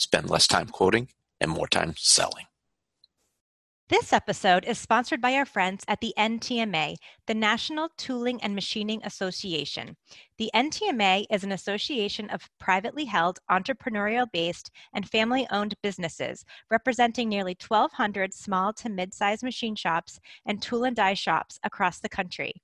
Spend 0.00 0.30
less 0.30 0.46
time 0.46 0.68
quoting 0.68 1.08
and 1.42 1.50
more 1.50 1.68
time 1.68 1.92
selling. 1.94 2.46
This 3.90 4.14
episode 4.14 4.64
is 4.64 4.78
sponsored 4.78 5.20
by 5.20 5.34
our 5.34 5.44
friends 5.44 5.84
at 5.88 6.00
the 6.00 6.14
NTMA, 6.16 6.96
the 7.26 7.34
National 7.34 7.90
Tooling 7.98 8.42
and 8.42 8.54
Machining 8.54 9.02
Association. 9.04 9.98
The 10.38 10.50
NTMA 10.54 11.26
is 11.30 11.44
an 11.44 11.52
association 11.52 12.30
of 12.30 12.48
privately 12.58 13.04
held, 13.04 13.40
entrepreneurial 13.50 14.26
based, 14.32 14.70
and 14.94 15.06
family 15.06 15.46
owned 15.50 15.74
businesses 15.82 16.46
representing 16.70 17.28
nearly 17.28 17.58
1,200 17.68 18.32
small 18.32 18.72
to 18.74 18.88
mid 18.88 19.12
sized 19.12 19.42
machine 19.42 19.74
shops 19.74 20.18
and 20.46 20.62
tool 20.62 20.84
and 20.84 20.96
die 20.96 21.12
shops 21.12 21.58
across 21.62 21.98
the 21.98 22.08
country. 22.08 22.54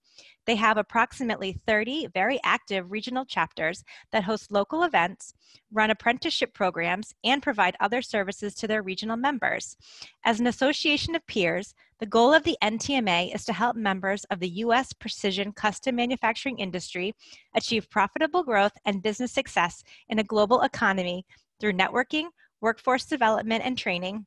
They 0.47 0.57
have 0.57 0.77
approximately 0.77 1.61
30 1.67 2.09
very 2.15 2.39
active 2.45 2.91
regional 2.91 3.25
chapters 3.25 3.85
that 4.13 4.25
host 4.25 4.53
local 4.53 4.85
events, 4.85 5.35
run 5.73 5.91
apprenticeship 5.91 6.55
programs, 6.55 7.13
and 7.25 7.43
provide 7.43 7.77
other 7.81 8.03
services 8.03 8.55
to 8.55 8.69
their 8.69 8.83
regional 8.83 9.17
members. 9.17 9.77
As 10.25 10.41
an 10.41 10.47
association 10.47 11.15
of 11.15 11.27
peers, 11.27 11.75
the 11.99 12.07
goal 12.07 12.35
of 12.35 12.45
the 12.45 12.59
NTMA 12.63 13.35
is 13.35 13.45
to 13.47 13.53
help 13.53 13.75
members 13.75 14.25
of 14.25 14.39
the 14.39 14.49
U.S. 14.49 14.93
precision 14.93 15.53
custom 15.53 15.97
manufacturing 15.97 16.59
industry 16.59 17.15
achieve 17.55 17.91
profitable 17.91 18.43
growth 18.43 18.73
and 18.85 19.03
business 19.03 19.33
success 19.33 19.83
in 20.09 20.19
a 20.19 20.25
global 20.25 20.63
economy 20.63 21.25
through 21.59 21.73
networking, 21.73 22.27
workforce 22.61 23.07
development 23.07 23.65
and 23.65 23.79
training, 23.79 24.27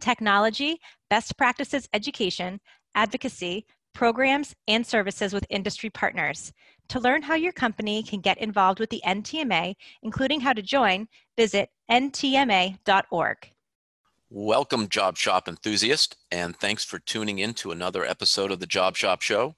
technology, 0.00 0.78
best 1.10 1.36
practices 1.36 1.88
education, 1.92 2.60
advocacy, 2.94 3.66
programs, 3.94 4.54
and 4.68 4.86
services 4.86 5.32
with 5.32 5.46
industry 5.48 5.88
partners. 5.88 6.52
To 6.88 7.00
learn 7.00 7.22
how 7.22 7.34
your 7.34 7.52
company 7.52 8.02
can 8.02 8.20
get 8.20 8.36
involved 8.38 8.80
with 8.80 8.90
the 8.90 9.02
NTMA, 9.06 9.74
including 10.02 10.40
how 10.40 10.52
to 10.52 10.60
join, 10.60 11.08
visit 11.36 11.70
ntma.org. 11.90 13.50
Welcome, 14.30 14.88
Job 14.88 15.16
Shop 15.16 15.48
enthusiast, 15.48 16.16
and 16.30 16.56
thanks 16.56 16.84
for 16.84 16.98
tuning 16.98 17.38
in 17.38 17.54
to 17.54 17.70
another 17.70 18.04
episode 18.04 18.50
of 18.50 18.60
the 18.60 18.66
Job 18.66 18.96
Shop 18.96 19.22
Show. 19.22 19.54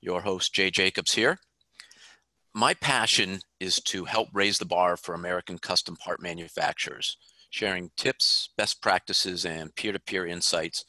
Your 0.00 0.22
host, 0.22 0.54
Jay 0.54 0.70
Jacobs, 0.70 1.12
here. 1.12 1.38
My 2.54 2.72
passion 2.72 3.40
is 3.60 3.80
to 3.82 4.06
help 4.06 4.28
raise 4.32 4.58
the 4.58 4.64
bar 4.64 4.96
for 4.96 5.14
American 5.14 5.58
custom 5.58 5.96
part 5.96 6.22
manufacturers, 6.22 7.18
sharing 7.50 7.90
tips, 7.96 8.48
best 8.56 8.80
practices, 8.80 9.44
and 9.44 9.74
peer 9.74 9.92
to 9.92 9.98
peer 9.98 10.26
insights 10.26 10.84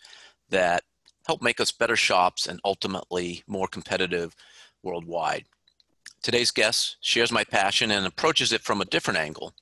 that 0.50 0.84
help 1.28 1.42
make 1.42 1.60
us 1.60 1.72
better 1.72 1.96
shops 1.96 2.48
and 2.48 2.60
ultimately 2.64 3.44
more 3.48 3.68
competitive 3.68 4.36
worldwide. 4.82 5.46
Today's 6.24 6.52
guest 6.52 6.98
shares 7.02 7.32
my 7.32 7.44
passion 7.44 7.92
and 7.92 8.08
approaches 8.08 8.54
it 8.54 8.62
from 8.62 8.82
a 8.82 8.86
different 8.86 9.20
angle. 9.20 9.54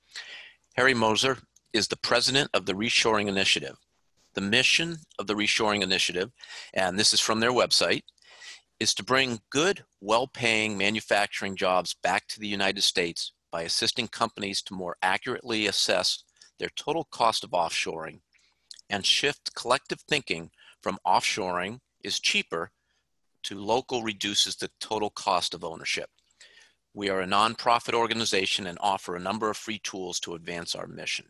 Harry 0.76 0.94
Moser 0.94 1.40
is 1.74 1.88
the 1.88 1.98
president 1.98 2.50
of 2.54 2.66
the 2.66 2.74
Reshoring 2.74 3.28
Initiative. 3.28 3.78
The 4.36 4.42
mission 4.42 4.98
of 5.18 5.28
the 5.28 5.34
Reshoring 5.34 5.82
Initiative, 5.82 6.32
and 6.74 7.00
this 7.00 7.14
is 7.14 7.20
from 7.20 7.40
their 7.40 7.52
website, 7.52 8.04
is 8.80 8.94
to 8.94 9.04
bring 9.04 9.40
good, 9.50 9.84
well 10.02 10.28
paying 10.28 10.78
manufacturing 10.78 11.56
jobs 11.56 11.96
back 12.04 12.28
to 12.28 12.40
the 12.40 12.48
United 12.48 12.84
States 12.84 13.32
by 13.52 13.64
assisting 13.64 14.08
companies 14.08 14.62
to 14.64 14.74
more 14.74 14.98
accurately 15.02 15.66
assess 15.66 16.24
their 16.60 16.70
total 16.76 17.06
cost 17.06 17.44
of 17.44 17.52
offshoring 17.52 18.20
and 18.90 19.06
shift 19.06 19.56
collective 19.56 20.02
thinking 20.02 20.52
from 20.86 21.00
offshoring 21.04 21.80
is 22.04 22.20
cheaper 22.20 22.70
to 23.42 23.58
local 23.58 24.04
reduces 24.04 24.56
the 24.56 24.70
total 24.80 25.10
cost 25.10 25.56
of 25.56 25.64
ownership. 25.64 26.12
We 26.94 27.10
are 27.10 27.22
a 27.22 27.26
nonprofit 27.26 27.96
organization 27.96 28.68
and 28.68 28.78
offer 28.80 29.16
a 29.16 29.20
number 29.20 29.50
of 29.50 29.58
free 29.58 29.80
tools 29.80 30.20
to 30.20 30.36
advance 30.36 30.76
our 30.76 30.86
mission. 30.86 31.26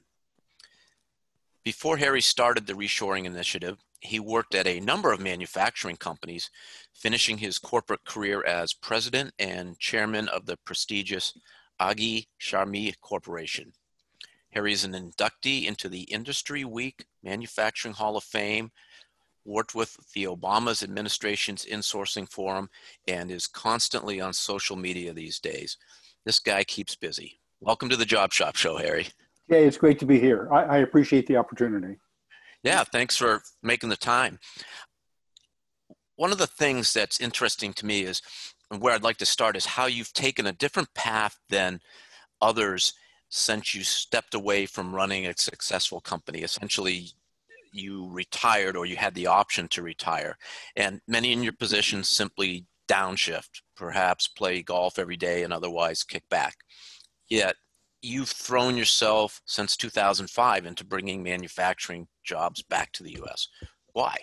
Before 1.63 1.95
Harry 1.95 2.19
started 2.19 2.67
the 2.67 2.73
Reshoring 2.73 3.23
Initiative, 3.23 3.77
he 4.01 4.19
worked 4.19 4.55
at 4.55 4.67
a 4.67 4.81
number 4.81 5.13
of 5.13 5.21
manufacturing 5.21 5.95
companies, 5.95 6.51
finishing 6.93 7.37
his 7.37 7.57
corporate 7.57 8.03
career 8.03 8.43
as 8.43 8.73
president 8.73 9.33
and 9.39 9.79
chairman 9.79 10.27
of 10.27 10.47
the 10.47 10.57
prestigious 10.65 11.33
Agie 11.79 12.27
Charmilles 12.39 12.97
Corporation. 12.99 13.71
Harry 14.51 14.73
is 14.73 14.83
an 14.83 14.91
inductee 14.91 15.65
into 15.65 15.87
the 15.87 16.03
Industry 16.03 16.65
Week 16.65 17.05
Manufacturing 17.23 17.93
Hall 17.93 18.17
of 18.17 18.23
Fame 18.25 18.71
worked 19.45 19.75
with 19.75 19.95
the 20.13 20.23
Obama's 20.23 20.81
administration's 20.81 21.65
insourcing 21.65 22.29
forum, 22.29 22.69
and 23.07 23.29
is 23.29 23.47
constantly 23.47 24.19
on 24.19 24.33
social 24.33 24.75
media 24.75 25.13
these 25.13 25.39
days. 25.39 25.77
This 26.25 26.39
guy 26.39 26.63
keeps 26.63 26.95
busy. 26.95 27.39
Welcome 27.61 27.89
to 27.89 27.95
the 27.95 28.05
Job 28.05 28.33
Shop 28.33 28.55
Show, 28.55 28.77
Harry. 28.77 29.07
Yeah, 29.47 29.57
it's 29.57 29.77
great 29.77 29.99
to 29.99 30.05
be 30.05 30.19
here. 30.19 30.49
I, 30.51 30.63
I 30.63 30.77
appreciate 30.79 31.27
the 31.27 31.37
opportunity. 31.37 31.97
Yeah, 32.63 32.83
thanks 32.83 33.15
for 33.15 33.43
making 33.61 33.89
the 33.89 33.95
time. 33.95 34.39
One 36.15 36.31
of 36.31 36.39
the 36.39 36.47
things 36.47 36.91
that's 36.93 37.21
interesting 37.21 37.73
to 37.73 37.85
me 37.85 38.01
is 38.01 38.21
where 38.79 38.95
I'd 38.95 39.03
like 39.03 39.17
to 39.17 39.25
start 39.25 39.55
is 39.55 39.65
how 39.65 39.85
you've 39.85 40.13
taken 40.13 40.47
a 40.47 40.51
different 40.51 40.93
path 40.95 41.37
than 41.49 41.79
others 42.41 42.93
since 43.29 43.75
you 43.75 43.83
stepped 43.83 44.33
away 44.33 44.65
from 44.65 44.95
running 44.95 45.27
a 45.27 45.37
successful 45.37 46.01
company. 46.01 46.39
Essentially, 46.39 47.09
you 47.75 48.09
retired 48.11 48.75
or 48.75 48.85
you 48.85 48.95
had 48.95 49.13
the 49.15 49.27
option 49.27 49.67
to 49.69 49.81
retire. 49.81 50.37
And 50.75 51.01
many 51.07 51.31
in 51.33 51.43
your 51.43 51.53
position 51.53 52.03
simply 52.03 52.65
downshift, 52.87 53.61
perhaps 53.75 54.27
play 54.27 54.61
golf 54.61 54.99
every 54.99 55.17
day 55.17 55.43
and 55.43 55.51
otherwise 55.51 56.03
kick 56.03 56.27
back. 56.29 56.55
Yet 57.29 57.55
you've 58.01 58.29
thrown 58.29 58.77
yourself 58.77 59.41
since 59.45 59.75
2005 59.75 60.65
into 60.65 60.85
bringing 60.85 61.23
manufacturing 61.23 62.07
jobs 62.23 62.61
back 62.61 62.91
to 62.93 63.03
the 63.03 63.17
US. 63.23 63.47
Why? 63.93 64.15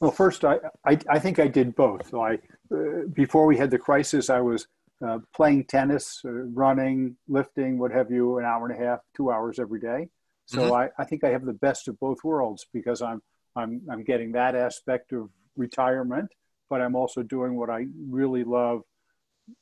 Well, 0.00 0.10
first, 0.10 0.44
I, 0.44 0.58
I, 0.84 0.98
I 1.08 1.18
think 1.18 1.38
I 1.38 1.46
did 1.46 1.74
both. 1.74 2.10
So 2.10 2.22
I, 2.22 2.34
uh, 2.74 3.06
before 3.12 3.46
we 3.46 3.56
had 3.56 3.70
the 3.70 3.78
crisis, 3.78 4.28
I 4.28 4.40
was 4.40 4.66
uh, 5.04 5.18
playing 5.34 5.64
tennis, 5.64 6.20
uh, 6.24 6.30
running, 6.30 7.16
lifting, 7.28 7.78
what 7.78 7.92
have 7.92 8.10
you, 8.10 8.38
an 8.38 8.44
hour 8.44 8.66
and 8.68 8.78
a 8.78 8.84
half, 8.84 9.00
two 9.16 9.30
hours 9.30 9.58
every 9.58 9.80
day. 9.80 10.08
So 10.46 10.58
mm-hmm. 10.58 10.72
I, 10.72 10.88
I 10.98 11.04
think 11.04 11.24
I 11.24 11.30
have 11.30 11.44
the 11.44 11.52
best 11.52 11.88
of 11.88 11.98
both 11.98 12.24
worlds 12.24 12.66
because 12.72 13.02
I'm 13.02 13.20
I'm 13.56 13.82
I'm 13.90 14.04
getting 14.04 14.32
that 14.32 14.54
aspect 14.54 15.12
of 15.12 15.28
retirement, 15.56 16.30
but 16.70 16.80
I'm 16.80 16.94
also 16.94 17.22
doing 17.22 17.56
what 17.56 17.68
I 17.68 17.86
really 18.08 18.44
love, 18.44 18.82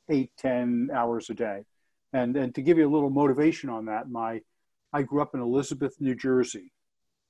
eight 0.09 0.31
ten 0.37 0.89
hours 0.93 1.29
a 1.29 1.33
day, 1.33 1.63
and 2.13 2.37
and 2.37 2.53
to 2.55 2.61
give 2.61 2.77
you 2.77 2.87
a 2.87 2.93
little 2.93 3.09
motivation 3.09 3.69
on 3.69 3.85
that, 3.85 4.09
my 4.09 4.41
I 4.93 5.01
grew 5.01 5.21
up 5.21 5.33
in 5.33 5.41
Elizabeth, 5.41 5.95
New 5.99 6.15
Jersey, 6.15 6.71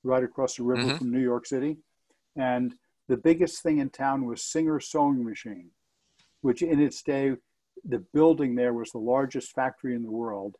right 0.04 0.22
across 0.22 0.56
the 0.56 0.62
river 0.62 0.82
mm-hmm. 0.82 0.98
from 0.98 1.10
New 1.10 1.20
York 1.22 1.46
City, 1.46 1.78
and 2.36 2.74
the 3.08 3.16
biggest 3.16 3.62
thing 3.62 3.78
in 3.78 3.88
town 3.88 4.26
was 4.26 4.42
Singer 4.42 4.80
Sewing 4.80 5.24
Machine, 5.24 5.70
which 6.42 6.60
in 6.60 6.80
its 6.80 7.02
day, 7.02 7.36
the 7.84 8.00
building 8.12 8.54
there 8.54 8.74
was 8.74 8.90
the 8.90 8.98
largest 8.98 9.54
factory 9.54 9.94
in 9.94 10.02
the 10.02 10.10
world. 10.10 10.56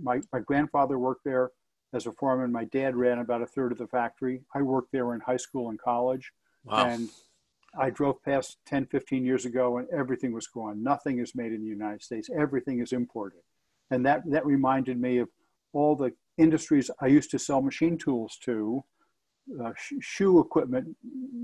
My 0.00 0.20
my 0.32 0.40
grandfather 0.40 0.98
worked 0.98 1.24
there 1.24 1.50
as 1.92 2.06
a 2.06 2.12
foreman. 2.12 2.52
My 2.52 2.64
dad 2.64 2.96
ran 2.96 3.18
about 3.18 3.42
a 3.42 3.46
third 3.46 3.72
of 3.72 3.78
the 3.78 3.86
factory. 3.86 4.42
I 4.54 4.62
worked 4.62 4.92
there 4.92 5.14
in 5.14 5.20
high 5.20 5.36
school 5.36 5.70
and 5.70 5.78
college. 5.78 6.32
Wow. 6.64 6.86
And 6.86 7.08
I 7.78 7.90
drove 7.90 8.22
past 8.22 8.58
10, 8.66 8.86
15 8.86 9.24
years 9.24 9.46
ago 9.46 9.78
and 9.78 9.88
everything 9.90 10.32
was 10.32 10.46
gone. 10.46 10.82
Nothing 10.82 11.18
is 11.18 11.34
made 11.34 11.52
in 11.52 11.62
the 11.62 11.68
United 11.68 12.02
States. 12.02 12.28
Everything 12.36 12.80
is 12.80 12.92
imported. 12.92 13.40
And 13.90 14.04
that, 14.06 14.22
that 14.30 14.46
reminded 14.46 15.00
me 15.00 15.18
of 15.18 15.28
all 15.72 15.96
the 15.96 16.12
industries 16.38 16.90
I 17.00 17.06
used 17.06 17.30
to 17.30 17.38
sell 17.38 17.62
machine 17.62 17.98
tools 17.98 18.38
to, 18.44 18.84
uh, 19.62 19.72
sh- 19.76 19.94
shoe 20.00 20.38
equipment 20.38 20.96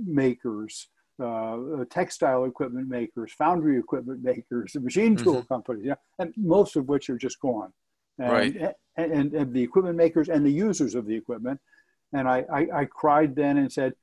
makers, 0.06 0.88
uh, 1.22 1.58
textile 1.90 2.44
equipment 2.44 2.88
makers, 2.88 3.32
foundry 3.32 3.78
equipment 3.78 4.22
makers, 4.22 4.76
machine 4.80 5.16
tool 5.16 5.36
mm-hmm. 5.36 5.54
companies, 5.54 5.84
yeah, 5.84 5.94
and 6.18 6.32
most 6.36 6.76
of 6.76 6.88
which 6.88 7.10
are 7.10 7.18
just 7.18 7.40
gone. 7.40 7.72
And, 8.18 8.32
right. 8.32 8.56
And, 8.96 9.12
and, 9.12 9.34
and, 9.34 9.54
the 9.54 9.62
equipment 9.62 9.96
makers 9.96 10.28
and 10.28 10.44
the 10.44 10.50
users 10.50 10.94
of 10.94 11.06
the 11.06 11.14
equipment. 11.14 11.60
And 12.12 12.28
I, 12.28 12.44
I, 12.52 12.66
I 12.80 12.84
cried 12.84 13.36
then 13.36 13.58
and 13.58 13.72
said, 13.72 13.94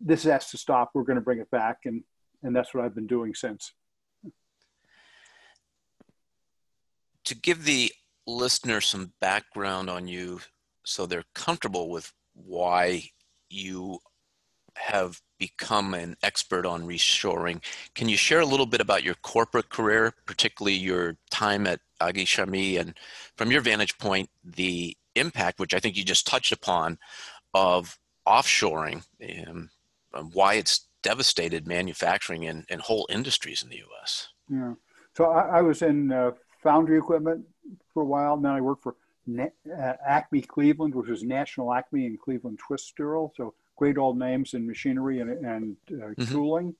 this 0.00 0.24
has 0.24 0.50
to 0.50 0.58
stop. 0.58 0.90
We're 0.94 1.04
going 1.04 1.16
to 1.16 1.22
bring 1.22 1.38
it 1.38 1.50
back. 1.50 1.78
And, 1.84 2.02
and 2.42 2.54
that's 2.54 2.74
what 2.74 2.84
I've 2.84 2.94
been 2.94 3.06
doing 3.06 3.34
since. 3.34 3.72
To 7.24 7.34
give 7.34 7.64
the 7.64 7.92
listener 8.26 8.80
some 8.80 9.12
background 9.20 9.88
on 9.88 10.08
you 10.08 10.40
so 10.84 11.06
they're 11.06 11.24
comfortable 11.34 11.90
with 11.90 12.12
why 12.34 13.04
you 13.48 13.98
have 14.76 15.20
become 15.38 15.94
an 15.94 16.16
expert 16.22 16.66
on 16.66 16.86
reshoring. 16.86 17.62
Can 17.94 18.08
you 18.08 18.16
share 18.16 18.40
a 18.40 18.46
little 18.46 18.66
bit 18.66 18.80
about 18.80 19.02
your 19.02 19.14
corporate 19.16 19.68
career, 19.68 20.14
particularly 20.26 20.76
your 20.76 21.16
time 21.30 21.66
at 21.66 21.80
Agie 22.00 22.26
Charmilles, 22.26 22.78
and 22.78 22.94
from 23.36 23.50
your 23.50 23.60
vantage 23.60 23.98
point, 23.98 24.30
the 24.44 24.96
impact, 25.14 25.58
which 25.58 25.74
I 25.74 25.80
think 25.80 25.96
you 25.96 26.04
just 26.04 26.26
touched 26.26 26.52
upon, 26.52 26.98
of 27.54 27.98
offshoring 28.26 29.04
and, 29.20 29.68
why 30.32 30.54
it's 30.54 30.88
devastated 31.02 31.68
manufacturing 31.68 32.44
and, 32.46 32.64
and, 32.68 32.80
whole 32.80 33.06
industries 33.10 33.62
in 33.62 33.68
the 33.68 33.76
U.S. 33.76 34.28
Yeah. 34.48 34.74
So 35.16 35.30
I, 35.30 35.58
I 35.58 35.62
was 35.62 35.82
in 35.82 36.10
uh, 36.10 36.32
foundry 36.64 36.98
equipment 36.98 37.44
for 37.94 38.02
a 38.02 38.06
while. 38.06 38.34
and 38.34 38.44
Then 38.44 38.52
I 38.52 38.60
worked 38.60 38.82
for 38.82 38.96
uh, 39.38 39.92
Acme 40.04 40.40
Cleveland, 40.40 40.96
which 40.96 41.08
was 41.08 41.22
National 41.22 41.72
Acme 41.72 42.06
and 42.06 42.20
Cleveland 42.20 42.58
Twist 42.58 42.94
Drill. 42.96 43.32
So 43.36 43.54
great 43.76 43.98
old 43.98 44.18
names 44.18 44.54
in 44.54 44.66
machinery 44.66 45.20
and, 45.20 45.30
and 45.30 45.76
uh, 45.90 45.94
mm-hmm. 45.94 46.32
tooling. 46.32 46.74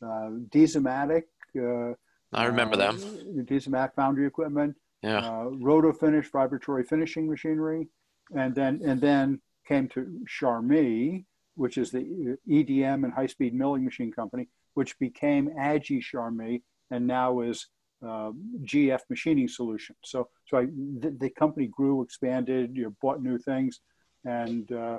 Uh, 0.00 0.30
Disamatic. 0.50 1.24
Uh, 1.56 1.94
I 2.32 2.44
remember 2.46 2.76
them. 2.76 2.96
Uh, 2.96 3.42
Disamatic 3.42 3.94
Foundry 3.94 4.26
Equipment. 4.26 4.76
Yeah. 5.02 5.18
Uh, 5.18 5.50
Roto 5.60 5.92
Finish 5.92 6.30
vibratory 6.30 6.84
finishing 6.84 7.28
machinery, 7.28 7.88
and 8.36 8.54
then 8.54 8.80
and 8.84 9.00
then 9.00 9.40
came 9.68 9.88
to 9.88 10.20
Charmilles, 10.26 11.22
which 11.54 11.78
is 11.78 11.90
the 11.90 12.36
EDM 12.48 13.04
and 13.04 13.12
high 13.12 13.26
speed 13.26 13.54
milling 13.54 13.84
machine 13.84 14.12
company, 14.12 14.48
which 14.74 14.98
became 14.98 15.50
Agie 15.58 16.00
Charmilles 16.00 16.62
and 16.90 17.06
now 17.06 17.40
is 17.40 17.66
uh, 18.02 18.30
GF 18.64 19.00
Machining 19.10 19.48
Solutions. 19.48 19.98
So, 20.04 20.28
so 20.46 20.58
I, 20.58 20.66
the, 21.00 21.16
the, 21.18 21.30
company 21.30 21.66
grew, 21.66 22.02
expanded, 22.02 22.76
you 22.76 22.84
know, 22.84 22.94
bought 23.02 23.22
new 23.22 23.38
things, 23.38 23.80
and 24.24 24.70
uh, 24.70 24.98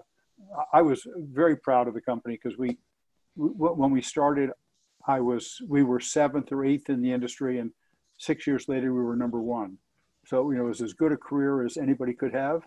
I 0.74 0.82
was 0.82 1.06
very 1.16 1.58
proud 1.58 1.88
of 1.88 1.94
the 1.94 2.02
company 2.02 2.40
because 2.42 2.58
we, 2.58 2.78
when 3.36 3.92
we 3.92 4.02
started, 4.02 4.50
I 5.08 5.22
was 5.22 5.58
we 5.68 5.84
were 5.84 6.00
seventh 6.00 6.52
or 6.52 6.66
eighth 6.66 6.90
in 6.90 7.02
the 7.02 7.12
industry, 7.12 7.60
and 7.60 7.72
six 8.18 8.46
years 8.46 8.68
later 8.68 8.94
we 8.94 9.02
were 9.02 9.16
number 9.16 9.42
one. 9.42 9.78
So 10.26 10.52
you 10.52 10.58
know, 10.58 10.66
it 10.66 10.70
was 10.70 10.82
as 10.82 10.94
good 10.94 11.12
a 11.12 11.18
career 11.18 11.66
as 11.66 11.78
anybody 11.78 12.14
could 12.14 12.34
have, 12.34 12.64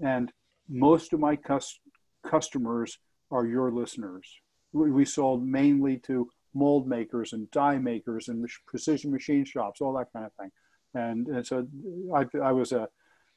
and 0.00 0.32
most 0.68 1.12
of 1.12 1.20
my 1.20 1.36
cus- 1.36 1.80
customers 2.26 2.98
are 3.30 3.46
your 3.46 3.70
listeners. 3.70 4.28
We, 4.72 4.90
we 4.90 5.04
sold 5.04 5.46
mainly 5.46 5.98
to 6.06 6.28
mold 6.54 6.88
makers 6.88 7.32
and 7.32 7.50
die 7.50 7.78
makers 7.78 8.28
and 8.28 8.46
precision 8.66 9.10
machine 9.12 9.44
shops, 9.44 9.80
all 9.80 9.94
that 9.94 10.12
kind 10.12 10.26
of 10.26 10.32
thing. 10.34 10.50
And, 10.94 11.26
and 11.28 11.46
so 11.46 11.66
I, 12.14 12.26
I 12.42 12.52
was 12.52 12.72
a, 12.72 12.88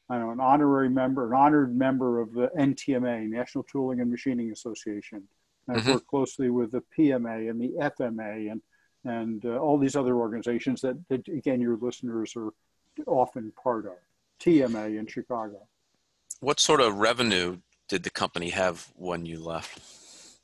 I 0.10 0.18
know, 0.18 0.32
an 0.32 0.40
honorary 0.40 0.90
member, 0.90 1.28
an 1.28 1.40
honored 1.40 1.76
member 1.76 2.20
of 2.20 2.34
the 2.34 2.50
NTMA, 2.58 3.30
National 3.30 3.64
Tooling 3.64 4.02
and 4.02 4.10
Machining 4.10 4.52
Association. 4.52 5.28
And 5.72 5.80
mm-hmm. 5.80 5.90
I've 5.90 5.96
worked 5.96 6.08
closely 6.08 6.50
with 6.50 6.72
the 6.72 6.84
PMA 6.98 7.50
and 7.50 7.62
the 7.62 7.74
FMA 7.80 8.52
and, 8.52 8.62
and 9.06 9.46
uh, 9.46 9.58
all 9.58 9.78
these 9.78 9.96
other 9.96 10.16
organizations 10.18 10.82
that, 10.82 10.98
that, 11.08 11.28
again, 11.28 11.62
your 11.62 11.78
listeners 11.78 12.34
are 12.36 12.50
often 13.08 13.52
part 13.64 13.86
of. 13.86 13.94
TMA 14.42 14.98
in 14.98 15.06
Chicago. 15.06 15.68
What 16.40 16.60
sort 16.60 16.82
of 16.82 16.96
revenue 16.96 17.60
did 17.88 18.04
the 18.04 18.10
company 18.10 18.50
have 18.50 18.88
when 18.96 19.26
you 19.26 19.40
left? 19.40 19.80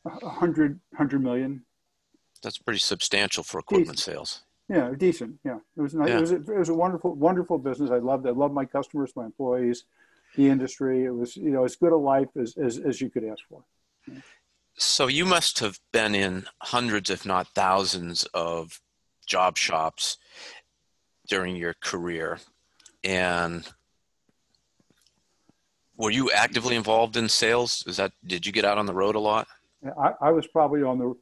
A 0.05 0.29
hundred, 0.29 0.79
hundred 0.95 1.23
million. 1.23 1.65
That's 2.43 2.59
pretty 2.59 2.79
substantial 2.79 3.43
for 3.43 3.59
equipment 3.59 3.97
decent. 3.97 4.15
sales. 4.15 4.41
Yeah, 4.69 4.91
decent. 4.95 5.39
Yeah, 5.43 5.57
it 5.75 5.81
was 5.81 5.95
nice. 5.95 6.09
Yeah. 6.09 6.17
It 6.17 6.21
was 6.21 6.31
a, 6.31 6.35
it 6.35 6.59
was 6.59 6.69
a 6.69 6.73
wonderful, 6.73 7.15
wonderful 7.15 7.57
business. 7.57 7.89
I 7.89 7.97
loved. 7.97 8.25
It. 8.25 8.29
I 8.29 8.33
loved 8.33 8.53
my 8.53 8.65
customers, 8.65 9.13
my 9.15 9.25
employees, 9.25 9.85
the 10.35 10.47
industry. 10.47 11.05
It 11.05 11.15
was 11.15 11.35
you 11.35 11.49
know 11.49 11.63
as 11.63 11.75
good 11.75 11.93
a 11.93 11.97
life 11.97 12.29
as 12.39 12.55
as, 12.57 12.77
as 12.77 13.01
you 13.01 13.09
could 13.09 13.23
ask 13.23 13.41
for. 13.49 13.63
So 14.77 15.07
you 15.07 15.25
must 15.25 15.59
have 15.59 15.79
been 15.91 16.13
in 16.13 16.45
hundreds, 16.61 17.09
if 17.09 17.25
not 17.25 17.47
thousands, 17.55 18.25
of 18.33 18.79
job 19.25 19.57
shops 19.57 20.17
during 21.27 21.55
your 21.55 21.73
career, 21.81 22.39
and 23.03 23.67
were 25.97 26.11
you 26.11 26.29
actively 26.31 26.75
involved 26.75 27.17
in 27.17 27.27
sales? 27.27 27.83
Is 27.87 27.97
that 27.97 28.11
did 28.25 28.45
you 28.45 28.51
get 28.51 28.65
out 28.65 28.77
on 28.77 28.85
the 28.85 28.93
road 28.93 29.15
a 29.15 29.19
lot? 29.19 29.47
I, 29.99 30.13
I 30.21 30.31
was 30.31 30.47
probably 30.47 30.83
on 30.83 30.99
the 30.99 31.15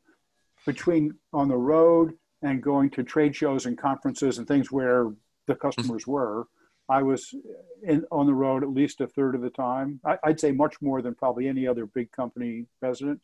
between 0.66 1.14
on 1.32 1.48
the 1.48 1.58
road 1.58 2.14
and 2.42 2.62
going 2.62 2.90
to 2.92 3.04
trade 3.04 3.36
shows 3.36 3.66
and 3.66 3.78
conferences 3.78 4.38
and 4.38 4.48
things 4.48 4.72
where 4.72 5.12
the 5.48 5.54
mm-hmm. 5.54 5.62
customers 5.62 6.06
were. 6.06 6.48
I 6.88 7.02
was 7.02 7.34
in, 7.82 8.06
on 8.12 8.28
the 8.28 8.34
road 8.34 8.62
at 8.62 8.70
least 8.70 9.02
a 9.02 9.08
third 9.08 9.34
of 9.34 9.42
the 9.42 9.50
time. 9.50 10.00
I, 10.06 10.18
would 10.28 10.40
say 10.40 10.52
much 10.52 10.76
more 10.82 11.02
than 11.02 11.16
probably 11.16 11.48
any 11.48 11.66
other 11.66 11.88
big 11.88 12.12
company 12.12 12.66
president. 12.80 13.20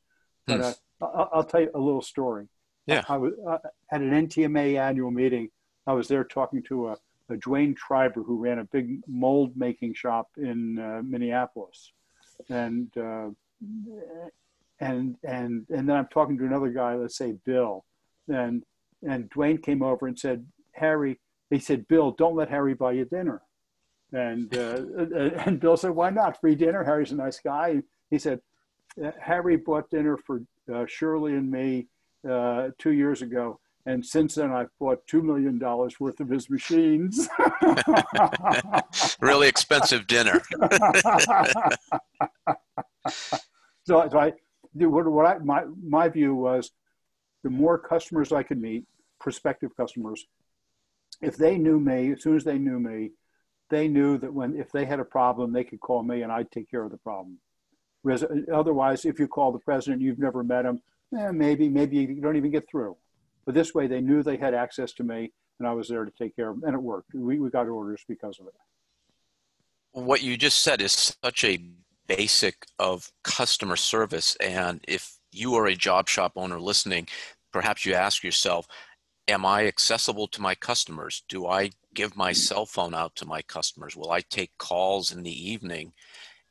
But 0.48 0.62
uh, 1.02 1.28
I'll, 1.34 1.44
tell 1.44 1.62
you 1.62 1.72
a 1.74 1.80
little 1.80 2.02
story. 2.02 2.48
Yeah. 2.86 3.04
I, 3.08 3.16
I 3.16 3.18
was 3.18 3.34
uh, 3.48 3.58
at 3.92 4.02
an 4.02 4.28
NTMA 4.28 4.80
annual 4.80 5.12
meeting. 5.12 5.50
I 5.88 5.94
was 5.94 6.08
there 6.08 6.24
talking 6.24 6.64
to 6.64 6.90
a, 6.90 6.98
a 7.30 7.36
Dwayne 7.36 7.76
Treiber 7.76 8.26
who 8.26 8.38
ran 8.38 8.60
a 8.60 8.66
big 8.66 9.00
mold 9.08 9.56
making 9.56 9.94
shop 9.94 10.30
in 10.38 10.80
uh, 10.80 11.02
Minneapolis, 11.04 11.92
and 12.50 12.90
uh, 12.98 13.30
and 14.80 15.16
and 15.24 15.66
and 15.70 15.90
then 15.90 15.92
I'm 15.92 16.08
talking 16.08 16.38
to 16.38 16.46
another 16.46 16.70
guy, 16.70 16.96
let's 16.96 17.18
say 17.18 17.34
Bill, 17.46 17.86
and 18.28 18.64
and 19.08 19.30
Dwayne 19.32 19.62
came 19.62 19.82
over 19.82 20.08
and 20.08 20.18
said, 20.18 20.46
Harry, 20.74 21.20
he 21.50 21.60
said, 21.60 21.88
Bill, 21.88 22.12
don't 22.12 22.36
let 22.36 22.50
Harry 22.50 22.74
buy 22.74 22.92
you 22.94 23.06
dinner, 23.06 23.42
and 24.14 24.56
uh, 24.56 24.84
and 25.46 25.60
Bill 25.60 25.78
said, 25.78 25.92
why 25.92 26.10
not? 26.10 26.40
Free 26.40 26.56
dinner. 26.56 26.84
Harry's 26.84 27.12
a 27.12 27.16
nice 27.16 27.40
guy. 27.40 27.82
He 28.10 28.20
said, 28.20 28.42
Harry 29.20 29.56
bought 29.56 29.90
dinner 29.90 30.18
for 30.18 30.42
uh, 30.74 30.86
Shirley 30.88 31.34
and 31.34 31.50
me 31.50 31.88
uh, 32.30 32.70
two 32.78 32.92
years 32.92 33.22
ago. 33.22 33.60
And 33.86 34.06
since 34.06 34.36
then, 34.36 34.52
I've 34.52 34.70
bought 34.80 35.08
$2 35.08 35.24
million 35.24 35.60
worth 35.60 36.20
of 36.20 36.30
his 36.30 36.50
machines. 36.50 37.28
really 39.22 39.48
expensive 39.48 40.06
dinner. 40.06 40.40
so, 43.84 44.08
so 44.10 44.20
I, 44.20 44.34
what, 44.74 45.08
what 45.08 45.26
I, 45.26 45.40
my, 45.40 45.64
my 45.84 46.10
view 46.10 46.36
was 46.36 46.70
the 47.44 47.50
more 47.50 47.80
customers 47.80 48.32
I 48.32 48.44
could 48.44 48.62
meet, 48.62 48.86
prospective 49.20 49.76
customers, 49.76 50.28
if 51.22 51.38
they 51.38 51.58
knew 51.58 51.80
me, 51.80 52.12
as 52.12 52.22
soon 52.22 52.36
as 52.36 52.44
they 52.44 52.60
knew 52.60 52.80
me, 52.80 53.12
they 53.70 53.88
knew 53.88 54.18
that 54.18 54.34
when 54.34 54.56
if 54.56 54.72
they 54.72 54.86
had 54.86 55.00
a 55.00 55.06
problem, 55.06 55.54
they 55.54 55.64
could 55.64 55.80
call 55.80 56.04
me 56.04 56.22
and 56.24 56.32
I'd 56.32 56.52
take 56.52 56.70
care 56.70 56.84
of 56.84 56.92
the 56.92 56.98
problem. 56.98 57.40
Whereas 58.04 58.26
otherwise, 58.52 59.06
if 59.06 59.20
you 59.20 59.28
call 59.28 59.52
the 59.52 59.60
president, 59.60 60.02
you've 60.02 60.20
never 60.20 60.44
met 60.44 60.66
him, 60.66 60.82
eh, 61.18 61.32
maybe, 61.32 61.70
maybe 61.70 61.98
you 61.98 62.22
don't 62.22 62.36
even 62.36 62.52
get 62.52 62.68
through. 62.70 62.98
But 63.46 63.56
this 63.56 63.74
way, 63.74 63.88
they 63.88 64.02
knew 64.02 64.24
they 64.24 64.38
had 64.38 64.54
access 64.54 64.94
to 64.94 65.04
me 65.04 65.32
and 65.62 65.68
I 65.68 65.74
was 65.74 65.88
there 65.88 66.04
to 66.04 66.12
take 66.12 66.36
care 66.36 66.50
of 66.50 66.60
them, 66.60 66.68
and 66.68 66.76
it 66.76 66.82
worked. 66.82 67.14
We, 67.14 67.40
we 67.40 67.50
got 67.52 67.68
orders 67.68 68.04
because 68.08 68.40
of 68.40 68.48
it. 68.48 68.54
What 69.92 70.24
you 70.24 70.36
just 70.36 70.62
said 70.62 70.82
is 70.82 71.16
such 71.24 71.44
a 71.44 71.60
basic 72.08 72.66
of 72.80 73.12
customer 73.24 73.76
service. 73.76 74.36
And 74.42 74.84
if 74.88 75.20
you 75.32 75.54
are 75.56 75.68
a 75.68 75.76
job 75.76 76.10
shop 76.10 76.34
owner 76.36 76.60
listening, 76.60 77.08
perhaps 77.54 77.86
you 77.86 77.94
ask 77.94 78.24
yourself, 78.24 78.68
am 79.28 79.46
I 79.46 79.68
accessible 79.68 80.28
to 80.30 80.42
my 80.42 80.56
customers? 80.56 81.24
Do 81.30 81.46
I 81.46 81.70
give 81.94 82.18
my 82.18 82.32
cell 82.32 82.66
phone 82.66 82.96
out 82.96 83.16
to 83.18 83.28
my 83.28 83.44
customers? 83.44 83.96
Will 83.96 84.12
I 84.12 84.22
take 84.22 84.58
calls 84.58 85.12
in 85.12 85.22
the 85.22 85.52
evening? 85.52 85.94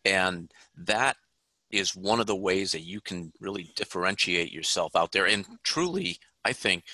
And 0.05 0.53
that 0.77 1.17
is 1.71 1.95
one 1.95 2.21
of 2.21 2.27
the 2.27 2.37
ways 2.37 2.73
that 2.73 2.83
you 2.83 3.01
can 3.01 3.33
really 3.41 3.71
differentiate 3.77 4.53
yourself 4.53 4.97
out 4.97 5.13
there 5.13 5.27
and 5.27 5.47
truly, 5.63 6.19
I 6.45 6.53
think, 6.53 6.85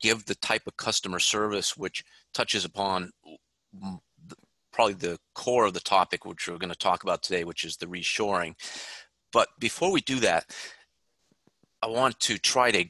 give 0.00 0.26
the 0.26 0.34
type 0.36 0.66
of 0.66 0.76
customer 0.76 1.18
service 1.18 1.76
which 1.76 2.04
touches 2.32 2.64
upon 2.64 3.10
probably 4.72 4.94
the 4.94 5.18
core 5.34 5.66
of 5.66 5.74
the 5.74 5.80
topic, 5.80 6.24
which 6.24 6.48
we're 6.48 6.58
going 6.58 6.72
to 6.72 6.78
talk 6.78 7.02
about 7.02 7.22
today, 7.22 7.44
which 7.44 7.64
is 7.64 7.76
the 7.76 7.86
reshoring. 7.86 8.54
But 9.32 9.48
before 9.58 9.90
we 9.92 10.00
do 10.00 10.20
that, 10.20 10.44
I 11.82 11.86
want 11.86 12.18
to 12.20 12.38
try 12.38 12.70
to 12.70 12.84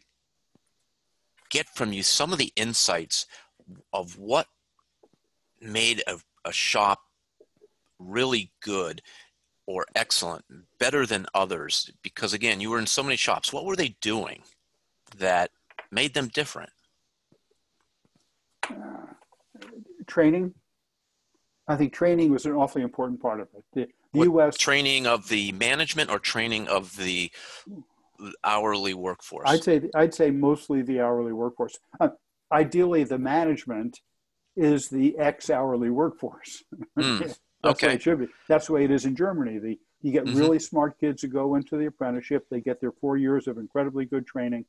get 1.51 1.67
from 1.75 1.93
you 1.93 2.03
some 2.03 2.33
of 2.33 2.39
the 2.39 2.53
insights 2.57 3.27
of 3.93 4.19
what 4.19 4.47
made 5.61 6.03
a, 6.07 6.19
a 6.45 6.53
shop 6.53 7.01
really 7.99 8.53
good 8.61 9.01
or 9.67 9.87
excellent, 9.95 10.45
better 10.79 11.07
than 11.07 11.27
others? 11.35 11.91
Because 12.03 12.33
again, 12.33 12.61
you 12.61 12.71
were 12.71 12.79
in 12.79 12.87
so 12.87 13.03
many 13.03 13.17
shops. 13.17 13.53
What 13.53 13.65
were 13.65 13.77
they 13.77 13.97
doing 14.01 14.43
that 15.19 15.51
made 15.91 16.15
them 16.15 16.29
different? 16.29 16.71
Uh, 18.69 19.07
training. 20.07 20.55
I 21.67 21.77
think 21.77 21.93
training 21.93 22.31
was 22.31 22.45
an 22.45 22.53
awfully 22.53 22.83
important 22.83 23.23
part 23.23 23.41
of 23.41 23.49
it. 23.55 23.65
The, 23.73 23.87
the 24.13 24.25
U.S. 24.27 24.57
training 24.57 25.07
of 25.07 25.29
the 25.29 25.53
management 25.53 26.11
or 26.11 26.19
training 26.19 26.69
of 26.69 26.97
the 26.97 27.31
hourly 28.43 28.95
workforce? 28.95 29.49
I'd 29.49 29.65
say 29.65 29.83
I'd 29.95 30.15
say 30.15 30.31
mostly 30.31 30.83
the 30.83 31.01
hourly 31.01 31.33
workforce. 31.33 31.79
Uh, 32.01 32.11
ideally, 32.53 33.05
the 33.05 33.19
management 33.19 34.01
is 34.57 34.89
the 34.89 35.19
ex 35.19 35.51
hourly 35.51 35.91
workforce. 35.91 36.63
Mm, 36.99 37.37
That's 37.65 37.83
okay. 37.83 37.99
should. 37.99 38.29
That's 38.49 38.67
the 38.67 38.73
way 38.75 38.85
it 38.85 38.91
is 38.91 39.05
in 39.05 39.17
Germany. 39.17 39.59
The 39.59 39.79
you 40.03 40.13
get 40.13 40.25
Mhm. 40.25 40.37
really 40.37 40.59
smart 40.59 40.99
kids 40.99 41.23
who 41.23 41.29
go 41.29 41.55
into 41.55 41.79
the 41.79 41.87
apprenticeship. 41.87 42.47
They 42.51 42.61
get 42.61 42.79
their 42.81 42.93
four 42.93 43.17
years 43.17 43.49
of 43.49 43.57
incredibly 43.57 44.05
good 44.05 44.27
training. 44.27 44.67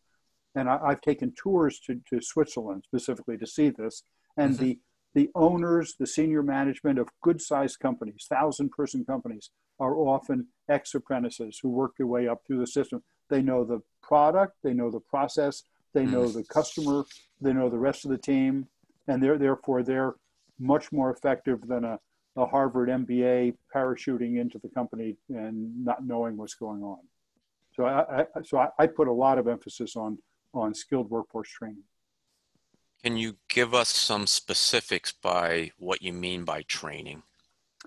And 0.56 0.70
I, 0.70 0.80
I've 0.82 1.02
taken 1.02 1.34
tours 1.34 1.80
to, 1.82 2.00
to 2.10 2.22
Switzerland 2.22 2.84
specifically 2.86 3.38
to 3.40 3.46
see 3.46 3.70
this. 3.70 4.04
And 4.38 4.56
Mhm. 4.56 4.60
the 4.60 4.80
the 5.14 5.32
owners, 5.34 5.96
the 5.98 6.08
senior 6.08 6.44
management 6.44 7.00
of 7.00 7.08
good 7.22 7.42
sized 7.42 7.80
companies, 7.80 8.26
thousand 8.30 8.70
person 8.72 9.06
companies, 9.06 9.50
are 9.80 9.96
often 9.96 10.48
ex 10.68 10.94
apprentices 10.94 11.60
who 11.62 11.70
work 11.70 11.96
their 11.98 12.08
way 12.08 12.28
up 12.28 12.44
through 12.46 12.60
the 12.60 12.68
system. 12.68 13.02
They 13.30 13.42
know 13.42 13.64
the 13.64 13.82
product, 14.02 14.58
they 14.62 14.74
know 14.74 14.92
the 14.92 15.00
process, 15.00 15.64
they 15.94 16.06
know 16.06 16.28
the 16.28 16.44
customer, 16.44 17.06
they 17.40 17.54
know 17.54 17.70
the 17.70 17.80
rest 17.80 18.04
of 18.04 18.12
the 18.12 18.18
team, 18.18 18.68
and 19.08 19.24
they're 19.24 19.38
therefore 19.38 19.84
they're 19.84 20.16
much 20.60 20.92
more 20.92 21.10
effective 21.12 21.66
than 21.68 21.86
a, 21.86 22.00
a 22.36 22.46
Harvard 22.46 22.90
MBA 22.90 23.56
parachuting 23.74 24.40
into 24.40 24.60
the 24.60 24.70
company 24.70 25.16
and 25.30 25.84
not 25.84 26.06
knowing 26.06 26.36
what's 26.38 26.56
going 26.56 26.84
on. 26.84 27.00
So 27.76 27.86
I, 27.86 28.22
I 28.22 28.26
so 28.44 28.58
I, 28.58 28.70
I 28.80 28.88
put 28.88 29.08
a 29.08 29.14
lot 29.14 29.38
of 29.38 29.48
emphasis 29.48 29.96
on 29.96 30.18
on 30.54 30.74
skilled 30.74 31.10
workforce 31.10 31.50
training. 31.50 31.84
Can 33.04 33.18
you 33.18 33.36
give 33.50 33.74
us 33.74 33.90
some 33.90 34.26
specifics 34.26 35.12
by 35.12 35.72
what 35.78 36.02
you 36.02 36.12
mean 36.12 36.44
by 36.44 36.64
training? 36.64 37.24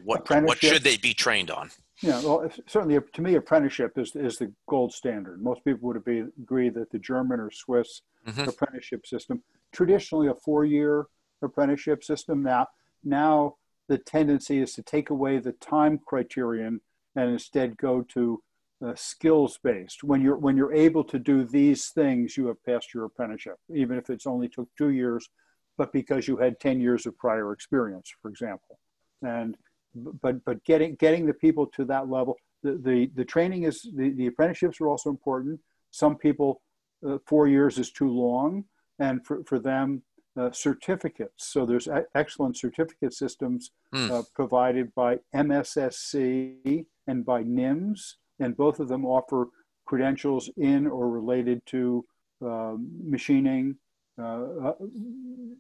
What 0.02 0.28
what 0.30 0.58
should 0.58 0.84
they 0.84 0.96
be 0.96 1.12
trained 1.12 1.50
on? 1.50 1.70
Yeah, 2.02 2.20
well, 2.20 2.48
certainly 2.68 2.98
to 3.12 3.22
me, 3.22 3.34
apprenticeship 3.34 3.98
is, 3.98 4.14
is 4.14 4.38
the 4.38 4.52
gold 4.68 4.92
standard. 4.92 5.42
Most 5.42 5.64
people 5.64 5.88
would 5.88 6.04
be, 6.04 6.20
agree 6.40 6.68
that 6.68 6.92
the 6.92 6.98
German 6.98 7.40
or 7.40 7.50
Swiss 7.50 8.02
Mhm. 8.26 8.46
apprenticeship 8.46 9.06
system, 9.06 9.42
traditionally 9.72 10.28
a 10.28 10.34
four-year 10.34 11.06
apprenticeship 11.42 12.04
system. 12.04 12.42
Now, 12.42 12.68
now 13.02 13.56
the 13.88 13.98
tendency 13.98 14.60
is 14.60 14.74
to 14.74 14.82
take 14.82 15.10
away 15.10 15.38
the 15.38 15.52
time 15.52 15.98
criterion 16.04 16.80
and 17.16 17.30
instead 17.30 17.76
go 17.76 18.02
to 18.02 18.42
uh, 18.84 18.94
skills-based. 18.94 20.04
When 20.04 20.20
you're 20.20 20.36
when 20.36 20.56
you're 20.56 20.74
able 20.74 21.04
to 21.04 21.18
do 21.18 21.44
these 21.44 21.88
things, 21.88 22.36
you 22.36 22.46
have 22.46 22.62
passed 22.64 22.94
your 22.94 23.04
apprenticeship, 23.04 23.56
even 23.74 23.98
if 23.98 24.08
it's 24.10 24.26
only 24.26 24.48
took 24.48 24.68
two 24.76 24.90
years, 24.90 25.28
but 25.76 25.92
because 25.92 26.28
you 26.28 26.36
had 26.36 26.60
ten 26.60 26.80
years 26.80 27.06
of 27.06 27.18
prior 27.18 27.52
experience, 27.52 28.12
for 28.22 28.28
example. 28.28 28.78
And 29.22 29.56
but 29.94 30.44
but 30.44 30.62
getting 30.64 30.94
getting 30.96 31.26
the 31.26 31.34
people 31.34 31.66
to 31.66 31.84
that 31.86 32.08
level 32.08 32.36
the 32.62 32.72
the, 32.82 33.10
the 33.14 33.24
training 33.24 33.64
is 33.64 33.82
the, 33.94 34.10
the 34.10 34.26
apprenticeships 34.26 34.80
are 34.80 34.88
also 34.88 35.10
important 35.10 35.60
some 35.90 36.16
people 36.16 36.60
uh, 37.06 37.18
four 37.26 37.46
years 37.46 37.78
is 37.78 37.90
too 37.90 38.08
long 38.08 38.64
and 38.98 39.24
for, 39.24 39.42
for 39.44 39.58
them 39.58 40.02
uh, 40.38 40.50
certificates 40.52 41.48
so 41.52 41.66
there's 41.66 41.88
e- 41.88 42.08
excellent 42.14 42.56
certificate 42.56 43.12
systems 43.14 43.70
Hmm. 43.92 44.10
uh, 44.10 44.22
provided 44.34 44.94
by 44.94 45.18
mssc 45.34 46.84
and 47.06 47.24
by 47.24 47.42
nims 47.42 48.00
and 48.38 48.56
both 48.56 48.80
of 48.80 48.88
them 48.88 49.04
offer 49.06 49.48
credentials 49.86 50.50
in 50.58 50.86
or 50.86 51.08
related 51.10 51.62
to 51.66 52.04
um, 52.42 52.88
machining 53.02 53.76
uh, 54.18 54.42
uh, 54.66 54.72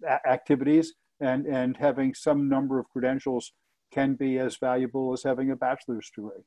a- 0.06 0.28
activities 0.28 0.94
and 1.20 1.46
and 1.46 1.76
having 1.76 2.14
some 2.14 2.48
number 2.48 2.78
of 2.78 2.88
credentials 2.90 3.52
can 3.90 4.14
be 4.14 4.38
as 4.38 4.56
valuable 4.58 5.12
as 5.14 5.22
having 5.22 5.50
a 5.50 5.56
bachelor's 5.56 6.10
degree. 6.14 6.44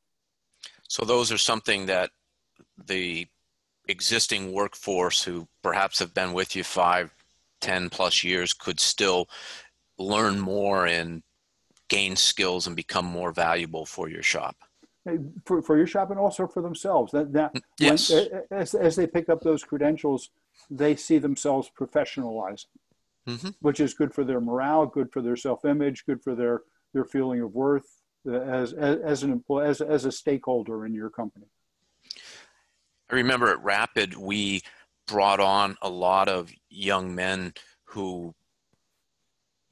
So 0.88 1.04
those 1.04 1.32
are 1.32 1.38
something 1.40 1.88
that 1.88 2.12
the 2.86 3.28
existing 3.88 4.52
workforce 4.54 5.24
who 5.24 5.48
perhaps 5.64 6.00
have 6.00 6.14
been 6.14 6.34
with 6.34 6.56
you 6.56 6.64
five, 6.64 7.12
ten 7.62 7.90
plus 7.90 8.24
years 8.24 8.54
could 8.54 8.80
still 8.80 9.28
learn 9.98 10.40
more 10.40 10.86
and 10.88 11.24
gain 11.88 12.16
skills 12.16 12.68
and 12.68 12.76
become 12.76 13.06
more 13.06 13.32
valuable 13.32 13.86
for 13.86 14.10
your 14.10 14.24
shop. 14.24 14.56
For, 15.46 15.62
for 15.62 15.78
your 15.78 15.88
shop 15.88 16.12
and 16.12 16.20
also 16.20 16.48
for 16.48 16.62
themselves. 16.62 17.12
That, 17.12 17.34
that 17.34 17.54
when- 17.54 17.64
Yes. 17.80 18.12
as, 18.52 18.76
as 18.76 18.96
they 18.96 19.08
pick 19.08 19.30
up 19.30 19.42
those 19.42 19.64
credentials, 19.64 20.30
they 20.70 20.96
see 20.96 21.18
themselves 21.18 21.70
professionalizing, 21.78 22.68
Mhm. 23.28 23.56
which 23.62 23.80
is 23.80 23.94
good 23.94 24.14
for 24.14 24.24
their 24.24 24.40
morale, 24.40 24.86
good 24.86 25.12
for 25.12 25.22
their 25.22 25.36
self-image, 25.36 26.06
good 26.06 26.22
for 26.24 26.36
their, 26.36 26.62
their 26.94 27.04
feeling 27.06 27.42
of 27.42 27.54
worth 27.54 28.02
uh, 28.28 28.34
as, 28.34 28.74
as, 28.74 28.98
as 29.00 29.24
an 29.24 29.32
employee, 29.32 29.68
as, 29.68 29.82
as 29.82 30.06
a 30.06 30.12
stakeholder 30.12 30.86
in 30.86 30.94
your 30.94 31.10
company. 31.10 31.48
I 33.10 33.16
remember 33.16 33.50
at 33.50 33.62
Rapid, 33.64 34.16
we 34.16 34.62
brought 35.12 35.42
on 35.42 35.76
a 35.82 35.90
lot 35.90 36.30
of 36.30 36.54
young 36.70 37.14
men 37.14 37.54
who 37.84 38.34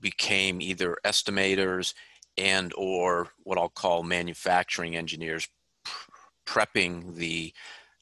became 0.01 0.61
either 0.61 0.97
estimators 1.05 1.93
and 2.37 2.73
or 2.75 3.29
what 3.43 3.57
I'll 3.57 3.69
call 3.69 4.03
manufacturing 4.03 4.97
engineers 4.97 5.47
prepping 6.45 7.15
the 7.15 7.53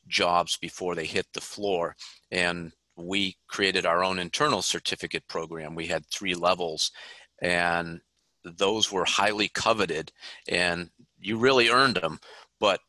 jobs 0.08 0.58
before 0.58 0.96
they 0.96 1.06
hit 1.06 1.28
the 1.34 1.42
floor. 1.42 1.96
And 2.32 2.72
we 2.96 3.38
created 3.48 3.86
our 3.86 4.04
own 4.04 4.18
internal 4.18 4.64
certificate 4.64 5.28
program. 5.28 5.76
We 5.76 5.86
had 5.86 6.08
three 6.08 6.34
levels 6.34 6.92
and 7.40 8.02
those 8.44 8.92
were 8.92 9.06
highly 9.06 9.50
coveted 9.50 10.12
and 10.48 10.90
you 11.20 11.38
really 11.38 11.70
earned 11.70 11.98
them 11.98 12.18
but 12.60 12.80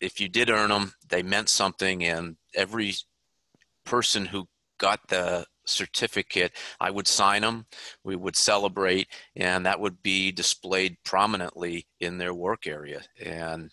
if 0.00 0.20
you 0.20 0.28
did 0.28 0.50
earn 0.50 0.68
them 0.68 0.92
they 1.08 1.22
meant 1.22 1.48
something 1.48 2.04
and 2.04 2.36
every 2.54 2.94
person 3.84 4.26
who 4.26 4.46
got 4.78 5.00
the 5.08 5.46
certificate 5.66 6.52
i 6.80 6.90
would 6.90 7.06
sign 7.06 7.42
them 7.42 7.66
we 8.02 8.16
would 8.16 8.36
celebrate 8.36 9.08
and 9.36 9.64
that 9.64 9.80
would 9.80 10.02
be 10.02 10.30
displayed 10.30 10.96
prominently 11.04 11.86
in 12.00 12.18
their 12.18 12.34
work 12.34 12.66
area 12.66 13.00
and 13.24 13.70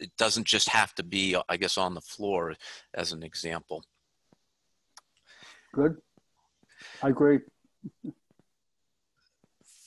it 0.00 0.10
doesn't 0.16 0.46
just 0.46 0.68
have 0.68 0.94
to 0.94 1.02
be 1.02 1.36
i 1.48 1.56
guess 1.56 1.76
on 1.76 1.94
the 1.94 2.00
floor 2.00 2.54
as 2.94 3.12
an 3.12 3.22
example 3.22 3.84
Good? 5.74 5.96
I 7.02 7.08
agree. 7.08 7.40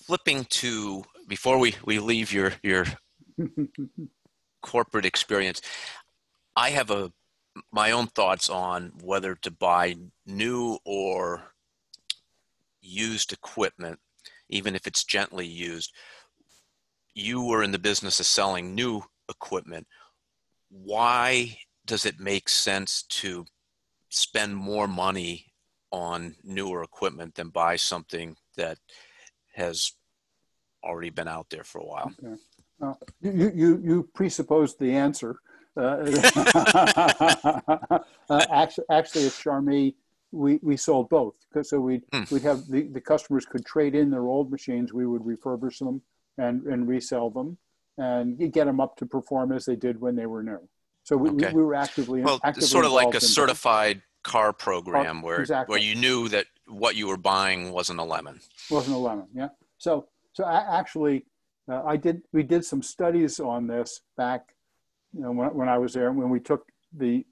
flipping 0.06 0.46
to 0.46 1.03
before 1.27 1.58
we 1.58 1.75
we 1.86 2.00
leave 2.00 2.32
your 2.32 2.53
your 2.62 2.86
corporate 4.62 5.06
experience 5.06 5.62
i 6.56 6.70
have 6.70 6.91
a 6.91 7.12
my 7.71 7.91
own 7.91 8.07
thoughts 8.07 8.49
on 8.49 8.91
whether 9.01 9.35
to 9.35 9.51
buy 9.51 9.95
new 10.25 10.77
or 10.85 11.53
used 12.81 13.33
equipment 13.33 13.99
even 14.49 14.75
if 14.75 14.87
it's 14.87 15.03
gently 15.03 15.45
used 15.45 15.91
you 17.13 17.43
were 17.43 17.63
in 17.63 17.71
the 17.71 17.79
business 17.79 18.19
of 18.19 18.25
selling 18.25 18.73
new 18.73 19.01
equipment 19.29 19.85
why 20.69 21.57
does 21.85 22.05
it 22.05 22.19
make 22.19 22.49
sense 22.49 23.03
to 23.03 23.45
spend 24.09 24.55
more 24.55 24.87
money 24.87 25.45
on 25.91 26.35
newer 26.43 26.83
equipment 26.83 27.35
than 27.35 27.49
buy 27.49 27.75
something 27.75 28.35
that 28.55 28.77
has 29.53 29.93
already 30.83 31.09
been 31.09 31.27
out 31.27 31.47
there 31.49 31.63
for 31.63 31.79
a 31.79 31.85
while. 31.85 32.11
Uh, 32.81 32.93
you, 33.21 33.51
you, 33.55 33.81
you 33.83 34.09
presupposed 34.13 34.79
the 34.79 34.91
answer. 34.91 35.39
Uh, 35.77 35.98
uh, 38.29 38.46
actually, 38.51 38.86
actually, 38.89 39.25
at 39.27 39.34
Charmilles, 39.34 39.93
we, 40.31 40.60
we 40.62 40.75
sold 40.75 41.10
both. 41.10 41.36
So 41.62 41.79
we'd, 41.79 42.03
Hmm. 42.12 42.24
we'd 42.31 42.43
have 42.43 42.67
the, 42.67 42.84
the 42.84 43.01
customers 43.01 43.46
could 43.46 43.65
trade 43.65 43.96
in 43.96 44.10
their 44.10 44.25
old 44.25 44.51
machines. 44.51 44.91
We 44.93 45.05
would 45.05 45.22
refurbish 45.22 45.79
them 45.79 46.01
and, 46.38 46.63
and 46.63 46.88
resell 46.88 47.29
them 47.29 47.57
and 47.98 48.38
get 48.51 48.65
them 48.65 48.79
up 48.79 48.96
to 48.98 49.05
perform 49.05 49.51
as 49.51 49.65
they 49.65 49.75
did 49.75 50.00
when 50.00 50.15
they 50.15 50.25
were 50.25 50.43
new. 50.43 50.67
So 51.03 51.15
we, 51.15 51.29
Okay. 51.29 51.48
we, 51.48 51.53
we 51.53 51.63
were 51.63 51.75
actively 51.75 52.22
Well, 52.22 52.39
actively 52.43 52.67
sort 52.67 52.86
of 52.86 52.91
like 52.91 53.13
a 53.15 53.22
certified 53.22 54.01
car 54.24 54.51
program 54.51 55.22
where 55.22 55.39
exactly. 55.39 55.72
where 55.72 55.79
you 55.79 55.96
knew 55.96 56.27
that 56.27 56.48
what 56.67 56.96
you 56.98 57.07
were 57.07 57.15
buying 57.17 57.72
wasn't 57.72 57.98
a 58.00 58.03
lemon. 58.03 58.41
wasn't 58.69 58.93
a 58.93 59.00
lemon 59.00 59.25
yeah 59.34 59.48
so 59.77 60.10
so 60.34 60.43
I, 60.43 60.79
actually 60.79 61.25
uh, 61.72 61.84
i 61.86 61.96
did 61.96 62.24
we 62.34 62.43
did 62.43 62.65
some 62.65 62.81
studies 62.84 63.39
on 63.39 63.67
this 63.67 64.01
back 64.17 64.53
you 65.17 65.24
know 65.24 65.31
when, 65.31 65.50
when 65.50 65.69
i 65.69 65.77
was 65.77 65.93
there 65.93 66.12
when 66.12 66.29
we 66.29 66.39
took 66.39 66.67
the 66.93 67.25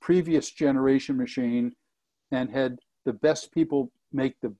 previous 0.00 0.50
generation 0.50 1.16
machine 1.16 1.72
and 2.32 2.50
had 2.50 2.78
the 3.04 3.12
best 3.12 3.52
people 3.52 3.90
make 4.12 4.40
the 4.40 4.52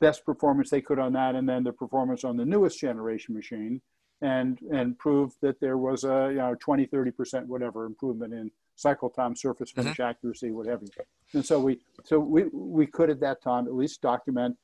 best 0.00 0.24
performance 0.24 0.70
they 0.70 0.80
could 0.80 0.98
on 0.98 1.12
that, 1.12 1.34
and 1.34 1.48
then 1.48 1.64
the 1.64 1.72
performance 1.72 2.24
on 2.24 2.36
the 2.36 2.44
newest 2.44 2.78
generation 2.78 3.34
machine, 3.34 3.80
and 4.22 4.58
and 4.72 4.98
prove 4.98 5.32
that 5.42 5.60
there 5.60 5.78
was 5.78 6.04
a 6.04 6.28
you 6.30 6.38
know 6.38 6.56
20, 6.58 6.86
30 6.86 7.10
percent 7.10 7.46
whatever 7.46 7.84
improvement 7.84 8.32
in 8.32 8.50
cycle 8.76 9.10
time, 9.10 9.36
surface 9.36 9.70
Mm-hmm. 9.70 9.82
finish 9.82 10.00
accuracy, 10.00 10.50
what 10.50 10.66
have 10.66 10.82
you. 10.82 10.88
And 11.34 11.44
so 11.44 11.58
we 11.60 11.80
so 12.04 12.18
we 12.18 12.44
we 12.52 12.86
could 12.86 13.10
at 13.10 13.20
that 13.20 13.42
time 13.42 13.66
at 13.66 13.74
least 13.74 14.00
document 14.00 14.56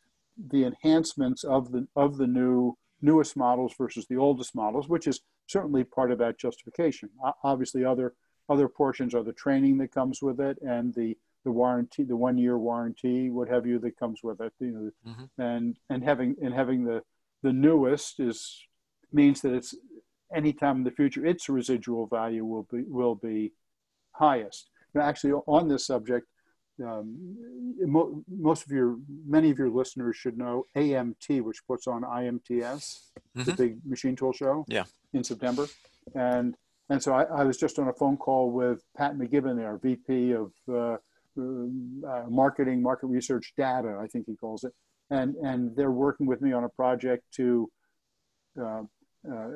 the 0.48 0.64
enhancements 0.64 1.44
of 1.44 1.72
the 1.72 1.86
of 1.94 2.16
the 2.16 2.26
new 2.26 2.76
newest 3.00 3.36
models 3.36 3.74
versus 3.76 4.06
the 4.06 4.16
oldest 4.16 4.54
models, 4.54 4.88
which 4.88 5.06
is 5.06 5.20
certainly 5.46 5.84
part 5.84 6.10
of 6.10 6.18
that 6.18 6.38
justification. 6.38 7.10
Obviously, 7.42 7.84
other 7.84 8.14
other 8.48 8.68
portions 8.68 9.14
are 9.14 9.22
the 9.22 9.32
training 9.32 9.78
that 9.78 9.92
comes 9.92 10.20
with 10.22 10.40
it 10.40 10.58
and 10.62 10.94
the 10.94 11.16
the 11.44 11.50
warranty, 11.50 12.04
the 12.04 12.16
one 12.16 12.38
year 12.38 12.56
warranty, 12.56 13.28
what 13.30 13.48
have 13.48 13.66
you, 13.66 13.78
that 13.80 13.96
comes 13.96 14.22
with 14.22 14.40
it. 14.40 14.52
You 14.60 14.70
know, 14.70 14.90
Mhm. 15.12 15.30
and 15.38 15.76
and 15.90 16.02
having 16.04 16.36
and 16.42 16.54
having 16.54 16.84
the 16.84 17.02
the 17.42 17.52
newest 17.52 18.20
is 18.20 18.64
means 19.12 19.40
that 19.42 19.52
it's 19.52 19.74
anytime 20.34 20.76
in 20.78 20.84
the 20.84 20.90
future 20.90 21.26
its 21.26 21.48
residual 21.48 22.06
value 22.06 22.44
will 22.44 22.62
be 22.70 22.82
will 22.84 23.14
be 23.14 23.52
highest. 24.12 24.70
Now, 24.94 25.02
actually, 25.02 25.32
on 25.46 25.68
this 25.68 25.86
subject, 25.86 26.26
um, 26.82 27.36
mo- 27.80 28.22
most 28.28 28.64
of 28.64 28.72
your 28.72 28.96
many 29.26 29.50
of 29.50 29.58
your 29.58 29.70
listeners 29.70 30.16
should 30.16 30.36
know 30.38 30.66
AMT, 30.76 31.40
which 31.42 31.64
puts 31.66 31.86
on 31.86 32.02
IMTS, 32.02 33.10
the 33.34 33.42
Mhm. 33.52 33.56
big 33.56 33.86
machine 33.86 34.16
tool 34.16 34.32
show, 34.32 34.64
Yeah. 34.68 34.84
in 35.12 35.24
September, 35.24 35.66
and 36.14 36.56
and 36.88 37.02
so 37.02 37.14
I, 37.14 37.22
I 37.24 37.44
was 37.44 37.56
just 37.58 37.78
on 37.78 37.88
a 37.88 37.92
phone 37.92 38.16
call 38.16 38.50
with 38.50 38.82
Pat 38.96 39.14
McGibbon, 39.16 39.56
there, 39.56 39.76
VP 39.78 40.32
of 40.32 40.52
uh, 40.68 40.96
um, 41.38 42.02
uh, 42.06 42.24
marketing, 42.28 42.82
market 42.82 43.06
research, 43.06 43.54
data, 43.56 43.98
I 44.00 44.06
think 44.08 44.26
he 44.26 44.36
calls 44.36 44.64
it, 44.64 44.72
and 45.10 45.34
and 45.36 45.74
they're 45.76 45.92
working 45.92 46.26
with 46.26 46.40
me 46.42 46.52
on 46.52 46.64
a 46.64 46.68
project 46.68 47.24
to 47.34 47.70
uh, 48.60 48.82
uh, 49.30 49.48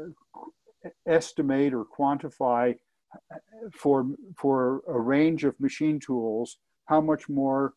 estimate 1.07 1.75
or 1.75 1.85
quantify 1.85 2.75
for 3.73 4.07
for 4.37 4.83
a 4.89 4.99
range 5.01 5.45
of 5.45 5.59
machine 5.61 5.99
tools 5.99 6.59
how 6.87 7.01
much 7.01 7.29
more 7.29 7.75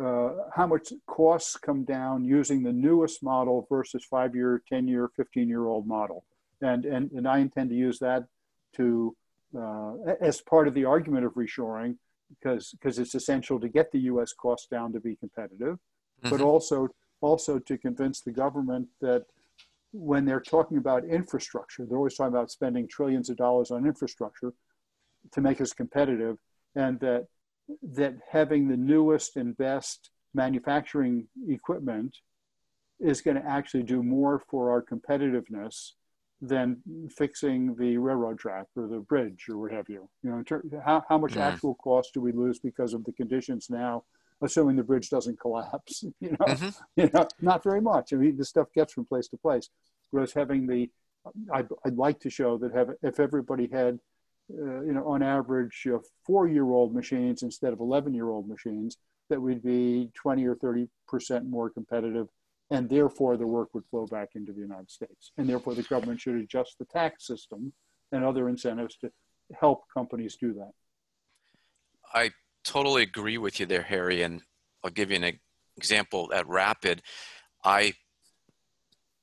uh, 0.00 0.30
how 0.54 0.66
much 0.66 0.92
costs 1.06 1.56
come 1.56 1.82
down 1.84 2.22
using 2.24 2.62
the 2.62 2.72
newest 2.72 3.22
model 3.22 3.66
versus 3.70 4.04
five 4.04 4.34
year 4.34 4.62
10 4.68 4.86
year 4.86 5.10
15 5.16 5.48
year 5.48 5.66
old 5.66 5.86
model 5.86 6.24
and 6.60 6.84
and 6.84 7.10
and 7.12 7.26
i 7.26 7.38
intend 7.38 7.70
to 7.70 7.76
use 7.76 7.98
that 7.98 8.24
to 8.74 9.16
uh, 9.58 9.94
as 10.20 10.42
part 10.42 10.68
of 10.68 10.74
the 10.74 10.84
argument 10.84 11.24
of 11.24 11.32
reshoring 11.34 11.96
because 12.38 12.70
because 12.72 12.98
it's 12.98 13.14
essential 13.14 13.58
to 13.58 13.68
get 13.68 13.90
the 13.92 14.00
us 14.00 14.32
costs 14.34 14.66
down 14.68 14.92
to 14.92 15.00
be 15.00 15.16
competitive 15.16 15.78
but 16.28 16.40
Mhm. 16.40 16.44
also 16.44 16.88
also 17.20 17.58
to 17.58 17.78
convince 17.78 18.20
the 18.20 18.30
government 18.30 18.86
that 19.00 19.24
when 19.92 20.24
they're 20.24 20.40
talking 20.40 20.76
about 20.76 21.04
infrastructure, 21.04 21.86
they're 21.86 21.96
always 21.96 22.14
talking 22.14 22.34
about 22.34 22.50
spending 22.50 22.86
trillions 22.86 23.30
of 23.30 23.36
dollars 23.36 23.70
on 23.70 23.86
infrastructure 23.86 24.52
to 25.32 25.40
make 25.40 25.60
us 25.60 25.72
competitive, 25.72 26.36
and 26.74 27.00
that 27.00 27.26
that 27.82 28.14
having 28.30 28.68
the 28.68 28.76
newest 28.76 29.36
and 29.36 29.56
best 29.56 30.10
manufacturing 30.34 31.26
equipment 31.48 32.16
is 33.00 33.20
going 33.20 33.36
to 33.36 33.46
actually 33.48 33.82
do 33.82 34.02
more 34.02 34.42
for 34.50 34.70
our 34.70 34.82
competitiveness 34.82 35.92
than 36.40 36.76
fixing 37.16 37.74
the 37.76 37.96
railroad 37.96 38.38
track 38.38 38.66
or 38.76 38.86
the 38.86 39.00
bridge 39.00 39.46
or 39.48 39.58
what 39.58 39.72
have 39.72 39.88
you. 39.88 40.08
You 40.22 40.30
know, 40.30 40.42
ter- 40.42 40.62
how, 40.84 41.04
how 41.08 41.18
much 41.18 41.32
Mm. 41.32 41.40
actual 41.42 41.74
cost 41.76 42.14
do 42.14 42.20
we 42.20 42.32
lose 42.32 42.58
because 42.60 42.94
of 42.94 43.04
the 43.04 43.12
conditions 43.12 43.68
now, 43.68 44.04
assuming 44.40 44.76
the 44.76 44.84
bridge 44.84 45.10
doesn't 45.10 45.40
collapse? 45.44 46.04
You 46.20 46.30
know, 46.38 46.46
Mhm. 46.46 46.80
you 46.96 47.10
know, 47.12 47.26
not 47.40 47.62
very 47.64 47.80
much. 47.80 48.12
I 48.12 48.16
mean, 48.16 48.36
this 48.36 48.48
stuff 48.50 48.68
gets 48.72 48.92
from 48.92 49.04
place 49.04 49.28
to 49.28 49.36
place. 49.36 49.68
Whereas 50.10 50.32
having 50.32 50.66
the, 50.66 50.90
I'd, 51.52 51.68
I'd 51.84 51.96
like 51.96 52.20
to 52.20 52.30
show 52.30 52.56
that 52.58 52.72
have 52.72 52.90
if 53.02 53.18
everybody 53.20 53.68
had, 53.72 53.98
uh, 54.50 54.80
you 54.82 54.92
know, 54.92 55.06
on 55.06 55.22
average, 55.22 55.86
uh, 55.92 55.98
four-year-old 56.26 56.94
machines 56.94 57.42
instead 57.42 57.72
of 57.72 57.80
eleven-year-old 57.80 58.48
machines, 58.48 58.96
that 59.30 59.40
we'd 59.40 59.62
be 59.62 60.10
twenty 60.14 60.46
or 60.46 60.54
thirty 60.54 60.88
percent 61.06 61.44
more 61.48 61.70
competitive, 61.70 62.28
and 62.70 62.88
therefore 62.88 63.36
the 63.36 63.46
work 63.46 63.68
would 63.74 63.84
flow 63.90 64.06
back 64.06 64.30
into 64.34 64.52
the 64.52 64.60
United 64.60 64.90
States, 64.90 65.32
and 65.36 65.48
therefore 65.48 65.74
the 65.74 65.82
government 65.82 66.20
should 66.20 66.36
adjust 66.36 66.76
the 66.78 66.84
tax 66.86 67.26
system 67.26 67.72
and 68.12 68.24
other 68.24 68.48
incentives 68.48 68.96
to 68.96 69.10
help 69.58 69.84
companies 69.92 70.36
do 70.36 70.54
that. 70.54 70.72
I 72.14 72.30
totally 72.64 73.02
agree 73.02 73.38
with 73.38 73.60
you 73.60 73.66
there, 73.66 73.82
Harry. 73.82 74.22
And 74.22 74.42
I'll 74.82 74.90
give 74.90 75.10
you 75.10 75.16
an 75.16 75.38
example. 75.76 76.30
At 76.34 76.48
Rapid, 76.48 77.02
I 77.64 77.94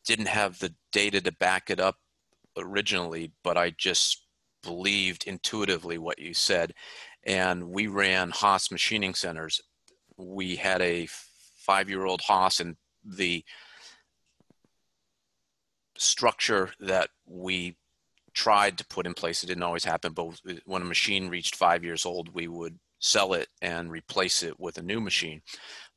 didn't 0.06 0.28
have 0.28 0.60
the 0.60 0.74
data 0.92 1.22
to 1.22 1.32
back 1.32 1.70
it 1.70 1.80
up 1.80 1.98
originally, 2.58 3.32
but 3.44 3.58
I 3.58 3.72
just 3.72 4.25
believed 4.66 5.26
intuitively 5.26 5.98
what 5.98 6.20
you 6.20 6.34
said. 6.34 6.74
And 7.24 7.70
we 7.70 7.88
ran 7.88 8.32
Haas 8.32 8.72
machining 8.72 9.14
centers. 9.14 9.62
We 10.18 10.58
had 10.58 10.82
a 10.82 11.08
five 11.56 11.90
year 11.90 12.06
old 12.06 12.22
Haas, 12.22 12.60
and 12.60 12.76
the 13.04 13.44
structure 15.98 16.72
that 16.80 17.10
we 17.26 17.78
tried 18.34 18.78
to 18.78 18.86
put 18.88 19.08
in 19.08 19.14
place, 19.14 19.44
it 19.44 19.48
didn't 19.48 19.64
always 19.64 19.86
happen, 19.86 20.14
but 20.14 20.40
when 20.66 20.82
a 20.82 20.86
machine 20.86 21.30
reached 21.30 21.56
five 21.56 21.84
years 21.84 22.06
old, 22.06 22.34
we 22.34 22.48
would 22.48 22.78
sell 23.00 23.34
it 23.34 23.48
and 23.62 23.90
replace 23.90 24.44
it 24.44 24.60
with 24.60 24.78
a 24.78 24.84
new 24.84 25.00
machine. 25.00 25.42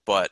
But 0.06 0.30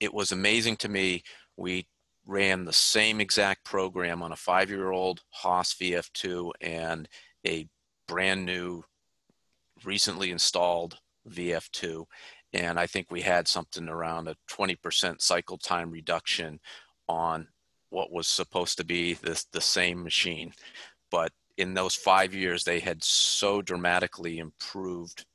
it 0.00 0.12
was 0.12 0.32
amazing 0.32 0.76
to 0.78 0.88
me. 0.88 1.22
We 1.56 1.86
ran 2.26 2.64
the 2.64 2.72
same 2.72 3.20
exact 3.20 3.64
program 3.64 4.22
on 4.22 4.32
a 4.32 4.36
five 4.36 4.70
year 4.70 4.90
old 4.90 5.22
Haas 5.30 5.74
VF2 5.74 6.52
and 6.60 7.08
a 7.48 7.68
brand 8.06 8.44
new, 8.44 8.84
recently 9.84 10.30
installed 10.30 10.98
VF2. 11.28 12.04
And 12.52 12.78
I 12.78 12.86
think 12.86 13.10
we 13.10 13.20
had 13.20 13.48
something 13.48 13.88
around 13.88 14.28
a 14.28 14.36
20% 14.50 15.20
cycle 15.20 15.58
time 15.58 15.90
reduction 15.90 16.60
on 17.08 17.48
what 17.90 18.12
was 18.12 18.26
supposed 18.26 18.78
to 18.78 18.84
be 18.84 19.14
the, 19.14 19.42
the 19.52 19.60
same 19.60 20.02
machine. 20.02 20.52
But 21.10 21.32
in 21.56 21.74
those 21.74 21.94
five 21.94 22.34
years, 22.34 22.64
they 22.64 22.80
had 22.80 23.02
so 23.02 23.62
dramatically 23.62 24.38
improved, 24.38 25.26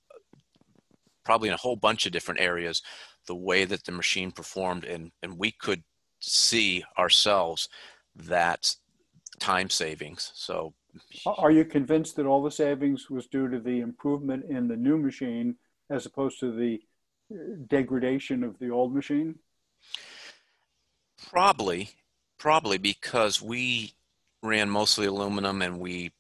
probably 1.26 1.50
in 1.50 1.54
a 1.54 1.58
whole 1.58 1.76
bunch 1.76 2.06
of 2.06 2.12
different 2.12 2.40
areas, 2.40 2.82
the 3.28 3.36
way 3.36 3.66
that 3.66 3.84
the 3.84 3.92
machine 3.92 4.32
performed. 4.32 4.86
And, 4.86 5.12
and 5.22 5.38
we 5.38 5.52
could 5.52 5.84
see 6.20 6.84
ourselves 6.98 7.70
that 8.16 8.76
time 9.40 9.70
savings. 9.70 10.32
So, 10.36 10.74
Are 11.26 11.52
you 11.52 11.66
convinced 11.66 12.16
that 12.16 12.26
all 12.26 12.44
the 12.44 12.52
savings 12.52 13.10
was 13.10 13.28
due 13.28 13.48
to 13.50 13.60
the 13.60 13.80
improvement 13.80 14.46
in 14.50 14.68
the 14.68 14.76
new 14.76 14.98
machine 14.98 15.56
as 15.90 16.06
opposed 16.06 16.40
to 16.40 16.52
the 16.52 16.82
uh, 17.34 17.56
degradation 17.68 18.44
of 18.44 18.60
the 18.60 18.70
old 18.70 18.94
machine? 18.94 19.36
Probably, 21.30 21.90
probably 22.38 22.78
because 22.78 23.42
we 23.42 23.94
ran 24.42 24.70
mostly 24.70 25.06
aluminum 25.06 25.62
and 25.62 25.80
we 25.80 26.12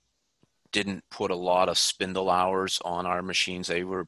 didn't 0.71 1.03
put 1.11 1.31
a 1.31 1.35
lot 1.35 1.69
of 1.69 1.77
spindle 1.77 2.29
hours 2.29 2.81
on 2.85 3.05
our 3.05 3.21
machines. 3.21 3.67
They 3.67 3.83
were 3.83 4.07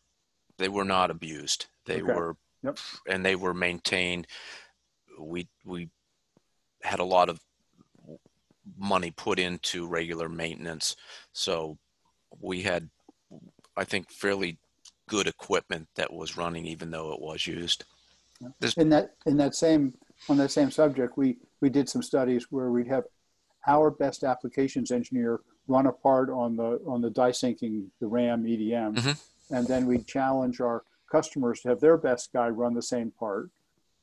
they 0.58 0.69
were 0.69 0.86
not 0.86 1.12
abused. 1.12 1.67
They 1.86 2.01
Okay. 2.01 2.13
were 2.13 2.36
Yep. 2.63 2.80
and 3.08 3.25
they 3.25 3.36
were 3.36 3.54
maintained. 3.54 4.28
We 5.19 5.47
we 5.63 5.89
had 6.82 6.99
a 6.99 7.04
lot 7.04 7.30
of 7.30 7.39
money 8.78 9.12
put 9.12 9.39
into 9.39 9.88
regular 9.88 10.30
maintenance, 10.30 10.95
so 11.34 11.78
we 12.39 12.62
had 12.62 12.89
I 13.78 13.84
think 13.84 14.12
fairly 14.12 14.58
good 15.08 15.28
equipment 15.28 15.88
that 15.95 16.12
was 16.12 16.38
running 16.38 16.65
even 16.65 16.89
though 16.91 17.12
it 17.13 17.21
was 17.21 17.45
used. 17.45 17.84
In 18.78 18.89
that 18.89 19.12
in 19.25 19.38
that 19.38 19.56
same 19.56 19.93
on 20.30 20.38
that 20.38 20.51
same 20.51 20.71
subject, 20.71 21.17
we 21.17 21.38
we 21.62 21.69
did 21.69 21.89
some 21.89 22.01
studies 22.04 22.47
where 22.51 22.69
we'd 22.71 22.88
have 22.88 23.04
our 23.67 23.89
best 23.89 24.23
applications 24.23 24.91
engineer 24.91 25.41
run 25.67 25.88
a 25.88 25.91
part 25.91 26.30
on 26.30 26.56
the 26.56 26.80
on 26.88 27.01
the 27.01 27.10
die 27.10 27.32
sinking 27.32 27.91
the 27.99 28.08
RAM 28.08 28.45
EDM, 28.45 28.95
Mhm. 28.95 29.21
and 29.51 29.67
then 29.67 29.86
we 29.88 29.99
challenge 30.04 30.60
our 30.62 30.84
customers 31.12 31.62
to 31.62 31.69
have 31.69 31.80
their 31.80 31.97
best 31.97 32.32
guy 32.34 32.49
run 32.49 32.73
the 32.73 32.82
same 32.82 33.12
part, 33.12 33.49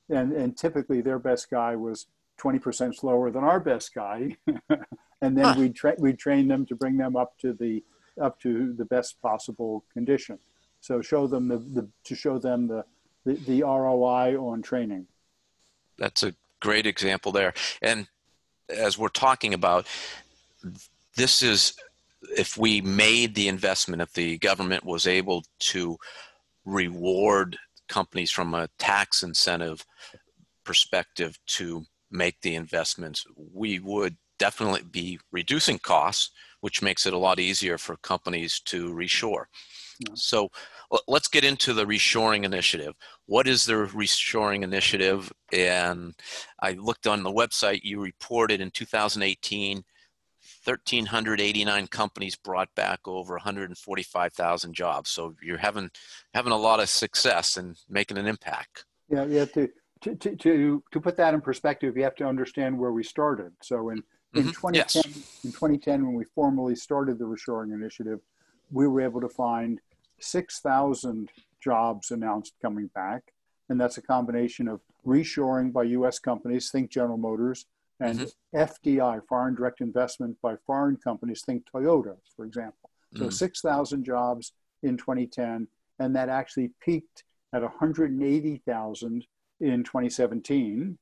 and 0.08 0.32
and 0.32 0.56
typically 0.56 1.00
their 1.00 1.18
best 1.18 1.50
guy 1.50 1.76
was 1.76 2.06
twenty 2.42 2.58
percent 2.58 2.92
slower 2.96 3.30
than 3.30 3.44
our 3.44 3.60
best 3.60 3.94
guy, 3.94 4.36
and 5.22 5.32
then 5.38 5.44
Huh. 5.44 5.54
we 5.60 5.68
tra- 5.80 5.94
we 6.06 6.12
train 6.12 6.48
them 6.48 6.66
to 6.66 6.74
bring 6.74 6.96
them 6.96 7.14
up 7.22 7.38
to 7.38 7.52
the 7.52 7.84
up 8.20 8.34
to 8.40 8.72
the 8.80 8.84
best 8.84 9.10
possible 9.22 9.84
condition. 9.92 10.38
So 10.80 11.00
show 11.00 11.26
them 11.28 11.44
the, 11.48 11.58
the 11.76 11.88
to 12.08 12.14
show 12.24 12.38
them 12.38 12.66
the, 12.66 12.84
the 13.24 13.34
the 13.50 13.62
ROI 13.62 14.36
on 14.50 14.60
training. 14.62 15.06
that's 15.98 16.22
a 16.24 16.34
great 16.60 16.86
example 16.86 17.30
there. 17.32 17.52
And 17.80 18.08
as 18.68 18.98
we're 18.98 19.08
talking 19.26 19.54
about, 19.54 19.86
this 21.16 21.42
is 21.42 21.74
if 22.36 22.56
we 22.56 22.80
made 22.80 23.34
the 23.36 23.46
investment, 23.48 24.02
if 24.02 24.12
the 24.14 24.38
government 24.38 24.84
was 24.84 25.06
able 25.06 25.44
to 25.72 25.96
reward 26.64 27.56
companies 27.88 28.30
from 28.32 28.54
a 28.54 28.68
tax 28.78 29.22
incentive 29.22 29.84
perspective 30.64 31.38
to 31.46 31.84
make 32.12 32.40
the 32.40 32.54
investments, 32.54 33.24
we 33.36 33.78
would 33.78 34.16
definitely 34.38 34.82
be 34.82 35.18
reducing 35.30 35.78
costs, 35.78 36.30
which 36.60 36.82
makes 36.82 37.06
it 37.06 37.12
a 37.12 37.18
lot 37.18 37.38
easier 37.38 37.78
for 37.78 37.96
companies 37.98 38.60
to 38.66 38.92
reshore. 38.92 39.44
Yeah. 40.00 40.14
So 40.14 40.50
let's 41.06 41.28
get 41.28 41.44
into 41.44 41.72
the 41.72 41.84
reshoring 41.84 42.44
initiative. 42.44 42.94
What 43.26 43.46
is 43.46 43.64
the 43.64 43.74
reshoring 43.74 44.62
initiative? 44.62 45.32
And 45.52 46.14
I 46.60 46.72
looked 46.72 47.06
on 47.06 47.22
the 47.22 47.32
website, 47.32 47.80
you 47.82 48.00
reported 48.00 48.60
in 48.60 48.70
2018 48.70 49.84
1,389 50.64 51.86
companies 51.88 52.36
brought 52.36 52.72
back 52.74 53.00
over 53.06 53.34
145,000 53.34 54.74
jobs. 54.74 55.10
So 55.10 55.34
you're 55.42 55.58
having 55.58 55.90
having 56.34 56.52
a 56.52 56.56
lot 56.56 56.80
of 56.80 56.88
success 56.88 57.56
and 57.56 57.76
making 57.88 58.18
an 58.18 58.26
impact. 58.26 58.84
Yeah, 59.08 59.24
yeah. 59.24 59.44
To, 59.46 59.68
to, 60.02 60.36
to, 60.36 60.82
to 60.90 61.00
put 61.00 61.16
that 61.16 61.34
in 61.34 61.40
perspective, 61.40 61.96
you 61.96 62.02
have 62.02 62.16
to 62.16 62.26
understand 62.26 62.78
where 62.78 62.92
we 62.92 63.02
started. 63.02 63.52
So 63.62 63.90
in, 63.90 64.02
in, 64.34 64.44
mm-hmm. 64.44 64.50
2010, 64.50 65.02
yes. 65.06 65.40
in 65.44 65.52
2010, 65.52 66.06
when 66.06 66.14
we 66.14 66.24
formally 66.34 66.74
started 66.74 67.18
the 67.18 67.24
reshoring 67.24 67.72
initiative, 67.74 68.20
we 68.70 68.86
were 68.88 69.00
able 69.00 69.20
to 69.20 69.28
find 69.28 69.80
6,000 70.18 71.30
jobs 71.60 72.10
announced 72.10 72.54
coming 72.60 72.88
back. 72.94 73.32
And 73.68 73.80
that's 73.80 73.98
a 73.98 74.02
combination 74.02 74.68
of 74.68 74.80
reshoring 75.06 75.72
by 75.72 75.84
US 75.84 76.18
companies, 76.18 76.70
think 76.70 76.90
General 76.90 77.18
Motors, 77.18 77.66
and 78.00 78.18
mm-hmm. 78.18 78.58
FDI, 78.58 79.20
foreign 79.28 79.54
direct 79.54 79.80
investment 79.80 80.36
by 80.42 80.56
foreign 80.66 80.96
companies, 80.96 81.42
think 81.44 81.64
Toyota, 81.72 82.16
for 82.36 82.44
example. 82.44 82.90
So 83.16 83.26
mm. 83.26 83.32
6,000 83.32 84.04
jobs 84.04 84.52
in 84.82 84.96
2010, 84.96 85.68
and 85.98 86.16
that 86.16 86.28
actually 86.28 86.70
peaked 86.80 87.24
at 87.52 87.62
180,000 87.62 89.26
in 89.62 89.84
2017, 89.84 90.98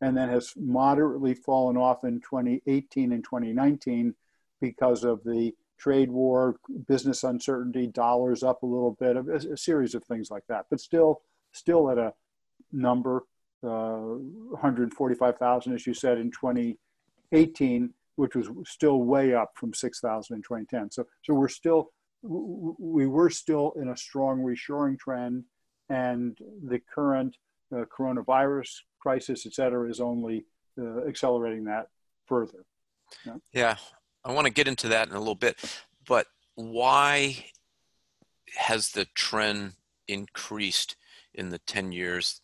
and 0.00 0.16
then 0.16 0.28
has 0.28 0.52
moderately 0.56 1.34
fallen 1.34 1.76
off 1.76 2.04
in 2.04 2.20
2018 2.20 3.12
and 3.12 3.24
2019 3.24 4.14
because 4.60 5.02
of 5.02 5.24
the 5.24 5.52
trade 5.78 6.10
war, 6.10 6.56
business 6.86 7.24
uncertainty, 7.24 7.86
dollars 7.86 8.42
up 8.42 8.62
a 8.62 8.66
little 8.66 8.96
bit, 9.00 9.16
a, 9.16 9.52
a 9.52 9.56
series 9.56 9.94
of 9.94 10.04
things 10.04 10.30
like 10.30 10.44
that. 10.48 10.66
But 10.70 10.80
still, 10.80 11.22
still 11.52 11.90
at 11.90 11.98
a 11.98 12.12
number 12.72 13.24
uh, 13.64 13.98
145,000, 13.98 15.74
as 15.74 15.86
you 15.86 15.94
said, 15.94 16.18
in 16.18 16.30
2018, 16.30 17.92
which 18.16 18.36
was 18.36 18.48
still 18.66 19.02
way 19.02 19.34
up 19.34 19.52
from 19.54 19.72
6,000 19.72 20.36
in 20.36 20.42
2010. 20.42 20.90
So, 20.90 21.06
so 21.22 21.34
we're 21.34 21.48
still, 21.48 21.90
we 22.22 23.06
were 23.06 23.30
still 23.30 23.72
in 23.80 23.88
a 23.88 23.96
strong 23.96 24.40
reshoring 24.40 24.98
trend, 24.98 25.44
and 25.88 26.38
the 26.64 26.80
current 26.94 27.36
uh, 27.72 27.84
coronavirus 27.84 28.80
crisis, 29.00 29.46
et 29.46 29.54
cetera, 29.54 29.88
is 29.88 30.00
only 30.00 30.44
uh, 30.78 31.06
accelerating 31.06 31.64
that 31.64 31.88
further. 32.26 32.64
Yeah. 33.24 33.36
yeah, 33.52 33.76
I 34.24 34.32
want 34.32 34.46
to 34.46 34.52
get 34.52 34.68
into 34.68 34.88
that 34.88 35.08
in 35.08 35.14
a 35.14 35.18
little 35.18 35.34
bit, 35.34 35.56
but 36.06 36.26
why 36.54 37.46
has 38.56 38.90
the 38.90 39.06
trend 39.14 39.74
increased 40.06 40.96
in 41.34 41.50
the 41.50 41.58
10 41.58 41.92
years 41.92 42.40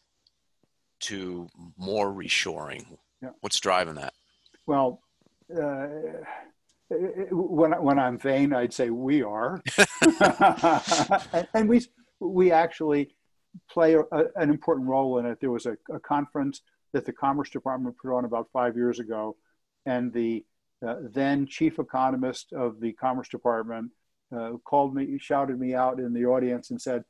to 1.01 1.49
more 1.77 2.13
reshoring? 2.13 2.87
Yeah. 3.23 3.31
What's 3.41 3.61
driving 3.61 3.97
that? 3.97 4.15
Well, 4.67 5.01
uh, 5.55 5.87
when 7.31 7.73
when 7.73 7.99
I'm 7.99 8.19
vain, 8.19 8.53
I'd 8.53 8.73
say 8.73 8.91
we 8.91 9.23
are, 9.23 9.63
and 11.55 11.69
we 11.69 11.87
we 12.21 12.53
actually 12.53 13.15
play 13.71 13.95
a, 13.95 14.05
an 14.37 14.51
important 14.51 14.89
role 14.89 15.19
in 15.19 15.27
it. 15.27 15.39
There 15.41 15.51
was 15.51 15.67
a, 15.67 15.77
a, 15.93 16.01
conference 16.01 16.63
that 16.93 17.05
the 17.05 17.13
Commerce 17.13 17.51
Department 17.51 17.97
put 18.01 18.17
on 18.17 18.25
about 18.25 18.49
five 18.53 18.77
years 18.77 19.01
ago, 19.01 19.37
and 19.87 20.13
the 20.13 20.45
uh, 20.87 20.97
then 21.13 21.47
chief 21.47 21.79
economist 21.79 22.53
of 22.53 22.81
the 22.81 22.93
Commerce 22.93 23.29
Department 23.29 23.91
uh, 24.37 24.53
called 24.65 24.95
me, 24.95 25.19
shouted 25.19 25.59
me 25.59 25.75
out 25.75 25.99
in 25.99 26.13
the 26.13 26.27
audience, 26.27 26.71
and 26.71 26.81
said, 26.81 27.05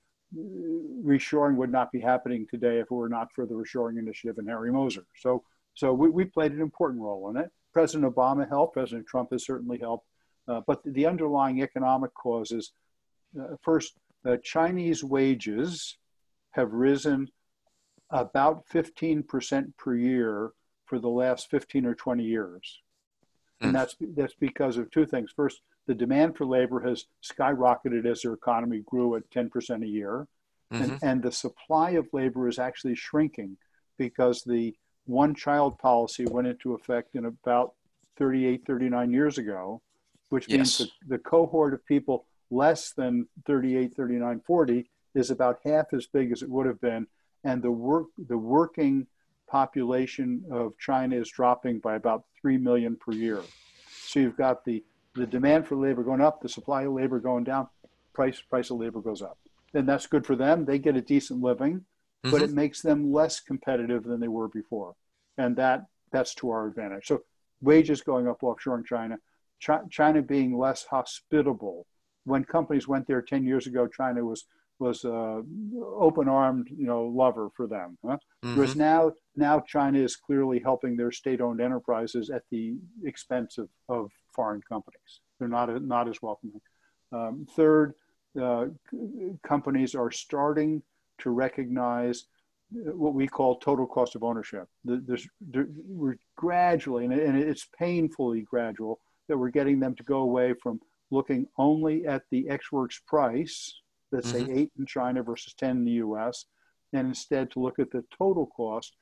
reshoring 1.04 1.56
would 1.56 1.70
not 1.70 1.92
be 1.92 2.00
happening 2.00 2.46
today 2.48 2.78
if 2.78 2.84
it 2.84 2.90
were 2.90 3.08
not 3.08 3.32
for 3.32 3.46
the 3.46 3.54
reshoring 3.54 3.98
initiative 3.98 4.38
and 4.38 4.48
Harry 4.48 4.72
Moser. 4.72 5.04
So, 5.16 5.42
so 5.74 5.92
we, 5.92 6.08
we 6.08 6.24
played 6.24 6.52
an 6.52 6.60
important 6.60 7.02
role 7.02 7.30
in 7.30 7.36
it. 7.36 7.50
President 7.72 8.12
Obama 8.12 8.48
helped. 8.48 8.74
President 8.74 9.06
Trump 9.06 9.30
has 9.32 9.44
certainly 9.44 9.78
helped. 9.78 10.06
Uh, 10.46 10.60
but 10.66 10.80
the 10.84 11.06
underlying 11.06 11.62
economic 11.62 12.12
causes, 12.14 12.72
uh, 13.40 13.56
first, 13.62 13.94
uh, 14.26 14.36
Chinese 14.42 15.02
wages 15.02 15.96
have 16.54 16.72
risen 16.72 17.28
about 18.10 18.66
15% 18.68 19.76
per 19.76 19.94
year 19.94 20.52
for 20.86 20.98
the 20.98 21.08
last 21.08 21.50
15 21.50 21.86
or 21.86 21.94
20 21.94 22.22
years. 22.22 22.80
And 23.60 23.70
hmm. 23.70 23.76
that's, 23.76 23.96
that's 24.16 24.34
because 24.34 24.76
of 24.76 24.90
two 24.90 25.06
things. 25.06 25.30
First, 25.34 25.60
the 25.86 25.94
demand 25.94 26.36
for 26.36 26.46
labor 26.46 26.80
has 26.80 27.06
skyrocketed 27.22 28.06
as 28.06 28.22
their 28.22 28.32
economy 28.32 28.82
grew 28.86 29.16
at 29.16 29.28
10% 29.30 29.82
a 29.82 29.86
year. 29.86 30.26
Mm-hmm. 30.72 30.82
And, 30.82 30.98
and 31.02 31.22
the 31.22 31.32
supply 31.32 31.90
of 31.90 32.06
labor 32.12 32.48
is 32.48 32.58
actually 32.58 32.94
shrinking 32.94 33.56
because 33.98 34.42
the 34.42 34.74
one 35.06 35.34
child 35.34 35.78
policy 35.78 36.24
went 36.24 36.46
into 36.46 36.74
effect 36.74 37.14
in 37.14 37.26
about 37.26 37.74
38, 38.16 38.64
39 38.66 39.12
years 39.12 39.38
ago, 39.38 39.82
which 40.30 40.48
means 40.48 40.80
yes. 40.80 40.88
the, 41.06 41.16
the 41.16 41.18
cohort 41.18 41.74
of 41.74 41.84
people 41.84 42.26
less 42.50 42.92
than 42.92 43.26
38, 43.46 43.94
39, 43.94 44.40
40 44.46 44.90
is 45.14 45.30
about 45.30 45.60
half 45.64 45.92
as 45.92 46.06
big 46.06 46.32
as 46.32 46.42
it 46.42 46.50
would 46.50 46.66
have 46.66 46.80
been. 46.80 47.06
And 47.44 47.62
the 47.62 47.70
work, 47.70 48.06
the 48.28 48.38
working 48.38 49.06
population 49.46 50.44
of 50.50 50.76
China 50.78 51.16
is 51.16 51.28
dropping 51.28 51.78
by 51.78 51.96
about 51.96 52.24
3 52.40 52.58
million 52.58 52.96
per 52.96 53.12
year. 53.12 53.42
So 54.06 54.20
you've 54.20 54.36
got 54.36 54.64
the 54.64 54.82
the 55.14 55.26
demand 55.26 55.66
for 55.66 55.76
labor 55.76 56.02
going 56.02 56.20
up, 56.20 56.42
the 56.42 56.48
supply 56.48 56.82
of 56.82 56.92
labor 56.92 57.20
going 57.20 57.44
down, 57.44 57.68
price 58.12 58.40
price 58.40 58.70
of 58.70 58.78
labor 58.78 59.00
goes 59.00 59.22
up. 59.22 59.38
And 59.72 59.88
that's 59.88 60.06
good 60.06 60.26
for 60.26 60.36
them. 60.36 60.64
They 60.64 60.78
get 60.78 60.96
a 60.96 61.00
decent 61.00 61.40
living, 61.42 61.74
mm-hmm. 61.74 62.30
but 62.30 62.42
it 62.42 62.50
makes 62.50 62.82
them 62.82 63.12
less 63.12 63.40
competitive 63.40 64.04
than 64.04 64.20
they 64.20 64.28
were 64.28 64.48
before. 64.48 64.94
And 65.38 65.56
that 65.56 65.86
that's 66.10 66.34
to 66.36 66.50
our 66.50 66.66
advantage. 66.66 67.06
So 67.06 67.22
wages 67.60 68.00
going 68.00 68.28
up 68.28 68.42
offshore 68.42 68.78
in 68.78 68.84
China, 68.84 69.18
China 69.90 70.22
being 70.22 70.56
less 70.56 70.84
hospitable. 70.84 71.86
When 72.24 72.44
companies 72.44 72.88
went 72.88 73.06
there 73.06 73.20
10 73.20 73.44
years 73.44 73.66
ago, 73.66 73.86
China 73.86 74.24
was 74.24 74.46
was 74.78 75.04
uh, 75.04 75.40
open-armed, 75.96 76.68
you 76.68 76.86
know, 76.86 77.04
lover 77.04 77.48
for 77.56 77.66
them. 77.66 77.96
Huh? 78.04 78.16
Mm-hmm. 78.44 78.56
Whereas 78.56 78.76
now, 78.76 79.12
now 79.36 79.60
China 79.60 79.98
is 79.98 80.16
clearly 80.16 80.60
helping 80.60 80.96
their 80.96 81.12
state-owned 81.12 81.60
enterprises 81.60 82.30
at 82.30 82.42
the 82.50 82.74
expense 83.04 83.58
of, 83.58 83.68
of 83.88 84.10
foreign 84.34 84.60
companies. 84.68 85.20
They're 85.38 85.48
not 85.48 85.82
not 85.82 86.08
as 86.08 86.20
welcoming. 86.22 86.60
Um, 87.12 87.46
third, 87.54 87.94
uh, 88.40 88.66
companies 89.46 89.94
are 89.94 90.10
starting 90.10 90.82
to 91.18 91.30
recognize 91.30 92.26
what 92.70 93.14
we 93.14 93.28
call 93.28 93.56
total 93.56 93.86
cost 93.86 94.16
of 94.16 94.24
ownership. 94.24 94.66
There's, 94.84 95.28
there, 95.40 95.68
we're 95.86 96.16
gradually, 96.36 97.04
and 97.04 97.12
it's 97.12 97.68
painfully 97.78 98.42
gradual, 98.42 98.98
that 99.28 99.38
we're 99.38 99.50
getting 99.50 99.78
them 99.78 99.94
to 99.94 100.02
go 100.02 100.18
away 100.18 100.54
from 100.60 100.80
looking 101.10 101.46
only 101.56 102.06
at 102.06 102.22
the 102.30 102.48
Ex 102.48 102.72
Works 102.72 103.00
price, 103.06 103.80
let's 104.14 104.32
mm-hmm. 104.32 104.46
say 104.46 104.60
eight 104.60 104.72
in 104.78 104.86
China 104.86 105.22
versus 105.22 105.54
10 105.54 105.70
in 105.70 105.84
the 105.84 105.92
US, 105.92 106.46
and 106.92 107.08
instead 107.08 107.50
to 107.50 107.60
look 107.60 107.78
at 107.78 107.90
the 107.90 108.04
total 108.16 108.46
cost, 108.46 108.96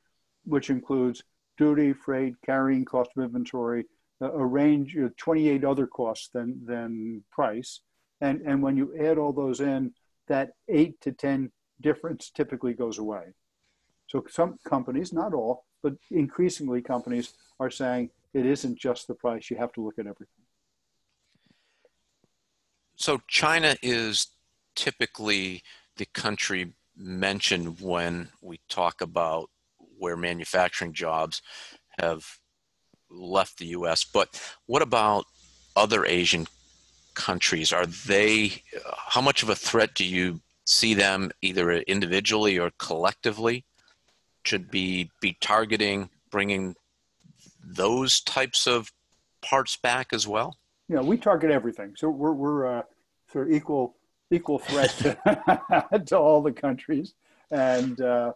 which 0.45 0.71
includes 0.71 1.23
duty, 1.59 1.93
freight, 1.93 2.35
carrying 2.45 2.85
cost 2.85 3.11
of 3.17 3.25
inventory, 3.25 3.85
a 4.21 4.45
range 4.45 4.97
of 4.97 5.17
28 5.17 5.65
other 5.65 5.87
costs 5.87 6.29
than, 6.33 6.65
than 6.65 7.23
price. 7.31 7.81
And, 8.21 8.41
and 8.43 8.63
when 8.63 8.77
you 8.77 8.97
add 8.99 9.19
all 9.19 9.33
those 9.33 9.61
in, 9.61 9.93
that 10.29 10.53
eight 10.69 11.01
to 11.03 11.13
10 11.13 11.51
difference 11.81 12.31
typically 12.31 12.73
goes 12.73 12.99
away. 12.99 13.35
So 14.07 14.25
some 14.31 14.59
companies, 14.65 15.13
not 15.13 15.35
all, 15.35 15.65
but 15.83 15.95
increasingly 16.11 16.83
companies 16.83 17.35
are 17.59 17.71
saying 17.71 18.11
it 18.33 18.47
isn't 18.47 18.79
just 18.79 19.09
the 19.09 19.15
price, 19.15 19.51
you 19.51 19.57
have 19.57 19.73
to 19.73 19.85
look 19.85 19.99
at 19.99 20.07
everything. 20.07 20.45
So 22.97 23.21
China 23.27 23.77
is 23.83 24.29
typically 24.75 25.63
the 25.97 26.07
country 26.07 26.73
mentioned 26.97 27.81
when 27.81 28.29
we 28.41 28.61
talk 28.69 29.01
about 29.01 29.51
where 29.99 30.17
manufacturing 30.17 30.93
jobs 30.93 31.43
have 31.99 32.39
left 33.11 33.59
the 33.59 33.67
US. 33.67 34.05
But 34.05 34.41
what 34.67 34.83
about 34.83 35.25
other 35.77 36.05
Asian 36.05 36.47
countries? 37.15 37.73
Are 37.73 37.87
they, 37.87 38.63
how 38.97 39.21
much 39.21 39.43
of 39.43 39.49
a 39.49 39.55
threat 39.55 39.95
do 39.95 40.05
you 40.05 40.41
see 40.65 40.95
them 40.95 41.31
either 41.41 41.73
individually 41.73 42.59
or 42.59 42.71
collectively? 42.79 43.65
Should 44.45 44.71
be 44.71 45.09
be 45.21 45.37
targeting 45.41 46.11
bringing 46.31 46.75
those 47.65 48.21
types 48.21 48.67
of 48.67 48.91
parts 49.41 49.77
back 49.77 50.13
as 50.13 50.27
well? 50.27 50.57
Yeah, 50.89 51.01
we 51.01 51.17
target 51.17 51.53
everything. 51.53 51.95
So 51.97 52.11
we're, 52.11 52.33
we're 52.33 52.79
uh, 52.79 52.83
sort 53.33 53.49
of 53.49 53.55
equal 53.55 53.95
equal 54.33 54.59
threat 54.59 54.91
to, 54.99 56.01
to 56.07 56.19
all 56.19 56.43
the 56.43 56.53
countries. 56.53 57.15
And 57.51 58.01
uh, 58.01 58.33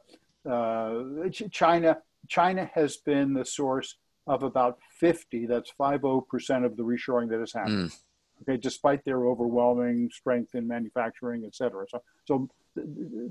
uh, 0.49 1.03
China 1.51 1.99
China 2.29 2.71
has 2.75 2.97
been 2.97 3.35
the 3.35 3.45
source 3.45 3.97
of 4.27 4.43
about 4.43 4.79
50. 4.99 5.47
That's 5.47 5.71
50 5.79 6.21
percent 6.29 6.65
of 6.65 6.77
the 6.77 6.83
reshoring 6.83 7.29
that 7.31 7.41
has 7.41 7.53
happened. 7.53 7.91
Mm. 7.91 7.99
Okay, 8.43 8.59
despite 8.59 9.03
their 9.05 9.27
overwhelming 9.27 10.11
strength 10.13 10.55
in 10.55 10.69
manufacturing, 10.69 11.45
et 11.47 11.55
cetera. 11.55 11.87
So, 11.89 12.03
so, 12.27 12.49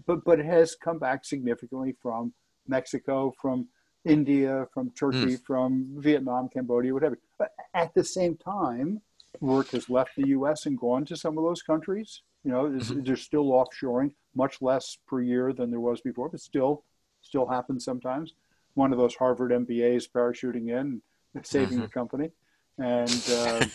but 0.08 0.26
but 0.26 0.40
it 0.40 0.46
has 0.48 0.76
come 0.76 0.98
back 0.98 1.26
significantly 1.26 1.96
from 2.02 2.34
Mexico, 2.68 3.32
from 3.40 3.68
India, 4.04 4.68
from 4.74 4.90
Turkey, 4.92 5.38
mm. 5.38 5.44
from 5.46 5.88
Vietnam, 5.98 6.50
Cambodia, 6.50 6.94
whatever. 6.94 7.20
But 7.38 7.52
at 7.76 7.94
the 7.94 8.04
same 8.04 8.36
time, 8.36 9.02
work 9.42 9.70
has 9.70 9.90
left 9.90 10.12
the 10.16 10.28
U.S. 10.30 10.66
and 10.66 10.78
gone 10.78 11.06
to 11.06 11.16
some 11.16 11.38
of 11.38 11.44
those 11.44 11.62
countries. 11.62 12.22
You 12.44 12.52
know, 12.52 12.64
mm-hmm. 12.66 13.04
there's 13.04 13.24
still 13.24 13.46
offshoring, 13.46 14.14
much 14.36 14.62
less 14.62 14.98
per 15.08 15.22
year 15.22 15.54
than 15.54 15.72
there 15.72 15.80
was 15.80 16.02
before, 16.02 16.30
but 16.30 16.40
still, 16.40 16.84
still 17.22 17.48
happens 17.48 17.84
sometimes. 17.84 18.34
One 18.76 18.92
of 18.92 18.98
those 18.98 19.16
Harvard 19.16 19.52
MBAs 19.52 20.10
parachuting 20.10 20.70
in, 20.70 21.02
saving 21.44 21.78
mm-hmm. 21.78 21.82
the 21.82 21.88
company, 21.88 22.32
and 22.78 23.24
uh, 23.32 23.66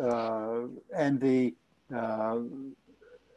uh, 0.00 0.60
and 0.96 1.20
the 1.20 1.54
uh, 1.94 2.38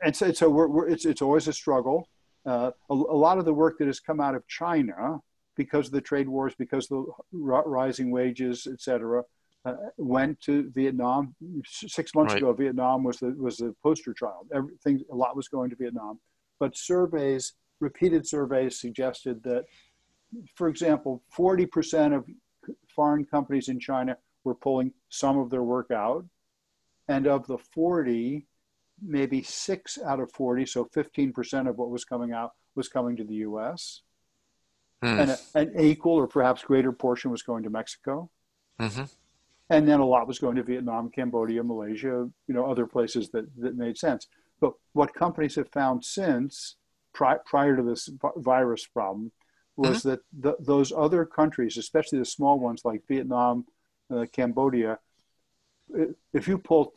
and 0.04 0.16
so, 0.16 0.32
so 0.32 0.50
we're, 0.50 0.68
we're, 0.68 0.90
it's 0.90 1.06
it's 1.06 1.22
always 1.22 1.48
a 1.48 1.54
struggle. 1.54 2.08
Uh, 2.46 2.72
a, 2.90 2.94
a, 2.94 2.96
lot 2.96 3.38
of 3.38 3.46
the 3.46 3.54
work 3.54 3.78
that 3.78 3.86
has 3.86 4.00
come 4.00 4.20
out 4.20 4.34
of 4.34 4.48
China 4.48 5.20
because 5.56 5.88
of 5.88 5.94
the 5.94 6.02
trade 6.02 6.28
wars, 6.28 6.54
because 6.58 6.90
of 6.92 7.06
the 7.32 7.32
rising 7.32 8.10
wages, 8.10 8.68
et 8.72 8.82
cetera, 8.82 9.24
uh, 9.66 9.74
went 9.98 10.40
to 10.42 10.72
Vietnam. 10.74 11.36
Six 11.66 12.16
months 12.16 12.34
right. 12.34 12.42
ago, 12.42 12.54
Vietnam 12.54 13.04
was 13.04 13.18
the 13.18 13.36
was 13.38 13.58
the 13.58 13.76
poster 13.84 14.14
child. 14.14 14.48
Everything, 14.54 15.02
a 15.12 15.16
lot 15.16 15.36
was 15.36 15.48
going 15.48 15.70
to 15.70 15.76
Vietnam, 15.76 16.20
but 16.60 16.76
surveys, 16.76 17.54
repeated 17.80 18.28
surveys, 18.28 18.80
suggested 18.80 19.44
that, 19.44 19.66
for 20.56 20.68
example, 20.68 21.22
forty 21.30 21.66
percent 21.66 22.14
of 22.14 22.26
foreign 22.88 23.26
companies 23.26 23.70
in 23.70 23.80
China 23.80 24.18
were 24.44 24.56
pulling 24.56 24.94
some 25.10 25.38
of 25.38 25.50
their 25.50 25.64
work 25.64 25.92
out, 25.92 26.26
and 27.08 27.28
of 27.28 27.46
the 27.46 27.58
forty, 27.58 28.48
maybe 29.02 29.44
six 29.44 30.00
out 30.04 30.20
of 30.20 30.32
forty, 30.32 30.66
so 30.66 30.86
fifteen 30.92 31.32
percent 31.32 31.68
of 31.68 31.78
what 31.78 31.92
was 31.92 32.04
coming 32.04 32.32
out 32.32 32.54
was 32.74 32.88
coming 32.88 33.16
to 33.18 33.24
the 33.24 33.36
U.S. 33.36 34.02
Hmm. 35.04 35.20
And 35.20 35.30
a, 35.32 35.38
an 35.56 35.80
equal 35.80 36.14
or 36.14 36.26
perhaps 36.26 36.64
greater 36.64 36.92
portion 36.92 37.30
was 37.30 37.44
going 37.44 37.64
to 37.64 37.70
Mexico. 37.70 38.32
Mm-hmm 38.80 39.04
and 39.72 39.88
then 39.88 40.02
a 40.02 40.06
lot 40.06 40.28
was 40.28 40.38
going 40.38 40.58
to 40.58 40.64
Vietnam, 40.64 41.10
Cambodia, 41.10 41.64
Malaysia, 41.64 42.30
you 42.48 42.54
know, 42.54 42.70
other 42.70 42.86
places 42.86 43.30
that, 43.30 43.46
that 43.58 43.78
made 43.78 43.98
sense. 43.98 44.28
But 44.60 44.74
what 44.92 45.14
companies 45.14 45.56
have 45.56 45.70
found 45.70 46.04
since, 46.04 46.76
pri- 47.14 47.40
prior 47.46 47.78
to 47.78 47.82
this 47.82 48.10
virus 48.36 48.86
problem, 48.86 49.32
was 49.78 50.00
mm-hmm. 50.00 50.10
that 50.10 50.20
the, 50.38 50.56
those 50.60 50.92
other 50.92 51.26
countries, 51.26 51.78
especially 51.78 52.20
the 52.20 52.26
small 52.26 52.60
ones 52.60 52.82
like 52.84 53.08
Vietnam, 53.08 53.66
uh, 54.14 54.26
Cambodia, 54.34 55.00
if 56.34 56.50
you 56.50 56.58
pull 56.58 56.94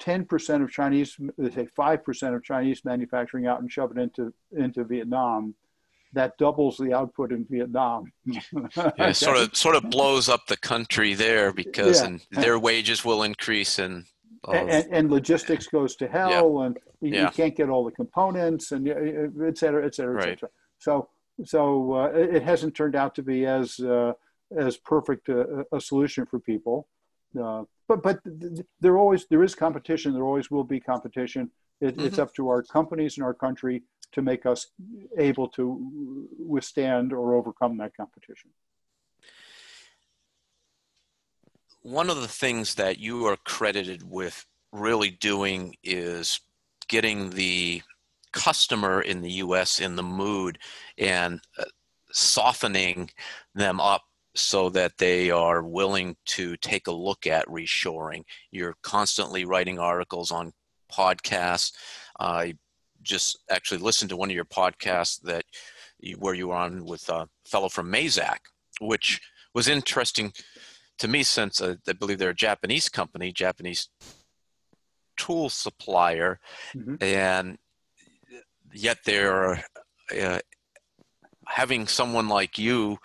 10% 0.00 0.62
of 0.62 0.70
Chinese, 0.70 1.16
they 1.38 1.50
say 1.50 1.68
5% 1.78 2.36
of 2.36 2.44
Chinese 2.44 2.84
manufacturing 2.84 3.46
out 3.46 3.62
and 3.62 3.72
shove 3.72 3.90
it 3.96 3.98
into, 3.98 4.34
into 4.52 4.84
Vietnam, 4.84 5.54
that 6.14 6.38
doubles 6.38 6.76
the 6.78 6.92
output 6.92 7.32
in 7.32 7.44
Vietnam. 7.50 8.12
yeah, 8.26 9.12
sort 9.12 9.36
of 9.36 9.56
sort 9.56 9.76
of 9.76 9.90
blows 9.90 10.28
up 10.28 10.46
the 10.46 10.56
country 10.56 11.14
there 11.14 11.52
because 11.52 12.00
yeah. 12.00 12.06
and 12.06 12.26
their 12.30 12.58
wages 12.58 13.04
will 13.04 13.22
increase 13.22 13.78
and 13.78 14.06
and, 14.48 14.70
and, 14.70 14.92
and, 14.92 15.10
logistics 15.10 15.66
goes 15.66 15.96
to 15.96 16.06
hell 16.06 16.58
yeah. 16.58 16.66
and 16.66 16.78
you, 17.00 17.14
yeah. 17.14 17.30
can't 17.30 17.56
get 17.56 17.70
all 17.70 17.82
the 17.82 17.90
components 17.90 18.72
and 18.72 18.86
et 18.88 19.56
cetera, 19.56 19.86
et 19.86 19.94
cetera, 19.94 20.20
et 20.20 20.24
cetera. 20.24 20.48
So 20.78 21.08
so 21.44 21.94
uh, 21.94 22.10
it 22.14 22.42
hasn't 22.42 22.74
turned 22.76 22.94
out 22.94 23.14
to 23.16 23.22
be 23.22 23.46
as 23.46 23.80
uh, 23.80 24.12
as 24.56 24.76
perfect 24.76 25.28
a, 25.28 25.64
a, 25.72 25.80
solution 25.80 26.26
for 26.26 26.38
people. 26.38 26.86
Uh, 27.40 27.64
but 27.88 28.02
but 28.02 28.20
there 28.80 28.98
always 28.98 29.26
there 29.26 29.42
is 29.42 29.54
competition. 29.54 30.12
There 30.12 30.24
always 30.24 30.50
will 30.50 30.64
be 30.64 30.78
competition. 30.78 31.50
It, 31.80 31.96
mm-hmm. 31.96 32.06
It's 32.06 32.18
up 32.18 32.32
to 32.34 32.48
our 32.48 32.62
companies 32.62 33.16
and 33.16 33.24
our 33.24 33.34
country 33.34 33.82
to 34.14 34.22
make 34.22 34.46
us 34.46 34.68
able 35.18 35.48
to 35.48 36.28
withstand 36.38 37.12
or 37.12 37.34
overcome 37.34 37.76
that 37.78 37.96
competition. 37.96 38.50
One 41.82 42.08
of 42.08 42.20
the 42.20 42.28
things 42.28 42.76
that 42.76 42.98
you 42.98 43.26
are 43.26 43.36
credited 43.44 44.08
with 44.08 44.46
really 44.72 45.10
doing 45.10 45.76
is 45.84 46.40
getting 46.88 47.30
the 47.30 47.82
customer 48.32 49.00
in 49.00 49.20
the 49.20 49.32
US 49.32 49.80
in 49.80 49.94
the 49.94 50.02
mood 50.02 50.58
and 50.98 51.40
uh, 51.58 51.64
softening 52.10 53.10
them 53.54 53.80
up 53.80 54.02
so 54.34 54.68
that 54.70 54.98
they 54.98 55.30
are 55.30 55.62
willing 55.62 56.16
to 56.26 56.56
take 56.56 56.88
a 56.88 56.92
look 56.92 57.26
at 57.26 57.46
reshoring. 57.46 58.24
You're 58.50 58.76
constantly 58.82 59.44
writing 59.44 59.78
articles 59.78 60.32
on 60.32 60.52
podcasts. 60.92 61.72
I 62.18 62.56
just 63.04 63.38
actually 63.50 63.78
listened 63.78 64.10
to 64.10 64.16
one 64.16 64.30
of 64.30 64.34
your 64.36 64.44
podcasts 64.44 65.20
that 65.22 65.44
you, 66.00 66.16
where 66.16 66.34
you 66.34 66.48
were 66.48 66.56
on 66.56 66.84
with 66.84 67.08
a 67.08 67.28
fellow 67.46 67.68
from 67.68 67.92
Mazak, 67.92 68.38
which 68.80 69.20
was 69.54 69.68
interesting 69.68 70.32
to 70.98 71.08
me 71.08 71.22
since 71.22 71.60
uh, 71.60 71.76
I 71.88 71.92
believe 71.92 72.18
they're 72.18 72.30
a 72.30 72.34
Japanese 72.34 72.88
company, 72.88 73.32
Japanese 73.32 73.88
tool 75.16 75.48
supplier, 75.48 76.40
mm-hmm. 76.74 76.96
and 77.00 77.58
yet 78.72 78.98
they're 79.04 79.64
uh, 80.18 80.38
having 81.46 81.86
someone 81.86 82.28
like 82.28 82.58
you 82.58 82.98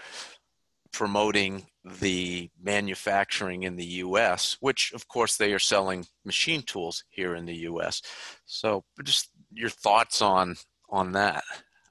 promoting 0.91 1.65
the 1.99 2.49
manufacturing 2.61 3.63
in 3.63 3.75
the 3.75 3.85
US, 3.85 4.57
which 4.59 4.91
of 4.93 5.07
course 5.07 5.37
they 5.37 5.53
are 5.53 5.59
selling 5.59 6.05
machine 6.25 6.61
tools 6.61 7.03
here 7.09 7.35
in 7.35 7.45
the 7.45 7.55
US. 7.69 8.01
So 8.45 8.83
just 9.03 9.29
your 9.51 9.69
thoughts 9.69 10.21
on 10.21 10.55
on 10.89 11.11
that. 11.13 11.43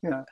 Yeah. 0.03 0.25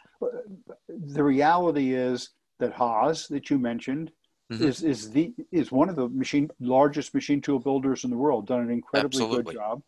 The 0.89 1.23
reality 1.23 1.95
is 1.95 2.31
that 2.59 2.73
Haas 2.73 3.27
that 3.29 3.51
you 3.51 3.59
mentioned 3.59 4.11
mm-hmm. 4.53 4.65
is 4.65 4.83
is 4.83 5.11
the 5.11 5.35
is 5.53 5.73
one 5.73 5.89
of 5.89 5.97
the 5.97 6.09
machine 6.09 6.51
largest 6.61 7.15
machine 7.15 7.41
tool 7.41 7.59
builders 7.59 8.05
in 8.05 8.11
the 8.11 8.17
world, 8.17 8.47
done 8.47 8.61
an 8.61 8.71
incredibly 8.71 9.23
Absolutely. 9.23 9.53
good 9.53 9.55
job. 9.55 9.83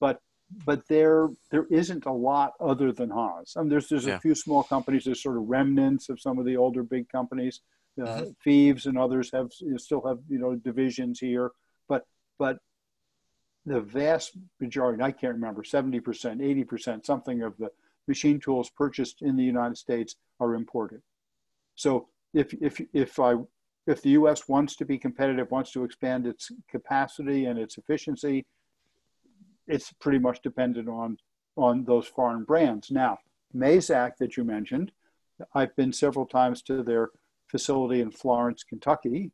But 0.00 0.20
but 0.64 0.86
there 0.88 1.28
there 1.50 1.66
isn't 1.70 2.06
a 2.06 2.12
lot 2.12 2.52
other 2.60 2.92
than 2.92 3.10
Haas. 3.10 3.54
I 3.56 3.60
mean, 3.60 3.68
there's 3.68 3.88
there's 3.88 4.06
yeah. 4.06 4.16
a 4.16 4.20
few 4.20 4.34
small 4.34 4.62
companies. 4.62 5.04
There's 5.04 5.22
sort 5.22 5.36
of 5.36 5.48
remnants 5.48 6.08
of 6.08 6.20
some 6.20 6.38
of 6.38 6.46
the 6.46 6.56
older 6.56 6.82
big 6.82 7.08
companies. 7.08 7.60
Uh, 8.00 8.06
mm-hmm. 8.06 8.30
Fives 8.44 8.86
and 8.86 8.96
others 8.96 9.30
have 9.32 9.50
still 9.76 10.06
have 10.06 10.18
you 10.28 10.38
know 10.38 10.54
divisions 10.54 11.18
here, 11.18 11.50
but 11.88 12.04
but 12.38 12.58
the 13.66 13.80
vast 13.80 14.32
majority, 14.60 15.02
I 15.02 15.12
can't 15.12 15.34
remember, 15.34 15.62
70%, 15.62 16.00
80%, 16.02 17.04
something 17.04 17.42
of 17.42 17.56
the 17.58 17.70
machine 18.06 18.40
tools 18.40 18.70
purchased 18.70 19.22
in 19.22 19.36
the 19.36 19.44
United 19.44 19.76
States 19.76 20.16
are 20.40 20.54
imported. 20.54 21.02
So 21.74 22.08
if 22.34 22.52
if 22.60 22.80
if 22.92 23.20
I 23.20 23.34
if 23.86 24.02
the 24.02 24.10
U.S. 24.10 24.48
wants 24.48 24.76
to 24.76 24.84
be 24.84 24.98
competitive, 24.98 25.50
wants 25.50 25.72
to 25.72 25.84
expand 25.84 26.26
its 26.26 26.50
capacity 26.70 27.46
and 27.46 27.58
its 27.58 27.78
efficiency, 27.78 28.44
it's 29.66 29.92
pretty 29.92 30.18
much 30.18 30.42
dependent 30.42 30.88
on 30.88 31.18
on 31.56 31.84
those 31.84 32.06
foreign 32.06 32.44
brands. 32.44 32.90
Now, 32.90 33.18
Mazak 33.54 34.16
that 34.18 34.36
you 34.36 34.44
mentioned, 34.44 34.92
I've 35.54 35.74
been 35.76 35.92
several 35.92 36.26
times 36.26 36.62
to 36.62 36.82
their 36.82 37.10
facility 37.48 38.00
in 38.00 38.10
Florence, 38.10 38.62
Kentucky, 38.62 39.32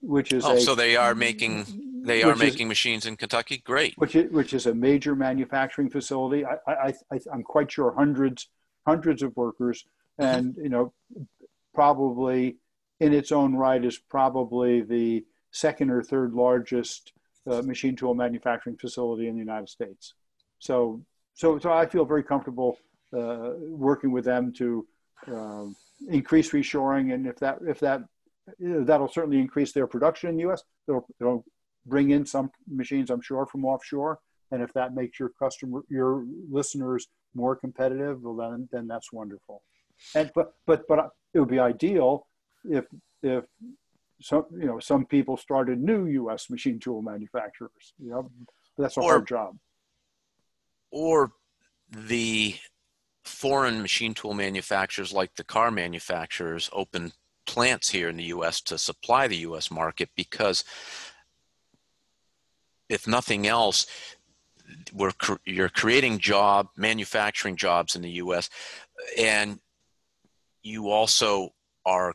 which 0.00 0.32
is 0.32 0.44
oh, 0.44 0.56
a, 0.56 0.60
so 0.60 0.74
they 0.74 0.96
are 0.96 1.14
making 1.14 1.66
they 2.04 2.22
are 2.22 2.36
making 2.36 2.66
is, 2.66 2.68
machines 2.68 3.06
in 3.06 3.16
Kentucky. 3.16 3.58
Great. 3.64 3.94
Which 3.96 4.14
is, 4.14 4.30
which 4.30 4.54
is 4.54 4.66
a 4.66 4.74
major 4.74 5.14
manufacturing 5.14 5.90
facility. 5.90 6.44
I, 6.44 6.56
I, 6.66 6.94
I 7.12 7.18
am 7.32 7.42
quite 7.42 7.70
sure 7.70 7.94
hundreds 7.94 8.48
hundreds 8.86 9.22
of 9.22 9.34
workers, 9.36 9.84
and 10.18 10.54
you 10.56 10.68
know, 10.68 10.92
probably 11.74 12.56
in 13.00 13.12
its 13.12 13.32
own 13.32 13.54
right 13.54 13.84
is 13.84 13.98
probably 13.98 14.82
the 14.82 15.24
second 15.50 15.90
or 15.90 16.02
third 16.02 16.32
largest 16.34 17.12
uh, 17.50 17.62
machine 17.62 17.96
tool 17.96 18.14
manufacturing 18.14 18.76
facility 18.76 19.28
in 19.28 19.34
the 19.34 19.40
United 19.40 19.68
States. 19.68 20.14
So 20.58 21.02
so 21.34 21.58
so 21.58 21.72
I 21.72 21.86
feel 21.86 22.04
very 22.04 22.22
comfortable 22.22 22.78
uh, 23.12 23.52
working 23.58 24.12
with 24.12 24.24
them 24.24 24.52
to. 24.54 24.86
Um, 25.26 25.74
increase 26.08 26.50
reshoring, 26.50 27.14
and 27.14 27.26
if 27.26 27.36
that 27.36 27.58
if 27.66 27.80
that 27.80 28.02
that'll 28.58 29.08
certainly 29.08 29.38
increase 29.38 29.72
their 29.72 29.86
production 29.86 30.30
in 30.30 30.36
the 30.36 30.42
U.S. 30.42 30.62
It'll, 30.88 31.06
it'll 31.20 31.44
bring 31.86 32.10
in 32.10 32.26
some 32.26 32.50
machines, 32.68 33.10
I'm 33.10 33.20
sure, 33.20 33.46
from 33.46 33.64
offshore. 33.64 34.18
And 34.50 34.62
if 34.62 34.72
that 34.74 34.94
makes 34.94 35.18
your 35.18 35.30
customer, 35.38 35.82
your 35.88 36.24
listeners 36.50 37.08
more 37.34 37.56
competitive, 37.56 38.22
well, 38.22 38.36
then 38.36 38.68
then 38.70 38.86
that's 38.86 39.12
wonderful. 39.12 39.62
And 40.14 40.30
but 40.34 40.54
but 40.66 40.86
but 40.88 41.10
it 41.32 41.40
would 41.40 41.48
be 41.48 41.58
ideal 41.58 42.26
if 42.64 42.84
if 43.22 43.44
some 44.20 44.44
you 44.52 44.66
know 44.66 44.78
some 44.78 45.06
people 45.06 45.36
started 45.36 45.80
new 45.80 46.06
U.S. 46.06 46.50
machine 46.50 46.78
tool 46.78 47.02
manufacturers. 47.02 47.94
You 47.98 48.10
know, 48.10 48.30
that's 48.78 48.96
a 48.96 49.00
or, 49.00 49.10
hard 49.10 49.28
job. 49.28 49.56
Or 50.90 51.32
the 51.90 52.56
foreign 53.24 53.80
machine 53.80 54.14
tool 54.14 54.34
manufacturers 54.34 55.12
like 55.12 55.34
the 55.34 55.44
car 55.44 55.70
manufacturers 55.70 56.68
open 56.72 57.12
plants 57.46 57.90
here 57.90 58.08
in 58.08 58.16
the 58.16 58.24
US 58.24 58.60
to 58.62 58.78
supply 58.78 59.26
the 59.26 59.38
US 59.38 59.70
market 59.70 60.10
because 60.16 60.64
if 62.94 63.08
nothing 63.08 63.46
else, 63.46 63.86
we're 64.92 65.12
you're 65.44 65.68
creating 65.68 66.18
job 66.18 66.68
manufacturing 66.76 67.56
jobs 67.56 67.96
in 67.96 68.02
the 68.02 68.12
US 68.22 68.48
and 69.18 69.58
you 70.62 70.88
also 70.88 71.50
are 71.84 72.14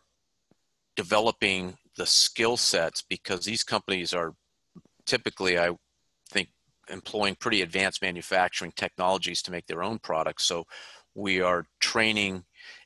developing 0.96 1.78
the 1.98 2.06
skill 2.06 2.58
sets 2.58 3.04
because 3.08 3.46
these 3.46 3.64
companies 3.64 4.14
are 4.14 4.34
typically 5.06 5.60
I 5.60 5.76
think 6.30 6.50
employing 6.90 7.36
pretty 7.36 7.62
advanced 7.62 8.02
manufacturing 8.02 8.72
technologies 8.76 9.42
to 9.44 9.52
make 9.52 9.68
their 9.68 9.84
own 9.84 10.00
products. 10.00 10.46
So 10.46 10.64
we 11.14 11.42
are 11.42 11.68
training 11.80 12.46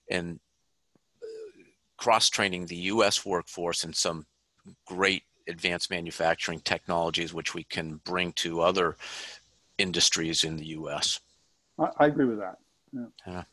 and 0.10 0.40
uh, 1.22 1.62
cross 1.98 2.30
training 2.30 2.66
the 2.66 2.92
US 2.94 3.24
workforce 3.24 3.84
in 3.84 3.94
some 3.94 4.26
great 4.88 5.24
advanced 5.48 5.90
manufacturing 5.90 6.60
technologies 6.60 7.34
which 7.34 7.54
we 7.54 7.64
can 7.64 8.00
bring 8.06 8.32
to 8.34 8.62
other 8.62 8.96
industries 9.78 10.44
in 10.44 10.58
the 10.58 10.68
US. 10.68 11.20
I, 11.80 11.90
I 11.98 12.06
agree 12.08 12.26
with 12.26 12.40
that. 12.40 12.58
Yeah. 12.92 13.06
yeah. 13.28 13.44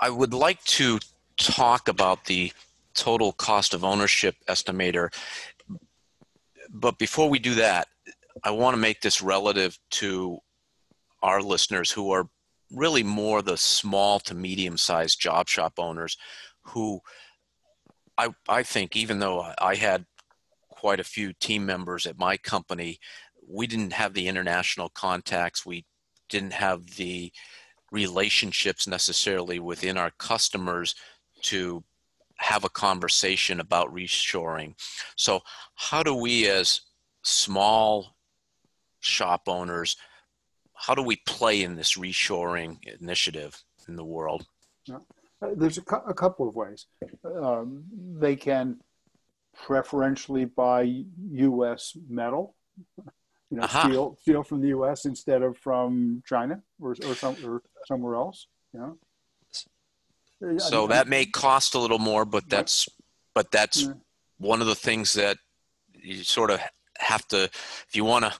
I 0.00 0.10
would 0.10 0.34
like 0.34 0.62
to 0.64 0.98
talk 1.38 1.88
about 1.88 2.24
the 2.24 2.52
total 2.94 3.32
cost 3.32 3.74
of 3.74 3.84
ownership 3.84 4.36
estimator. 4.48 5.12
But 6.70 6.98
before 6.98 7.28
we 7.28 7.38
do 7.38 7.54
that, 7.54 7.88
I 8.42 8.50
want 8.50 8.74
to 8.74 8.80
make 8.80 9.00
this 9.00 9.22
relative 9.22 9.78
to 9.92 10.38
our 11.22 11.40
listeners 11.40 11.90
who 11.90 12.10
are 12.10 12.28
really 12.70 13.02
more 13.02 13.42
the 13.42 13.56
small 13.56 14.18
to 14.20 14.34
medium 14.34 14.76
sized 14.76 15.20
job 15.20 15.48
shop 15.48 15.74
owners 15.78 16.16
who 16.62 17.00
I, 18.18 18.30
I 18.48 18.62
think 18.62 18.96
even 18.96 19.18
though 19.18 19.52
I 19.58 19.74
had 19.74 20.06
quite 20.68 21.00
a 21.00 21.04
few 21.04 21.32
team 21.32 21.66
members 21.66 22.06
at 22.06 22.18
my 22.18 22.36
company, 22.36 22.98
we 23.48 23.66
didn't 23.66 23.92
have 23.92 24.14
the 24.14 24.28
international 24.28 24.88
contacts. 24.88 25.64
We 25.64 25.84
didn't 26.28 26.52
have 26.52 26.96
the 26.96 27.32
relationships 27.92 28.86
necessarily 28.86 29.58
within 29.58 29.96
our 29.96 30.10
customers 30.10 30.94
to 31.42 31.84
have 32.36 32.64
a 32.64 32.68
conversation 32.68 33.60
about 33.60 33.94
reshoring. 33.94 34.74
So, 35.16 35.40
how 35.74 36.02
do 36.02 36.14
we, 36.14 36.48
as 36.48 36.82
small 37.22 38.16
shop 39.00 39.42
owners, 39.46 39.96
how 40.74 40.94
do 40.94 41.02
we 41.02 41.16
play 41.26 41.62
in 41.62 41.76
this 41.76 41.96
reshoring 41.96 42.78
initiative 43.00 43.62
in 43.88 43.96
the 43.96 44.04
world? 44.04 44.46
Uh, 45.42 45.48
there's 45.54 45.78
a, 45.78 45.82
cu- 45.82 46.08
a, 46.08 46.14
couple 46.14 46.48
of 46.48 46.54
ways. 46.54 46.86
Um, 47.24 47.84
they 48.18 48.36
can 48.36 48.78
preferentially 49.64 50.46
buy 50.46 51.04
U.S. 51.32 51.96
metal, 52.08 52.54
you 52.96 53.58
know, 53.58 53.64
uh-huh. 53.64 53.88
steel, 53.88 54.16
steel 54.20 54.42
from 54.42 54.62
the 54.62 54.68
U.S. 54.68 55.04
instead 55.04 55.42
of 55.42 55.58
from 55.58 56.22
China 56.26 56.62
or 56.80 56.96
or, 57.06 57.14
some, 57.14 57.36
or 57.44 57.62
somewhere 57.86 58.14
else. 58.14 58.46
You 58.72 58.80
know? 58.80 58.98
So 60.58 60.78
I 60.78 60.80
mean, 60.80 60.88
that 60.90 61.08
may 61.08 61.26
cost 61.26 61.74
a 61.74 61.78
little 61.78 61.98
more, 61.98 62.24
but 62.24 62.48
that's 62.48 62.88
but 63.34 63.50
that's 63.50 63.82
yeah. 63.82 63.92
one 64.38 64.60
of 64.60 64.66
the 64.66 64.74
things 64.74 65.14
that 65.14 65.38
you 65.94 66.22
sort 66.24 66.50
of 66.50 66.60
have 66.98 67.26
to 67.28 67.44
if 67.44 67.88
you 67.92 68.04
want 68.04 68.24
to 68.24 68.32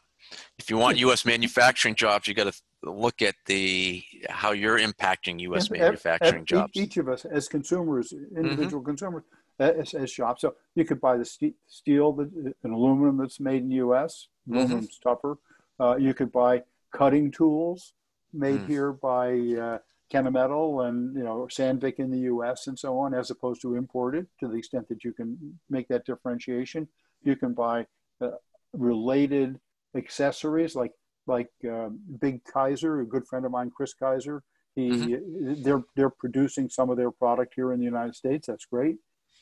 if 0.59 0.71
you 0.71 0.77
want 0.77 0.99
U.S. 0.99 1.25
manufacturing 1.25 1.95
jobs, 1.95 2.27
you 2.27 2.35
got 2.35 2.53
to 2.53 2.61
look 2.90 3.22
at 3.22 3.35
the 3.46 4.03
how 4.29 4.53
you're 4.53 4.79
impacting 4.79 5.40
U.S. 5.40 5.70
manufacturing 5.70 6.44
jobs. 6.44 6.72
Each 6.75 6.96
of 6.96 7.09
us, 7.09 7.25
as 7.25 7.49
consumers, 7.49 8.12
individual 8.12 8.81
mm-hmm. 8.81 8.90
consumers, 8.90 9.25
as, 9.59 9.94
as, 9.94 10.11
shops. 10.11 10.42
So 10.42 10.55
you 10.75 10.85
could 10.85 11.01
buy 11.01 11.16
the 11.16 11.25
steel, 11.25 12.12
that, 12.12 12.55
an 12.62 12.72
aluminum 12.72 13.18
that's 13.18 13.40
made 13.40 13.62
in 13.62 13.68
the 13.68 13.77
U.S. 13.77 14.29
Mm-hmm. 14.49 14.59
Aluminum's 14.59 14.99
mm-hmm. 14.99 15.09
tougher. 15.09 15.38
Uh, 15.79 15.96
you 15.96 16.14
could 16.14 16.33
buy 16.33 16.62
cutting 16.92 17.31
tools 17.31 17.92
made 18.33 18.61
mm. 18.61 18.66
here 18.66 18.92
by 18.92 19.31
uh, 19.31 19.79
Kennametal 20.12 20.88
and 20.88 21.14
you 21.16 21.25
know 21.25 21.49
Sandvik 21.51 21.99
in 21.99 22.11
the 22.11 22.20
U.S. 22.20 22.66
and 22.66 22.79
so 22.79 22.99
on, 22.99 23.14
as 23.14 23.31
opposed 23.31 23.61
to 23.62 23.75
imported. 23.75 24.27
To 24.40 24.49
the 24.49 24.57
extent 24.57 24.88
that 24.88 25.05
you 25.05 25.12
can 25.12 25.59
make 25.68 25.88
that 25.88 26.07
differentiation, 26.07 26.88
you 27.22 27.37
can 27.37 27.55
buy 27.55 27.87
uh, 28.20 28.31
related 28.72 29.59
accessories 29.94 30.75
like 30.75 30.92
like 31.27 31.51
uh, 31.71 31.89
Big 32.21 32.45
Kaiser, 32.45 33.01
a 33.01 33.07
good 33.07 33.27
friend 33.27 33.45
of 33.45 33.53
mine, 33.53 33.71
Chris 33.75 33.95
Kaiser. 33.95 34.43
He 34.75 34.91
mm-hmm. 34.91 35.62
they're 35.62 35.83
they're 35.95 36.11
producing 36.11 36.69
some 36.69 36.91
of 36.91 36.97
their 36.97 37.11
product 37.11 37.55
here 37.57 37.73
in 37.73 37.79
the 37.79 37.85
United 37.85 38.15
States. 38.15 38.47
That's 38.47 38.67
great. 38.67 38.97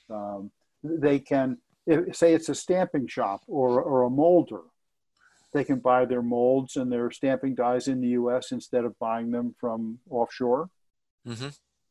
Um, 0.09 0.51
they 0.83 1.19
can 1.19 1.59
if, 1.87 2.15
say 2.15 2.35
it's 2.35 2.49
a 2.49 2.55
stamping 2.55 3.09
shop 3.09 3.43
or 3.47 3.83
or 3.83 4.03
a 4.03 4.11
molder. 4.11 4.61
They 5.53 5.65
can 5.65 5.79
buy 5.79 6.05
their 6.05 6.23
molds 6.23 6.77
and 6.77 6.91
their 6.91 7.11
stamping 7.11 7.55
dies 7.55 7.87
in 7.87 8.01
the 8.01 8.09
U.S. 8.09 8.51
instead 8.51 8.85
of 8.85 8.99
buying 8.99 9.31
them 9.31 9.55
from 9.61 10.01
offshore. 10.11 10.69
Mm-hmm. 11.27 11.47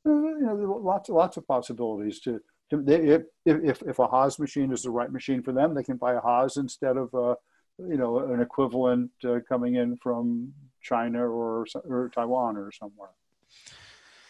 Uh, 0.06 0.10
you 0.10 0.42
know, 0.42 0.82
lots 0.82 1.10
lots 1.10 1.38
of 1.38 1.48
possibilities 1.48 2.20
to. 2.22 2.40
to 2.70 2.82
they, 2.82 2.96
if, 2.96 3.24
if 3.46 3.82
if 3.82 4.00
a 4.00 4.08
Haas 4.08 4.40
machine 4.40 4.72
is 4.72 4.84
the 4.84 4.90
right 4.90 5.12
machine 5.12 5.44
for 5.44 5.52
them, 5.52 5.74
they 5.74 5.84
can 5.84 5.98
buy 5.98 6.14
a 6.14 6.22
Haas 6.22 6.58
instead 6.58 6.98
of 6.98 7.14
a 7.14 7.36
you 7.78 7.98
know, 7.98 8.20
an 8.34 8.40
equivalent 8.42 9.12
uh, 9.24 9.40
coming 9.48 9.76
in 9.76 9.98
from 9.98 10.54
China 10.82 11.20
or, 11.20 11.66
or 11.86 12.12
Taiwan 12.14 12.58
or 12.58 12.72
somewhere. 12.72 13.10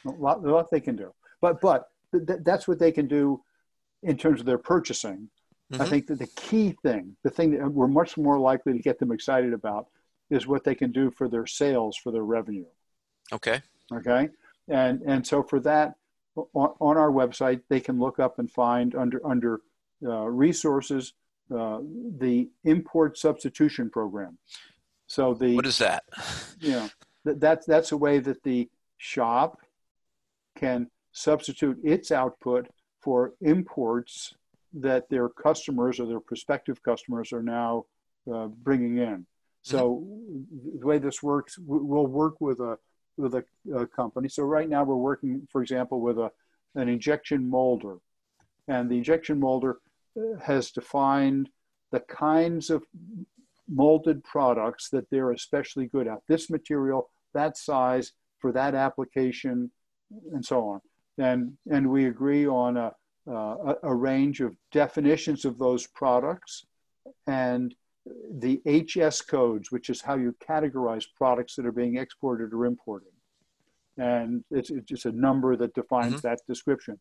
A 0.06 0.12
lot, 0.12 0.44
a 0.44 0.52
lot 0.52 0.70
they 0.70 0.82
can 0.82 0.96
do, 0.96 1.14
but 1.40 1.62
but 1.62 1.90
th- 2.12 2.40
that's 2.44 2.68
what 2.68 2.78
they 2.78 2.92
can 2.92 3.08
do 3.08 3.42
in 4.02 4.18
terms 4.18 4.42
of 4.42 4.46
their 4.46 4.58
purchasing. 4.58 5.30
Mm-hmm. 5.72 5.82
I 5.82 5.86
think 5.86 6.08
that 6.08 6.20
the 6.20 6.28
key 6.28 6.76
thing, 6.84 7.16
the 7.24 7.30
thing 7.30 7.52
that 7.52 7.72
we're 7.72 7.88
much 7.88 8.18
more 8.18 8.38
likely 8.38 8.74
to 8.74 8.80
get 8.80 9.00
them 9.00 9.12
excited 9.14 9.54
about, 9.54 9.88
is 10.30 10.46
what 10.46 10.66
they 10.66 10.76
can 10.76 10.92
do 10.92 11.10
for 11.10 11.30
their 11.30 11.46
sales, 11.46 11.96
for 11.96 12.12
their 12.12 12.24
revenue. 12.24 12.66
Okay. 13.32 13.62
Okay. 13.92 14.30
And 14.68 15.02
and 15.06 15.26
so 15.26 15.42
for 15.42 15.60
that, 15.62 15.96
on, 16.36 16.74
on 16.80 16.98
our 16.98 17.12
website, 17.12 17.62
they 17.70 17.80
can 17.80 18.00
look 18.00 18.20
up 18.20 18.40
and 18.40 18.52
find 18.52 18.96
under 18.96 19.26
under 19.26 19.62
uh, 20.06 20.26
resources 20.26 21.14
uh, 21.52 21.80
the 22.18 22.50
import 22.64 23.18
substitution 23.18 23.90
program. 23.90 24.38
So 25.08 25.34
the 25.34 25.56
what 25.56 25.66
is 25.66 25.78
that? 25.80 26.04
You 26.60 26.72
know, 26.72 26.90
th- 27.26 27.38
that's 27.40 27.66
that's 27.66 27.92
a 27.92 27.98
way 27.98 28.20
that 28.20 28.44
the 28.44 28.70
shop 28.98 29.60
can 30.56 30.90
substitute 31.12 31.78
its 31.84 32.12
output 32.12 32.68
for 33.02 33.34
imports 33.42 34.34
that 34.74 35.10
their 35.10 35.30
customers 35.30 36.00
or 36.00 36.08
their 36.08 36.20
prospective 36.20 36.82
customers 36.82 37.32
are 37.32 37.44
now 37.44 37.86
uh, 38.34 38.48
bringing 38.48 38.98
in. 38.98 39.26
So 39.62 40.04
mm-hmm. 40.06 40.80
the 40.80 40.86
way 40.86 40.98
this 40.98 41.24
works, 41.24 41.58
we'll 41.58 42.08
work 42.08 42.42
with 42.42 42.60
a 42.60 42.78
with 43.18 43.36
a, 43.36 43.44
a, 43.76 43.86
company. 43.86 44.28
So 44.28 44.44
right 44.44 44.68
now 44.68 44.84
we're 44.84 44.96
working, 44.96 45.48
for 45.52 45.62
example, 45.62 46.02
with 46.02 46.18
a 46.18 46.32
an 46.76 46.90
injection 46.90 47.48
molder, 47.48 47.98
and 48.68 48.90
the 48.90 48.98
injection 48.98 49.40
molder 49.40 49.78
has 50.42 50.72
defined 50.72 51.50
the 51.92 52.02
kinds 52.02 52.70
of 52.70 52.84
molded 53.70 54.24
products 54.24 54.90
that 54.90 55.10
they're 55.10 55.32
especially 55.32 55.88
good 55.88 56.08
at. 56.08 56.20
This 56.28 56.50
material, 56.50 57.10
that 57.34 57.58
size, 57.58 58.12
for 58.40 58.52
that 58.52 58.76
application, 58.76 59.72
and 60.34 60.44
so 60.44 60.68
on. 60.68 60.82
And, 61.18 61.54
and 61.72 61.90
we 61.90 62.08
agree 62.08 62.48
on 62.48 62.78
a, 62.78 62.92
uh, 63.30 63.76
a 63.84 63.94
range 63.94 64.42
of 64.42 64.56
definitions 64.72 65.46
of 65.46 65.58
those 65.58 65.88
products 65.88 66.66
and 67.28 67.74
the 68.06 68.62
HS 68.66 69.22
codes, 69.22 69.72
which 69.72 69.90
is 69.90 70.02
how 70.02 70.16
you 70.16 70.36
categorize 70.48 71.06
products 71.16 71.56
that 71.56 71.66
are 71.66 71.72
being 71.72 71.98
exported 71.98 72.54
or 72.54 72.66
imported. 72.66 73.14
And 73.98 74.44
it's, 74.52 74.72
it's 74.72 74.88
just 74.88 75.06
a 75.06 75.12
number 75.12 75.56
that 75.56 75.74
defines 75.74 76.16
mm-hmm. 76.16 76.28
that 76.28 76.40
description. 76.48 77.00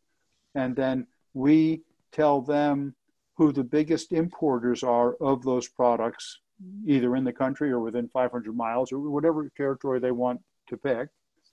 And 0.54 0.76
then 0.76 1.06
we 1.34 1.82
tell 2.12 2.42
them 2.42 2.94
who 3.42 3.52
the 3.52 3.64
biggest 3.64 4.12
importers 4.12 4.84
are 4.84 5.14
of 5.14 5.42
those 5.42 5.68
products, 5.68 6.38
either 6.86 7.16
in 7.16 7.24
the 7.24 7.32
country 7.32 7.72
or 7.72 7.80
within 7.80 8.08
500 8.08 8.56
miles 8.56 8.92
or 8.92 9.00
whatever 9.10 9.50
territory 9.56 9.98
they 9.98 10.12
want 10.12 10.40
to 10.68 10.76
pick, 10.76 11.08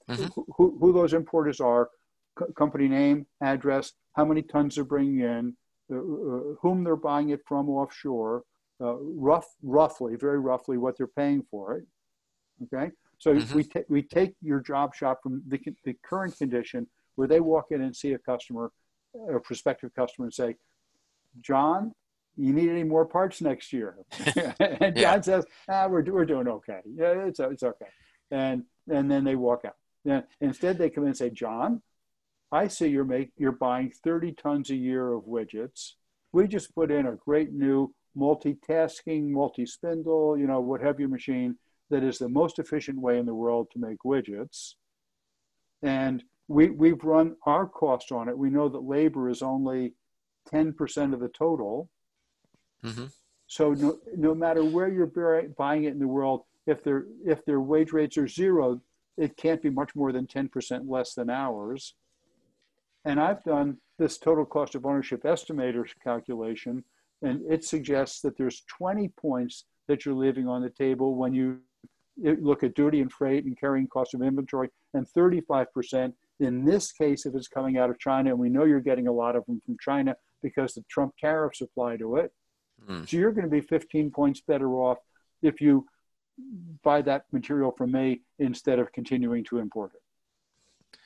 mm-hmm. 0.07 0.25
who, 0.55 0.77
who, 0.79 0.93
those 0.93 1.13
importers 1.13 1.59
are, 1.59 1.89
co- 2.35 2.51
company 2.51 2.87
name, 2.87 3.25
address, 3.41 3.93
how 4.13 4.23
many 4.23 4.43
tons 4.43 4.75
they're 4.75 4.83
bringing 4.83 5.21
in, 5.21 5.57
uh, 5.91 5.95
uh, 5.95 6.55
whom 6.61 6.83
they're 6.83 6.95
buying 6.95 7.29
it 7.29 7.41
from 7.47 7.69
offshore, 7.69 8.43
uh, 8.81 8.97
rough, 8.99 9.47
roughly, 9.63 10.15
very 10.15 10.39
roughly, 10.39 10.77
what 10.77 10.95
they're 10.95 11.07
paying 11.07 11.43
for 11.49 11.75
it. 11.77 11.85
Okay, 12.65 12.91
so 13.17 13.33
mm-hmm. 13.33 13.55
we, 13.55 13.63
ta- 13.63 13.89
we 13.89 14.03
take 14.03 14.35
your 14.43 14.59
job 14.59 14.93
shop 14.93 15.21
from 15.23 15.41
the, 15.47 15.59
the 15.85 15.95
current 16.03 16.37
condition 16.37 16.85
where 17.15 17.27
they 17.27 17.39
walk 17.39 17.67
in 17.71 17.81
and 17.81 17.95
see 17.95 18.13
a 18.13 18.19
customer, 18.19 18.71
a 19.33 19.39
prospective 19.39 19.91
customer, 19.95 20.25
and 20.27 20.33
say, 20.33 20.55
John, 21.41 21.91
you 22.37 22.53
need 22.53 22.69
any 22.69 22.83
more 22.83 23.05
parts 23.05 23.41
next 23.41 23.73
year? 23.73 23.97
and 24.35 24.95
John 24.95 24.95
yeah. 24.95 25.21
says, 25.21 25.45
ah, 25.69 25.87
we're, 25.87 26.03
we're 26.03 26.25
doing 26.25 26.47
okay. 26.47 26.79
Yeah, 26.85 27.25
it's, 27.25 27.39
it's 27.39 27.63
okay. 27.63 27.85
and 28.31 28.63
and 28.91 29.09
then 29.09 29.23
they 29.23 29.35
walk 29.35 29.65
out. 29.65 29.75
Then 30.03 30.23
instead 30.41 30.77
they 30.77 30.89
come 30.89 31.03
in 31.03 31.09
and 31.09 31.17
say, 31.17 31.29
John, 31.29 31.81
I 32.51 32.67
see 32.67 32.87
you're 32.87 33.03
make 33.03 33.31
you're 33.37 33.51
buying 33.51 33.91
30 34.03 34.33
tons 34.33 34.69
a 34.69 34.75
year 34.75 35.11
of 35.11 35.23
widgets. 35.23 35.91
We 36.31 36.47
just 36.47 36.73
put 36.73 36.91
in 36.91 37.05
a 37.05 37.15
great 37.15 37.53
new 37.53 37.93
multitasking, 38.17 39.29
multi-spindle, 39.29 40.37
you 40.37 40.47
know, 40.47 40.59
what 40.59 40.81
have 40.81 40.99
you 40.99 41.07
machine 41.07 41.57
that 41.89 42.03
is 42.03 42.17
the 42.17 42.29
most 42.29 42.59
efficient 42.59 42.99
way 42.99 43.17
in 43.17 43.25
the 43.25 43.33
world 43.33 43.67
to 43.71 43.79
make 43.79 43.99
widgets. 44.05 44.73
And 45.81 46.23
we, 46.47 46.69
we've 46.69 47.03
run 47.03 47.35
our 47.45 47.67
cost 47.67 48.11
on 48.11 48.29
it. 48.29 48.37
We 48.37 48.49
know 48.49 48.69
that 48.69 48.83
labor 48.83 49.29
is 49.29 49.41
only 49.41 49.93
10% 50.51 51.13
of 51.13 51.19
the 51.19 51.29
total. 51.29 51.89
Mm-hmm. 52.83 53.05
So 53.47 53.73
no, 53.73 53.99
no 54.15 54.35
matter 54.35 54.63
where 54.63 54.89
you're 54.89 55.07
buying 55.57 55.85
it 55.85 55.93
in 55.93 55.99
the 55.99 56.07
world, 56.07 56.43
if 56.67 56.83
their 56.83 57.05
if 57.25 57.43
their 57.45 57.59
wage 57.59 57.91
rates 57.91 58.17
are 58.17 58.27
zero, 58.27 58.79
it 59.17 59.35
can't 59.37 59.61
be 59.61 59.69
much 59.69 59.95
more 59.95 60.11
than 60.11 60.27
10% 60.27 60.87
less 60.87 61.13
than 61.15 61.29
ours. 61.29 61.95
And 63.05 63.19
I've 63.19 63.43
done 63.43 63.77
this 63.97 64.17
total 64.17 64.45
cost 64.45 64.75
of 64.75 64.85
ownership 64.85 65.23
estimator 65.23 65.85
calculation, 66.03 66.83
and 67.21 67.41
it 67.51 67.63
suggests 67.65 68.21
that 68.21 68.37
there's 68.37 68.61
20 68.77 69.09
points 69.09 69.65
that 69.87 70.05
you're 70.05 70.15
leaving 70.15 70.47
on 70.47 70.61
the 70.61 70.69
table 70.69 71.15
when 71.15 71.33
you 71.33 71.59
look 72.21 72.63
at 72.63 72.75
duty 72.75 73.01
and 73.01 73.11
freight 73.11 73.45
and 73.45 73.59
carrying 73.59 73.87
cost 73.87 74.13
of 74.13 74.21
inventory, 74.21 74.69
and 74.93 75.07
35% 75.07 76.13
in 76.39 76.65
this 76.65 76.91
case 76.91 77.25
if 77.25 77.33
it's 77.33 77.47
coming 77.47 77.77
out 77.77 77.89
of 77.89 77.99
China, 77.99 78.29
and 78.29 78.39
we 78.39 78.49
know 78.49 78.65
you're 78.65 78.79
getting 78.79 79.07
a 79.07 79.11
lot 79.11 79.35
of 79.35 79.45
them 79.45 79.61
from 79.65 79.77
China 79.81 80.15
because 80.41 80.73
the 80.73 80.83
Trump 80.89 81.13
tariffs 81.19 81.61
apply 81.61 81.97
to 81.97 82.17
it. 82.17 82.31
Mm. 82.87 83.09
So 83.09 83.17
you're 83.17 83.31
going 83.31 83.45
to 83.45 83.51
be 83.51 83.61
15 83.61 84.11
points 84.11 84.41
better 84.41 84.69
off 84.69 84.97
if 85.41 85.61
you 85.61 85.85
buy 86.83 87.01
that 87.01 87.25
material 87.31 87.71
from 87.71 87.91
me 87.91 88.21
instead 88.39 88.79
of 88.79 88.91
continuing 88.91 89.43
to 89.45 89.59
import 89.59 89.91
it. 89.93 90.99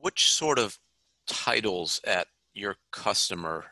Which 0.00 0.30
sort 0.30 0.58
of 0.58 0.78
titles 1.26 2.00
at 2.06 2.28
your 2.54 2.76
customer 2.90 3.66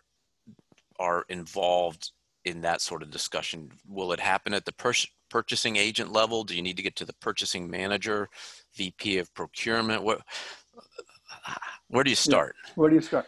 are 0.99 1.25
involved 1.29 2.12
in 2.45 2.61
that 2.62 2.81
sort 2.81 3.03
of 3.03 3.11
discussion? 3.11 3.71
Will 3.87 4.12
it 4.12 4.21
happen 4.21 4.53
at 4.53 4.64
the 4.64 4.73
pur- 4.73 4.93
purchasing 5.31 5.77
agent 5.77 6.12
level? 6.12 6.45
Do 6.45 6.55
you 6.55 6.62
need 6.62 6.77
to 6.77 6.83
get 6.83 6.97
to 6.97 7.05
the 7.05 7.14
purchasing 7.14 7.71
manager, 7.71 8.29
VP 8.77 9.19
of 9.19 9.33
procurement? 9.35 10.03
What, 10.03 10.23
where 11.89 12.05
do 12.05 12.11
you 12.11 12.16
start? 12.16 12.57
Where 12.75 12.91
do 12.91 12.97
you 12.97 13.03
start? 13.03 13.27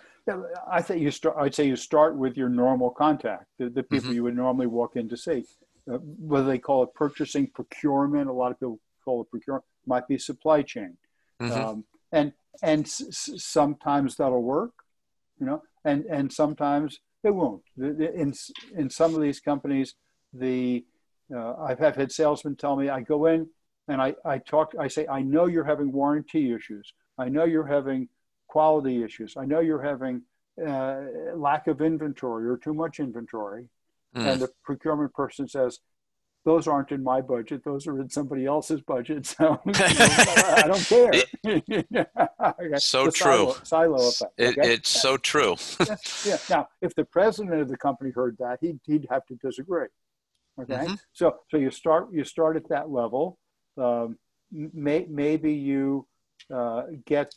I 0.70 0.82
think 0.82 1.00
you 1.00 1.10
start. 1.10 1.36
I'd 1.38 1.54
say 1.54 1.66
you 1.66 1.76
start 1.76 2.16
with 2.16 2.36
your 2.36 2.48
normal 2.48 2.90
contact, 2.90 3.46
the, 3.58 3.68
the 3.68 3.82
people 3.82 4.08
mm-hmm. 4.08 4.14
you 4.14 4.22
would 4.24 4.36
normally 4.36 4.66
walk 4.66 4.96
in 4.96 5.08
to 5.08 5.16
see. 5.16 5.44
Uh, 5.90 5.96
whether 5.96 6.46
they 6.46 6.58
call 6.58 6.82
it 6.82 6.94
purchasing, 6.94 7.46
procurement, 7.48 8.28
a 8.28 8.32
lot 8.32 8.52
of 8.52 8.58
people 8.58 8.78
call 9.04 9.22
it 9.22 9.30
procurement, 9.30 9.64
might 9.86 10.06
be 10.06 10.18
supply 10.18 10.62
chain, 10.62 10.96
mm-hmm. 11.40 11.52
um, 11.52 11.84
and 12.12 12.32
and 12.62 12.84
s- 12.84 13.30
sometimes 13.36 14.16
that'll 14.16 14.42
work, 14.42 14.72
you 15.38 15.46
know, 15.46 15.62
and 15.84 16.04
and 16.04 16.32
sometimes 16.32 17.00
it 17.24 17.30
won't. 17.30 17.62
In 17.78 18.34
in 18.76 18.90
some 18.90 19.14
of 19.14 19.20
these 19.20 19.40
companies, 19.40 19.94
the 20.32 20.84
uh, 21.34 21.54
I've 21.56 21.78
had 21.78 22.12
salesmen 22.12 22.56
tell 22.56 22.76
me 22.76 22.88
I 22.88 23.00
go 23.00 23.26
in 23.26 23.48
and 23.88 24.00
I 24.00 24.14
I 24.24 24.38
talk 24.38 24.72
I 24.78 24.88
say 24.88 25.06
I 25.08 25.22
know 25.22 25.46
you're 25.46 25.64
having 25.64 25.92
warranty 25.92 26.52
issues. 26.52 26.92
I 27.18 27.28
know 27.28 27.44
you're 27.44 27.66
having 27.66 28.08
quality 28.51 29.05
issues. 29.05 29.36
I 29.36 29.44
know 29.44 29.61
you're 29.61 29.82
having 29.82 30.22
uh, 30.66 31.03
lack 31.36 31.68
of 31.68 31.80
inventory 31.80 32.48
or 32.48 32.57
too 32.57 32.74
much 32.74 32.98
inventory. 32.98 33.68
Mm. 34.16 34.26
And 34.26 34.40
the 34.42 34.51
procurement 34.64 35.14
person 35.14 35.46
says, 35.48 35.78
those 36.44 36.66
aren't 36.66 36.90
in 36.90 37.05
my 37.05 37.20
budget. 37.20 37.62
Those 37.64 37.86
are 37.86 38.01
in 38.01 38.09
somebody 38.09 38.46
else's 38.46 38.80
budget. 38.80 39.26
So 39.38 39.61
I 39.66 40.64
don't 40.66 40.84
care. 40.84 41.12
okay. 41.46 42.78
So 42.78 43.05
the 43.05 43.12
true. 43.12 43.53
Silo, 43.53 43.57
silo 43.62 44.09
effect. 44.09 44.40
Okay? 44.40 44.61
It, 44.61 44.70
it's 44.72 44.90
so 44.90 45.16
true. 45.16 45.55
yeah, 45.86 45.96
yeah, 46.24 46.38
Now, 46.48 46.68
if 46.82 46.94
the 46.96 47.05
president 47.05 47.61
of 47.61 47.68
the 47.68 47.76
company 47.76 48.11
heard 48.11 48.36
that, 48.40 48.59
he'd, 48.61 48.80
he'd 48.84 49.07
have 49.11 49.24
to 49.26 49.36
disagree. 49.36 49.86
Okay. 50.61 50.74
Mm-hmm. 50.74 50.94
So, 51.12 51.36
so 51.51 51.57
you 51.57 51.70
start, 51.70 52.09
you 52.12 52.24
start 52.24 52.57
at 52.57 52.68
that 52.70 52.90
level. 52.90 53.38
Um, 53.78 54.18
may, 54.51 55.07
maybe 55.09 55.53
you 55.53 56.07
uh, 56.53 56.82
get 57.07 57.34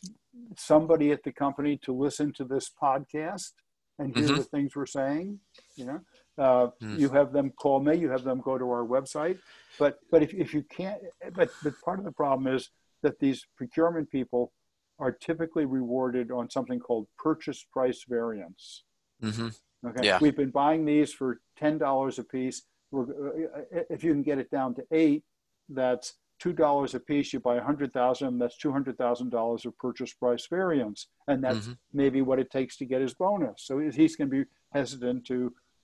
somebody 0.56 1.12
at 1.12 1.22
the 1.22 1.32
company 1.32 1.78
to 1.78 1.92
listen 1.92 2.32
to 2.34 2.44
this 2.44 2.70
podcast 2.82 3.52
and 3.98 4.14
hear 4.14 4.26
mm-hmm. 4.26 4.36
the 4.36 4.44
things 4.44 4.74
we're 4.74 4.86
saying. 4.86 5.38
You 5.76 5.86
know, 5.86 6.00
uh, 6.38 6.68
mm. 6.82 6.98
you 6.98 7.08
have 7.10 7.32
them 7.32 7.50
call 7.50 7.80
me. 7.80 7.96
You 7.96 8.10
have 8.10 8.24
them 8.24 8.40
go 8.40 8.58
to 8.58 8.64
our 8.64 8.84
website. 8.84 9.38
But 9.78 9.98
but 10.10 10.22
if 10.22 10.34
if 10.34 10.54
you 10.54 10.62
can't, 10.62 11.00
but 11.34 11.50
but 11.62 11.74
part 11.84 11.98
of 11.98 12.04
the 12.04 12.12
problem 12.12 12.52
is 12.52 12.70
that 13.02 13.18
these 13.20 13.46
procurement 13.56 14.10
people 14.10 14.52
are 14.98 15.12
typically 15.12 15.64
rewarded 15.64 16.30
on 16.30 16.48
something 16.50 16.78
called 16.78 17.06
purchase 17.18 17.64
price 17.72 18.04
variance. 18.08 18.84
Mm-hmm. 19.22 19.48
Okay, 19.88 20.06
yeah. 20.06 20.18
we've 20.20 20.36
been 20.36 20.50
buying 20.50 20.84
these 20.84 21.12
for 21.12 21.40
ten 21.58 21.78
dollars 21.78 22.18
a 22.18 22.24
piece. 22.24 22.62
We're, 22.90 23.04
uh, 23.04 23.82
if 23.90 24.04
you 24.04 24.12
can 24.12 24.22
get 24.22 24.38
it 24.38 24.50
down 24.50 24.74
to 24.76 24.84
eight, 24.90 25.24
that's 25.68 26.14
two 26.44 26.52
dollars 26.52 26.94
a 26.94 27.00
piece, 27.00 27.32
you 27.32 27.40
buy 27.40 27.56
a 27.56 27.64
hundred 27.70 27.90
thousand, 27.94 28.38
that's 28.38 28.58
two 28.58 28.70
hundred 28.76 28.98
thousand 28.98 29.30
dollars 29.30 29.64
of 29.64 29.72
purchase 29.78 30.12
price 30.12 30.46
variance, 30.58 31.00
and 31.26 31.42
that's 31.42 31.66
mm-hmm. 31.66 32.00
maybe 32.00 32.20
what 32.20 32.38
it 32.38 32.50
takes 32.50 32.76
to 32.76 32.84
get 32.92 33.00
his 33.00 33.14
bonus. 33.14 33.62
So 33.66 33.78
he's 33.78 34.14
going 34.16 34.30
to 34.30 34.36
be 34.40 34.44
hesitant 34.78 35.26
to 35.30 35.36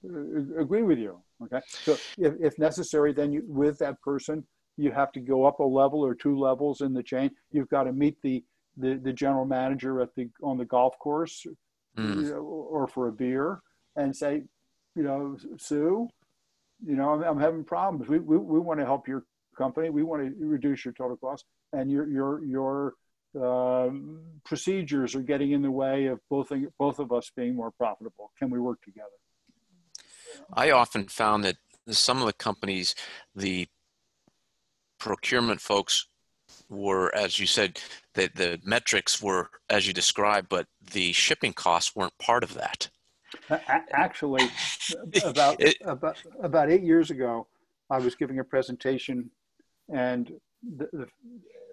uh, 0.04 0.61
agree 0.64 0.84
with 0.90 0.98
you. 0.98 1.14
Okay, 1.44 1.62
so 1.86 1.92
if, 2.26 2.34
if 2.48 2.58
necessary, 2.58 3.14
then 3.14 3.32
you, 3.32 3.42
with 3.46 3.78
that 3.78 3.96
person, 4.02 4.36
you 4.76 4.90
have 4.92 5.12
to 5.12 5.20
go 5.20 5.38
up 5.48 5.61
a 5.61 5.70
level 5.82 6.04
or 6.04 6.14
two 6.14 6.36
levels 6.38 6.82
in 6.82 6.92
the 6.92 7.02
chain. 7.12 7.30
You've 7.52 7.70
got 7.70 7.84
to 7.84 7.92
meet 7.92 8.16
the 8.22 8.44
the, 8.76 9.00
the 9.06 9.14
general 9.14 9.46
manager 9.46 10.02
at 10.02 10.14
the 10.14 10.28
on 10.42 10.58
the 10.58 10.66
golf 10.66 10.94
course, 10.98 11.46
mm. 11.96 12.42
or 12.42 12.86
for 12.86 13.08
a 13.08 13.12
beer, 13.12 13.62
and 13.96 14.14
say, 14.14 14.44
you 14.94 15.04
know, 15.08 15.38
Sue, 15.56 16.06
you 16.84 16.96
know, 16.96 17.08
I'm, 17.14 17.22
I'm 17.22 17.40
having 17.40 17.64
problems. 17.64 18.08
We, 18.08 18.18
we, 18.18 18.36
we 18.36 18.61
want 18.61 18.78
to 18.80 18.86
help 18.86 19.08
your 19.08 19.24
company. 19.61 19.90
We 19.90 20.02
want 20.02 20.20
to 20.22 20.46
reduce 20.46 20.84
your 20.84 20.94
total 20.94 21.16
cost, 21.16 21.44
and 21.72 21.90
your 21.90 22.08
your 22.08 22.44
your 22.44 22.94
um, 23.40 24.20
procedures 24.44 25.14
are 25.14 25.22
getting 25.32 25.52
in 25.52 25.62
the 25.62 25.70
way 25.70 26.06
of 26.06 26.18
both 26.28 26.52
both 26.78 26.98
of 26.98 27.12
us 27.12 27.30
being 27.36 27.54
more 27.54 27.70
profitable. 27.70 28.32
Can 28.38 28.50
we 28.50 28.58
work 28.58 28.80
together? 28.82 29.18
I 30.52 30.70
often 30.70 31.08
found 31.08 31.44
that 31.44 31.56
some 31.88 32.18
of 32.20 32.26
the 32.26 32.32
companies, 32.32 32.94
the 33.34 33.68
procurement 34.98 35.61
folks 35.61 36.06
were, 36.68 37.14
as 37.14 37.38
you 37.38 37.46
said, 37.46 37.80
that 38.14 38.36
the 38.36 38.61
metrics 38.64 39.22
were 39.22 39.50
as 39.68 39.86
you 39.86 39.92
described, 39.92 40.48
but 40.48 40.66
the 40.92 41.12
shipping 41.12 41.52
costs 41.52 41.94
weren't 41.94 42.16
part 42.18 42.44
of 42.44 42.54
that. 42.54 42.88
Actually, 43.92 44.48
about 45.24 45.61
it, 45.61 45.76
about 45.84 46.16
about 46.42 46.70
eight 46.70 46.82
years 46.82 47.11
ago, 47.11 47.46
I 47.90 47.98
was 47.98 48.14
giving 48.14 48.38
a 48.38 48.44
presentation 48.44 49.30
and 49.93 50.32
the, 50.76 50.88
the, 50.93 51.07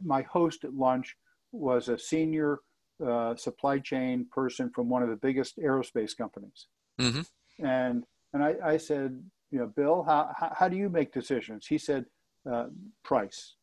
my 0.01 0.21
host 0.23 0.63
at 0.63 0.73
lunch 0.73 1.15
was 1.51 1.89
a 1.89 1.97
senior 1.97 2.59
uh, 3.05 3.35
supply 3.35 3.79
chain 3.79 4.25
person 4.31 4.69
from 4.73 4.89
one 4.89 5.03
of 5.03 5.09
the 5.09 5.15
biggest 5.15 5.57
aerospace 5.57 6.15
companies. 6.17 6.67
Mm-hmm. 6.99 7.65
And, 7.65 8.03
and 8.33 8.43
I, 8.43 8.55
I, 8.63 8.77
said, 8.77 9.23
you 9.51 9.59
know, 9.59 9.67
Bill, 9.67 10.03
how, 10.03 10.31
how, 10.37 10.53
how, 10.57 10.67
do 10.67 10.77
you 10.77 10.89
make 10.89 11.13
decisions? 11.13 11.67
He 11.67 11.77
said, 11.77 12.05
uh, 12.51 12.65
price. 13.03 13.55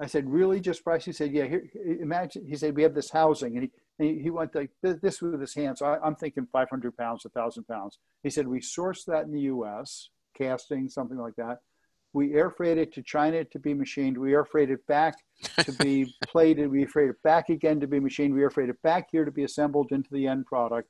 I 0.00 0.06
said, 0.06 0.28
really 0.28 0.60
just 0.60 0.82
price? 0.82 1.04
He 1.04 1.12
said, 1.12 1.32
yeah, 1.32 1.44
here, 1.44 1.64
imagine, 2.00 2.44
he 2.46 2.56
said, 2.56 2.74
we 2.74 2.82
have 2.82 2.94
this 2.94 3.10
housing. 3.10 3.56
And 3.56 3.70
he, 3.98 4.22
he 4.22 4.30
went 4.30 4.54
like 4.54 4.70
this, 4.82 4.98
this 5.00 5.22
with 5.22 5.40
his 5.40 5.54
hands. 5.54 5.78
So 5.78 5.86
I'm 5.86 6.16
thinking 6.16 6.48
500 6.52 6.96
pounds, 6.96 7.24
1,000 7.24 7.64
pounds. 7.64 7.98
He 8.22 8.30
said, 8.30 8.48
we 8.48 8.60
source 8.60 9.04
that 9.04 9.24
in 9.24 9.32
the 9.32 9.42
US, 9.42 10.08
casting, 10.36 10.88
something 10.88 11.18
like 11.18 11.36
that. 11.36 11.58
We 12.12 12.34
air 12.34 12.50
freight 12.50 12.78
it 12.78 12.92
to 12.94 13.02
China 13.02 13.44
to 13.44 13.58
be 13.58 13.72
machined. 13.72 14.18
We 14.18 14.34
air 14.34 14.44
freight 14.44 14.70
it 14.70 14.86
back 14.86 15.14
to 15.60 15.72
be 15.72 16.14
plated. 16.26 16.70
We 16.70 16.82
air 16.82 16.88
freight 16.88 17.10
it 17.10 17.22
back 17.22 17.48
again 17.48 17.80
to 17.80 17.86
be 17.86 18.00
machined. 18.00 18.34
We 18.34 18.42
air 18.42 18.50
freight 18.50 18.68
it 18.68 18.80
back 18.82 19.08
here 19.10 19.24
to 19.24 19.30
be 19.30 19.44
assembled 19.44 19.92
into 19.92 20.10
the 20.12 20.26
end 20.26 20.46
product. 20.46 20.88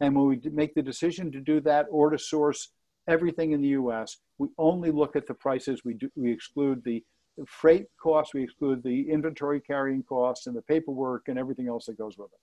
And 0.00 0.16
when 0.16 0.26
we 0.26 0.40
make 0.50 0.74
the 0.74 0.82
decision 0.82 1.30
to 1.32 1.40
do 1.40 1.60
that 1.60 1.86
or 1.90 2.10
to 2.10 2.18
source 2.18 2.70
everything 3.06 3.52
in 3.52 3.60
the 3.60 3.68
U.S., 3.68 4.16
we 4.38 4.48
only 4.58 4.90
look 4.90 5.14
at 5.14 5.26
the 5.26 5.34
prices. 5.34 5.84
We 5.84 5.94
do, 5.94 6.10
we 6.16 6.32
exclude 6.32 6.82
the 6.84 7.04
freight 7.46 7.86
costs. 8.00 8.34
We 8.34 8.42
exclude 8.42 8.82
the 8.82 9.10
inventory 9.10 9.60
carrying 9.60 10.02
costs 10.02 10.46
and 10.46 10.56
the 10.56 10.62
paperwork 10.62 11.28
and 11.28 11.38
everything 11.38 11.68
else 11.68 11.86
that 11.86 11.98
goes 11.98 12.18
with 12.18 12.32
it. 12.32 12.40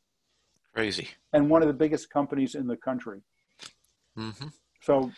Crazy. 0.73 1.09
And 1.34 1.49
one 1.49 1.61
of 1.61 1.67
the 1.67 1.73
biggest 1.73 2.09
companies 2.09 2.55
in 2.55 2.67
the 2.67 2.77
country. 2.77 3.21
Mm-hmm. 4.17 4.47
So 4.82 5.11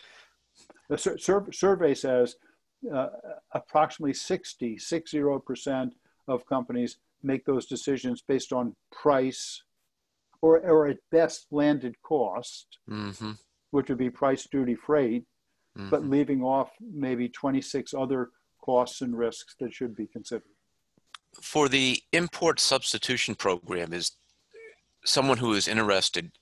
the 0.88 0.98
sur- 0.98 1.52
survey 1.52 1.94
says 1.94 2.36
uh, 2.92 3.08
approximately 3.52 4.14
60, 4.14 4.76
60% 4.76 5.90
of 6.28 6.46
companies 6.46 6.98
make 7.22 7.44
those 7.44 7.66
decisions 7.66 8.22
based 8.26 8.52
on 8.52 8.74
price 8.92 9.62
or, 10.42 10.58
or 10.60 10.88
at 10.88 10.98
best 11.10 11.46
landed 11.50 11.94
cost, 12.02 12.78
mm-hmm. 12.88 13.32
which 13.70 13.88
would 13.88 13.98
be 13.98 14.10
price, 14.10 14.46
duty, 14.50 14.74
freight, 14.74 15.24
mm-hmm. 15.76 15.88
but 15.88 16.04
leaving 16.04 16.42
off 16.42 16.70
maybe 16.80 17.28
26 17.28 17.94
other 17.94 18.30
costs 18.60 19.00
and 19.00 19.16
risks 19.16 19.54
that 19.60 19.72
should 19.72 19.96
be 19.96 20.06
considered. 20.06 20.42
for 21.40 21.68
the 21.68 22.02
import 22.12 22.60
substitution 22.60 23.34
program, 23.34 23.92
is 23.92 24.12
someone 25.04 25.38
who 25.38 25.52
is 25.54 25.66
interested, 25.68 26.32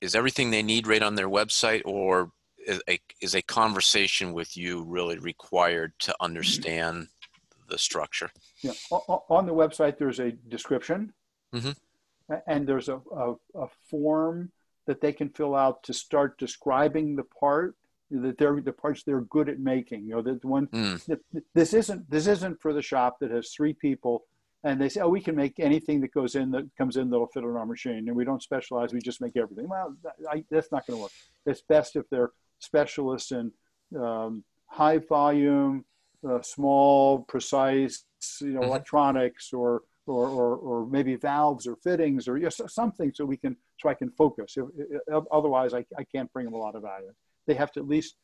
is 0.00 0.14
everything 0.14 0.50
they 0.50 0.62
need 0.62 0.86
right 0.86 1.02
on 1.02 1.14
their 1.14 1.28
website 1.28 1.82
or 1.84 2.32
is 2.66 2.80
a, 2.88 2.98
is 3.20 3.34
a 3.34 3.42
conversation 3.42 4.32
with 4.32 4.56
you 4.56 4.82
really 4.84 5.18
required 5.18 5.92
to 6.00 6.14
understand 6.20 7.08
the 7.68 7.78
structure? 7.78 8.30
Yeah, 8.62 8.72
o- 8.90 9.24
on 9.28 9.46
the 9.46 9.54
website, 9.54 9.98
there's 9.98 10.20
a 10.20 10.32
description 10.32 11.12
Mhm. 11.54 11.76
and 12.46 12.66
there's 12.66 12.88
a, 12.88 13.00
a, 13.14 13.34
a 13.54 13.68
form 13.90 14.50
that 14.86 15.00
they 15.00 15.12
can 15.12 15.28
fill 15.28 15.54
out 15.54 15.82
to 15.84 15.92
start 15.92 16.38
describing 16.38 17.14
the 17.16 17.24
part 17.24 17.76
that 18.10 18.36
they're 18.36 18.60
the 18.60 18.72
parts 18.72 19.02
they're 19.04 19.22
good 19.22 19.48
at 19.48 19.58
making. 19.58 20.04
You 20.06 20.16
know, 20.16 20.22
the 20.22 20.38
one 20.46 20.66
Mm, 20.68 21.04
th- 21.06 21.44
this 21.54 21.72
isn't 21.72 22.10
this 22.10 22.26
isn't 22.26 22.60
for 22.60 22.72
the 22.72 22.82
shop 22.82 23.18
that 23.20 23.30
has 23.30 23.50
three 23.50 23.72
people 23.72 24.24
and 24.64 24.80
they 24.80 24.88
say, 24.88 25.00
oh, 25.00 25.08
we 25.08 25.20
can 25.20 25.34
make 25.34 25.58
anything 25.58 26.00
that 26.02 26.12
goes 26.14 26.36
in 26.36 26.50
that 26.52 26.64
comes 26.78 26.96
in 26.96 27.10
that'll 27.10 27.26
fit 27.26 27.42
on 27.42 27.56
our 27.56 27.66
machine, 27.66 28.06
and 28.06 28.14
we 28.14 28.24
don't 28.24 28.42
specialize. 28.44 28.92
We 28.92 29.00
just 29.00 29.20
make 29.20 29.36
everything. 29.36 29.68
Well, 29.68 29.96
I, 30.30 30.44
that's 30.52 30.70
not 30.70 30.86
going 30.86 30.98
to 30.98 31.02
work. 31.02 31.10
It's 31.46 31.62
best 31.62 31.96
if 31.96 32.08
they're 32.10 32.30
specialists 32.62 33.32
in 33.32 33.52
um, 33.98 34.44
high 34.66 34.98
volume, 34.98 35.84
uh, 36.28 36.40
small, 36.42 37.20
precise, 37.24 38.04
you 38.40 38.52
know, 38.52 38.60
Mhm. 38.60 38.66
electronics 38.68 39.52
or, 39.52 39.82
or 40.06 40.28
or 40.28 40.56
or 40.56 40.86
maybe 40.86 41.14
valves 41.16 41.66
or 41.66 41.76
fittings 41.76 42.26
or 42.28 42.36
yes, 42.38 42.60
something 42.68 43.12
so 43.14 43.24
we 43.24 43.36
can 43.36 43.56
so 43.80 43.88
I 43.88 43.94
can 43.94 44.10
focus. 44.10 44.56
If, 44.56 44.66
if, 45.08 45.24
otherwise, 45.30 45.74
I, 45.74 45.84
I 45.98 46.04
can't 46.04 46.32
bring 46.32 46.44
them 46.46 46.54
a 46.54 46.58
lot 46.58 46.74
of 46.74 46.82
value. 46.82 47.12
They 47.46 47.54
have 47.54 47.72
to 47.72 47.80
at 47.80 47.88
least 47.88 48.16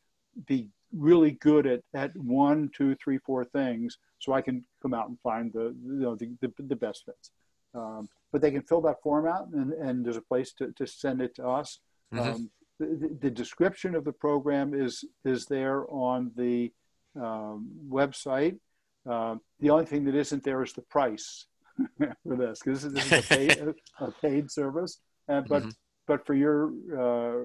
be 0.47 0.69
really 0.93 1.33
good 1.33 1.67
at, 1.67 1.83
at 1.95 2.17
one, 2.17 2.71
two, 2.77 2.95
three, 2.97 3.19
four 3.19 3.45
things, 3.45 3.99
so 4.21 4.33
I 4.33 4.41
can 4.41 4.65
come 4.83 4.95
out 4.95 5.09
and 5.09 5.19
find 5.21 5.53
the 5.53 5.75
you 5.85 6.01
know 6.05 6.15
the, 6.15 6.31
the, 6.41 6.53
the 6.59 6.77
best 6.77 7.05
fits. 7.05 7.31
Um, 7.75 8.09
but 8.33 8.41
they 8.41 8.51
can 8.51 8.63
fill 8.63 8.81
that 8.83 9.03
form 9.03 9.27
out, 9.27 9.49
and, 9.53 9.73
and 9.73 10.05
there's 10.05 10.17
a 10.17 10.23
place 10.23 10.53
to, 10.55 10.73
to 10.73 10.87
send 10.87 11.21
it 11.21 11.35
to 11.37 11.47
us. 11.47 11.81
Mhm. 12.13 12.35
Um, 12.35 12.51
the, 12.79 13.31
description 13.31 13.95
of 13.95 14.05
the 14.05 14.13
program 14.13 14.75
is 14.75 15.05
is 15.25 15.47
there 15.47 15.85
on 15.91 16.31
the 16.37 16.73
um, 17.21 17.69
website. 17.89 18.59
Um, 19.07 19.41
the 19.61 19.71
only 19.71 19.87
thing 19.87 20.05
that 20.05 20.15
isn't 20.15 20.45
there 20.45 20.63
is 20.63 20.73
the 20.73 20.83
price 20.83 21.47
for 21.99 22.37
this, 22.37 22.61
because 22.63 22.83
this 22.83 22.85
is, 22.85 22.93
this 22.93 23.13
is 23.13 23.25
a, 23.25 23.29
paid, 23.37 23.75
a 24.01 24.11
paid 24.21 24.51
service. 24.51 24.99
Uh, 25.29 25.41
but 25.43 25.63
Mhm. 25.65 25.73
but 26.07 26.25
for 26.27 26.35
your 26.35 26.69
uh, 26.93 27.45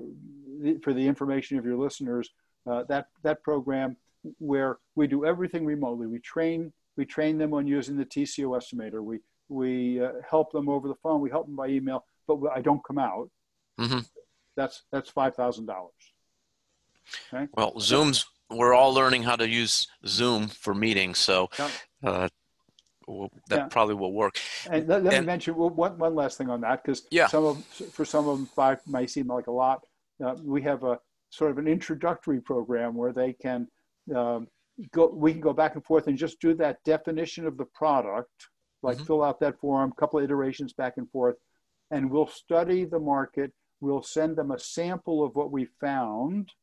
the- 0.62 0.80
for 0.84 0.94
the 0.94 1.06
information 1.06 1.58
of 1.58 1.66
your 1.66 1.78
listeners, 1.78 2.30
uh, 2.70 2.84
that 2.90 3.08
that 3.24 3.42
program 3.44 3.98
where 4.40 4.78
we 4.96 5.06
do 5.08 5.26
everything 5.26 5.66
remotely. 5.66 6.08
We 6.08 6.20
train 6.20 6.72
we 6.96 7.06
train 7.06 7.38
them 7.38 7.54
on 7.54 7.66
using 7.68 7.98
the 7.98 8.06
TCO 8.06 8.50
estimator. 8.60 9.04
We 9.04 9.20
we 9.50 10.00
uh, 10.02 10.12
help 10.30 10.52
them 10.52 10.70
over 10.70 10.88
the 10.88 10.96
phone. 11.04 11.20
We 11.22 11.30
help 11.30 11.48
them 11.48 11.56
by 11.56 11.68
email, 11.68 12.06
but 12.28 12.38
I 12.56 12.62
don't 12.62 12.84
come 12.86 13.00
out. 13.00 13.30
Mhm. 13.80 14.08
That's 14.56 14.84
that's 14.92 15.10
five 15.10 15.36
thousand 15.36 15.66
dollars. 15.66 15.92
Well, 17.58 17.80
Zoom's, 17.80 18.26
we're 18.50 18.74
all 18.74 18.94
learning 18.94 19.24
how 19.24 19.36
to 19.36 19.48
use 19.48 19.88
Zoom 20.08 20.48
for 20.48 20.74
meetings, 20.74 21.18
so 21.20 21.50
uh, 22.04 22.30
well, 23.08 23.30
that 23.50 23.58
Yeah. 23.60 23.68
probably 23.68 23.96
will 23.96 24.14
work. 24.14 24.36
And 24.70 24.88
let, 24.88 25.04
let 25.04 25.12
me 25.12 25.18
And- 25.18 25.26
mention 25.26 25.56
one 25.56 26.16
last 26.16 26.38
thing 26.38 26.50
on 26.50 26.62
that, 26.62 26.82
because 26.84 27.06
Yeah. 27.12 27.28
some 27.28 27.44
of 27.46 27.64
for 27.66 28.06
some 28.06 28.28
of 28.28 28.38
them 28.38 28.46
five 28.48 28.80
might 28.88 29.10
seem 29.10 29.28
like 29.28 29.48
a 29.48 29.52
lot. 29.52 29.84
Uh, 30.24 30.36
we 30.44 30.62
have 30.62 30.84
a 30.84 31.00
sort 31.30 31.52
of 31.52 31.58
an 31.58 31.68
introductory 31.68 32.40
program 32.40 32.94
where 32.96 33.12
they 33.12 33.34
can 33.34 33.68
um, 34.16 34.48
go. 34.92 35.08
We 35.08 35.32
can 35.34 35.42
go 35.42 35.54
back 35.54 35.76
and 35.76 35.84
forth 35.84 36.08
and 36.08 36.18
just 36.18 36.40
do 36.40 36.54
that 36.56 36.78
definition 36.84 37.46
of 37.46 37.58
the 37.58 37.66
product, 37.66 38.48
like 38.82 38.98
Mhm. 38.98 39.08
fill 39.08 39.24
out 39.24 39.40
that 39.42 39.60
form, 39.60 39.92
couple 39.94 40.20
of 40.20 40.26
iterations 40.26 40.74
back 40.74 40.94
and 40.98 41.10
forth, 41.12 41.36
and 41.92 42.10
we'll 42.10 42.28
study 42.28 42.86
the 42.86 43.00
market. 43.00 43.52
We'll 43.84 44.02
send 44.02 44.38
them 44.38 44.52
a 44.52 44.58
sample 44.60 45.26
of 45.26 45.36
what 45.36 45.52
we 45.52 45.66
found, 45.82 46.54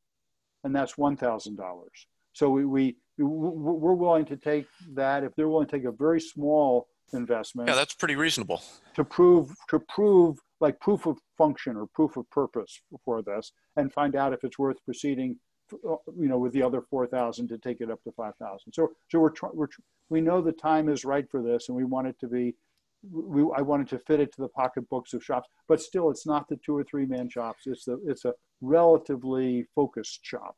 and 0.64 0.74
that's 0.74 0.96
one 0.96 1.16
thousand 1.18 1.56
dollars. 1.56 2.06
So 2.32 2.48
we, 2.48 2.64
we 2.64 2.96
we're 3.18 3.92
willing 3.92 4.24
to 4.24 4.38
take 4.38 4.66
that 4.94 5.22
if 5.22 5.34
they're 5.36 5.48
willing 5.50 5.66
to 5.68 5.76
take 5.76 5.84
a 5.84 5.92
very 5.92 6.18
small 6.20 6.86
investment 7.12 7.68
Yeah, 7.68 7.74
that's 7.74 7.92
pretty 7.92 8.16
reasonable. 8.16 8.62
to 8.94 9.04
prove 9.04 9.54
to 9.68 9.78
prove 9.80 10.38
like 10.60 10.80
proof 10.80 11.04
of 11.04 11.18
function 11.36 11.76
or 11.76 11.86
proof 11.88 12.16
of 12.16 12.30
purpose 12.30 12.80
for 13.04 13.20
this 13.20 13.52
and 13.76 13.92
find 13.92 14.16
out 14.16 14.32
if 14.32 14.42
it's 14.42 14.58
worth 14.58 14.82
proceeding 14.86 15.36
uh, 15.74 15.96
you 16.16 16.28
know 16.28 16.38
with 16.38 16.52
the 16.54 16.62
other 16.62 16.80
4000 16.80 17.48
to 17.48 17.58
take 17.58 17.80
it 17.82 17.90
up 17.90 18.02
to 18.04 18.12
5000 18.12 18.72
so 18.72 18.88
so 19.10 19.18
we're, 19.20 19.30
tr- 19.30 19.46
we're 19.52 19.66
tr- 19.66 19.80
we 20.08 20.20
know 20.22 20.40
the 20.40 20.52
time 20.52 20.88
is 20.88 21.04
right 21.04 21.28
for 21.30 21.42
this 21.42 21.68
and 21.68 21.76
we 21.76 21.84
want 21.84 22.06
it 22.06 22.16
to 22.20 22.28
be 22.28 22.54
we, 23.02 23.42
I 23.56 23.62
wanted 23.62 23.88
to 23.88 23.98
fit 23.98 24.20
it 24.20 24.32
to 24.34 24.42
the 24.42 24.48
pocketbooks 24.48 25.14
of 25.14 25.24
shops, 25.24 25.48
but 25.68 25.80
still, 25.80 26.10
it's 26.10 26.26
not 26.26 26.48
the 26.48 26.56
two 26.56 26.76
or 26.76 26.84
three 26.84 27.06
man 27.06 27.28
shops. 27.28 27.62
It's 27.66 27.84
the 27.84 28.00
it's 28.06 28.24
a 28.24 28.34
relatively 28.60 29.66
focused 29.74 30.20
shop. 30.22 30.56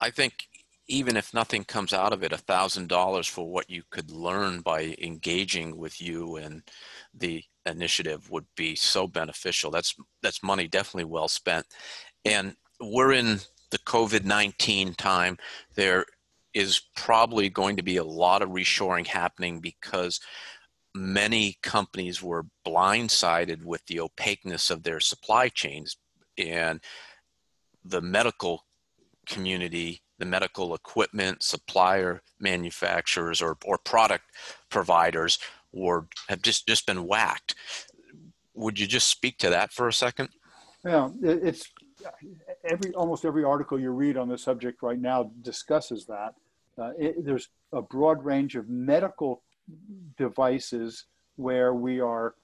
I 0.00 0.10
think 0.10 0.46
even 0.88 1.16
if 1.16 1.32
nothing 1.32 1.64
comes 1.64 1.92
out 1.92 2.12
of 2.12 2.22
it, 2.22 2.32
a 2.32 2.38
thousand 2.38 2.88
dollars 2.88 3.26
for 3.26 3.50
what 3.50 3.70
you 3.70 3.82
could 3.90 4.10
learn 4.10 4.60
by 4.60 4.96
engaging 5.00 5.76
with 5.76 6.00
you 6.00 6.36
and 6.36 6.62
the 7.14 7.44
initiative 7.66 8.30
would 8.30 8.46
be 8.56 8.74
so 8.74 9.06
beneficial. 9.06 9.70
That's 9.70 9.94
that's 10.22 10.42
money 10.42 10.68
definitely 10.68 11.04
well 11.04 11.28
spent. 11.28 11.66
And 12.24 12.56
we're 12.80 13.12
in 13.12 13.40
the 13.70 13.78
COVID 13.78 14.24
nineteen 14.24 14.94
time. 14.94 15.38
There 15.74 16.06
is 16.52 16.80
probably 16.96 17.48
going 17.48 17.76
to 17.76 17.82
be 17.82 17.96
a 17.96 18.04
lot 18.04 18.42
of 18.42 18.50
reshoring 18.50 19.06
happening 19.06 19.60
because 19.60 20.20
many 20.94 21.56
companies 21.62 22.22
were 22.22 22.46
blindsided 22.66 23.64
with 23.64 23.84
the 23.86 24.00
opaqueness 24.00 24.70
of 24.70 24.82
their 24.82 25.00
supply 25.00 25.48
chains 25.48 25.96
and 26.38 26.80
the 27.84 28.00
medical 28.00 28.64
community, 29.26 30.02
the 30.18 30.24
medical 30.24 30.74
equipment 30.74 31.42
supplier 31.42 32.22
manufacturers 32.40 33.40
or, 33.40 33.56
or 33.64 33.78
product 33.78 34.24
providers 34.68 35.38
were 35.72 36.06
have 36.28 36.42
just, 36.42 36.66
just 36.66 36.86
been 36.86 37.06
whacked. 37.06 37.54
Would 38.54 38.78
you 38.78 38.86
just 38.86 39.08
speak 39.08 39.38
to 39.38 39.50
that 39.50 39.72
for 39.72 39.88
a 39.88 39.92
second? 39.92 40.30
Yeah, 40.84 41.10
it's 41.22 41.68
every 42.64 42.92
almost 42.94 43.24
every 43.24 43.44
article 43.44 43.78
you 43.78 43.90
read 43.90 44.16
on 44.16 44.28
the 44.28 44.38
subject 44.38 44.82
right 44.82 45.00
now 45.00 45.30
discusses 45.42 46.06
that. 46.06 46.34
Uh, 46.78 46.90
it, 46.98 47.24
there's 47.24 47.48
a 47.72 47.82
broad 47.82 48.24
range 48.24 48.56
of 48.56 48.68
medical 48.68 49.42
devices 50.16 51.06
where 51.36 51.74
we 51.74 52.00
are 52.00 52.34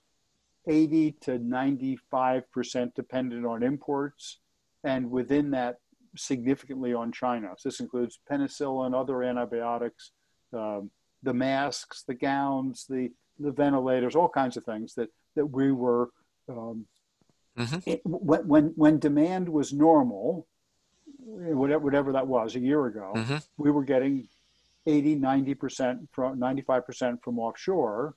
80 0.69 1.13
to 1.23 1.39
95 1.39 2.51
percent 2.51 2.95
dependent 2.95 3.47
on 3.47 3.63
imports, 3.63 4.39
and 4.85 5.11
within 5.11 5.51
that, 5.53 5.79
significantly 6.17 6.95
on 6.95 7.13
China. 7.13 7.49
So 7.59 7.69
this 7.69 7.81
includes 7.81 8.19
penicillin, 8.31 8.95
other 8.99 9.23
antibiotics, 9.23 10.13
um, 10.53 10.91
the 11.23 11.35
masks, 11.35 12.05
the 12.07 12.15
gowns, 12.15 12.87
the 12.89 13.11
the 13.39 13.53
ventilators, 13.53 14.17
all 14.17 14.29
kinds 14.31 14.57
of 14.57 14.65
things 14.65 14.95
that 14.95 15.11
that 15.35 15.47
we 15.47 15.73
were 15.73 16.11
um, 16.49 16.87
Mhm. 17.59 17.83
it, 17.87 18.01
when, 18.05 18.47
when 18.49 18.65
when 18.77 18.99
demand 18.99 19.49
was 19.49 19.73
normal, 19.73 20.47
whatever 21.19 21.85
whatever 21.85 22.13
that 22.13 22.27
was 22.27 22.55
a 22.57 22.61
year 22.61 22.87
ago, 22.87 23.13
Mhm. 23.17 23.47
we 23.57 23.71
were 23.71 23.85
getting 23.85 24.29
80, 24.87 25.17
90 25.17 25.55
percent 25.55 26.09
from 26.13 26.39
95 26.39 26.87
percent 26.87 27.23
from 27.23 27.39
offshore, 27.39 28.15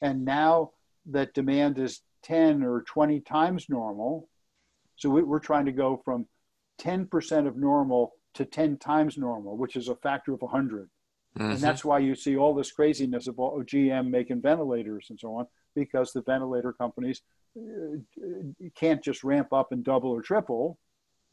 and 0.00 0.24
now 0.24 0.70
that 1.06 1.34
demand 1.34 1.78
is 1.78 2.00
10 2.22 2.62
or 2.62 2.82
20 2.82 3.20
times 3.20 3.66
normal, 3.68 4.28
so 4.96 5.10
we, 5.10 5.22
we're 5.22 5.38
trying 5.38 5.66
to 5.66 5.72
go 5.72 6.00
from 6.04 6.26
10 6.78 7.06
percent 7.06 7.46
of 7.46 7.56
normal 7.56 8.12
to 8.34 8.44
10 8.44 8.76
times 8.78 9.16
normal, 9.18 9.56
which 9.56 9.76
is 9.76 9.88
a 9.88 9.96
factor 9.96 10.32
of 10.32 10.42
100 10.42 10.88
Mhm. 11.38 11.52
and 11.52 11.60
that's 11.60 11.84
why 11.84 11.98
you 11.98 12.14
see 12.14 12.34
all 12.34 12.54
this 12.54 12.72
craziness 12.72 13.26
of 13.26 13.38
all, 13.38 13.62
GM 13.62 14.08
making 14.08 14.40
ventilators 14.40 15.08
and 15.10 15.20
so 15.20 15.34
on, 15.34 15.46
because 15.74 16.10
the 16.14 16.22
ventilator 16.22 16.72
companies 16.72 17.20
uh, 17.58 17.96
can't 18.74 19.02
just 19.04 19.22
ramp 19.22 19.52
up 19.52 19.70
and 19.70 19.84
double 19.84 20.10
or 20.10 20.22
triple. 20.22 20.78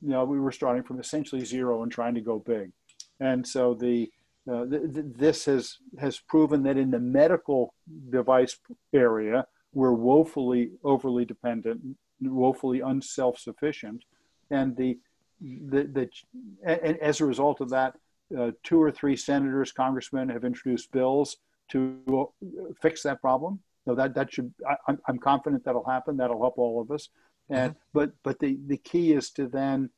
You 0.01 0.09
know, 0.09 0.25
we 0.25 0.41
were 0.41 0.51
starting 0.51 0.83
from 0.83 0.99
essentially 0.99 1.45
zero 1.45 1.83
and 1.83 1.91
trying 1.91 2.15
to 2.15 2.21
go 2.21 2.39
big, 2.39 2.73
and 3.21 3.47
so 3.47 3.73
the 3.73 4.11
uh, 4.51 4.65
th- 4.65 4.93
th- 4.93 5.05
this 5.15 5.45
has 5.45 5.77
has 5.99 6.19
proven 6.19 6.63
that 6.63 6.77
in 6.77 6.91
the 6.91 6.99
medical 6.99 7.73
device 8.09 8.57
area 8.93 9.45
we're 9.73 9.93
woefully 9.93 10.71
overly 10.83 11.25
dependent, 11.25 11.81
woefully 12.21 12.81
unself-sufficient, 12.81 14.03
and 14.51 14.75
the 14.75 14.99
the, 15.41 15.83
the 15.83 16.09
and 16.63 16.97
as 16.97 17.19
a 17.19 17.25
result 17.25 17.59
of 17.59 17.69
that, 17.69 17.95
uh, 18.37 18.51
two 18.63 18.81
or 18.81 18.91
three 18.91 19.15
senators, 19.15 19.71
congressmen 19.71 20.29
have 20.29 20.45
introduced 20.45 20.91
bills 20.91 21.37
to 21.69 22.01
uh, 22.43 22.73
fix 22.81 23.03
that 23.03 23.21
problem. 23.21 23.59
So 23.85 23.95
that 23.95 24.13
that 24.15 24.31
should 24.33 24.53
I, 24.69 24.75
I'm 24.87 24.99
I'm 25.07 25.19
confident 25.19 25.63
that'll 25.65 25.85
happen. 25.85 26.17
That'll 26.17 26.41
help 26.41 26.57
all 26.57 26.81
of 26.81 26.91
us. 26.91 27.09
And 27.49 27.75
but 27.93 28.11
but 28.23 28.39
the 28.39 28.57
the 28.67 28.77
key 28.77 29.13
is 29.13 29.31
to 29.31 29.47
then 29.47 29.89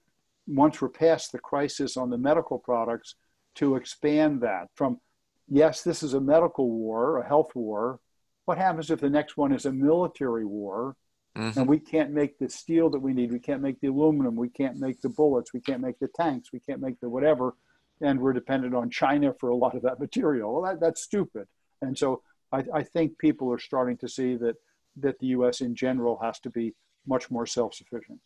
once 0.47 0.81
we're 0.81 0.89
past 0.89 1.31
the 1.31 1.39
crisis 1.39 1.97
on 1.97 2.09
the 2.09 2.17
medical 2.17 2.59
products 2.59 3.15
to 3.55 3.75
expand 3.75 4.41
that 4.41 4.67
from 4.75 4.99
yes, 5.47 5.83
this 5.83 6.03
is 6.03 6.13
a 6.13 6.21
medical 6.21 6.69
war, 6.69 7.19
a 7.19 7.27
health 7.27 7.51
war. 7.55 7.99
What 8.45 8.57
happens 8.57 8.91
if 8.91 8.99
the 8.99 9.09
next 9.09 9.37
one 9.37 9.51
is 9.51 9.65
a 9.65 9.71
military 9.71 10.45
war 10.45 10.95
mm-hmm. 11.37 11.59
and 11.59 11.67
we 11.67 11.79
can't 11.79 12.11
make 12.11 12.37
the 12.37 12.49
steel 12.49 12.89
that 12.91 12.99
we 12.99 13.13
need? 13.13 13.31
We 13.31 13.39
can't 13.39 13.61
make 13.61 13.79
the 13.81 13.87
aluminum. 13.87 14.35
We 14.35 14.49
can't 14.49 14.77
make 14.77 15.01
the 15.01 15.09
bullets. 15.09 15.53
We 15.53 15.61
can't 15.61 15.81
make 15.81 15.99
the 15.99 16.09
tanks. 16.15 16.49
We 16.53 16.59
can't 16.59 16.81
make 16.81 16.99
the 16.99 17.09
whatever. 17.09 17.55
And 18.01 18.19
we're 18.19 18.33
dependent 18.33 18.75
on 18.75 18.89
China 18.89 19.33
for 19.39 19.49
a 19.49 19.55
lot 19.55 19.75
of 19.75 19.81
that 19.83 19.99
material. 19.99 20.53
Well, 20.53 20.63
that, 20.63 20.79
that's 20.79 21.01
stupid. 21.01 21.47
And 21.81 21.97
so 21.97 22.21
I, 22.51 22.63
I 22.73 22.83
think 22.83 23.17
people 23.17 23.51
are 23.51 23.59
starting 23.59 23.97
to 23.97 24.07
see 24.07 24.35
that, 24.35 24.55
that 24.97 25.19
the 25.19 25.27
US 25.27 25.61
in 25.61 25.75
general 25.75 26.19
has 26.21 26.39
to 26.41 26.49
be 26.49 26.75
much 27.07 27.31
more 27.31 27.45
self 27.45 27.73
sufficient. 27.73 28.19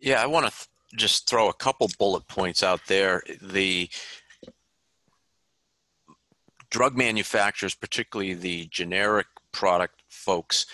Yeah, 0.00 0.20
I 0.20 0.26
want 0.26 0.46
to 0.46 0.50
th- 0.50 0.68
just 0.96 1.28
throw 1.28 1.48
a 1.48 1.54
couple 1.54 1.88
bullet 1.98 2.26
points 2.28 2.62
out 2.62 2.80
there. 2.86 3.22
The 3.40 3.88
drug 6.70 6.96
manufacturers, 6.96 7.74
particularly 7.74 8.34
the 8.34 8.66
generic 8.70 9.26
product 9.52 10.02
folks, 10.08 10.66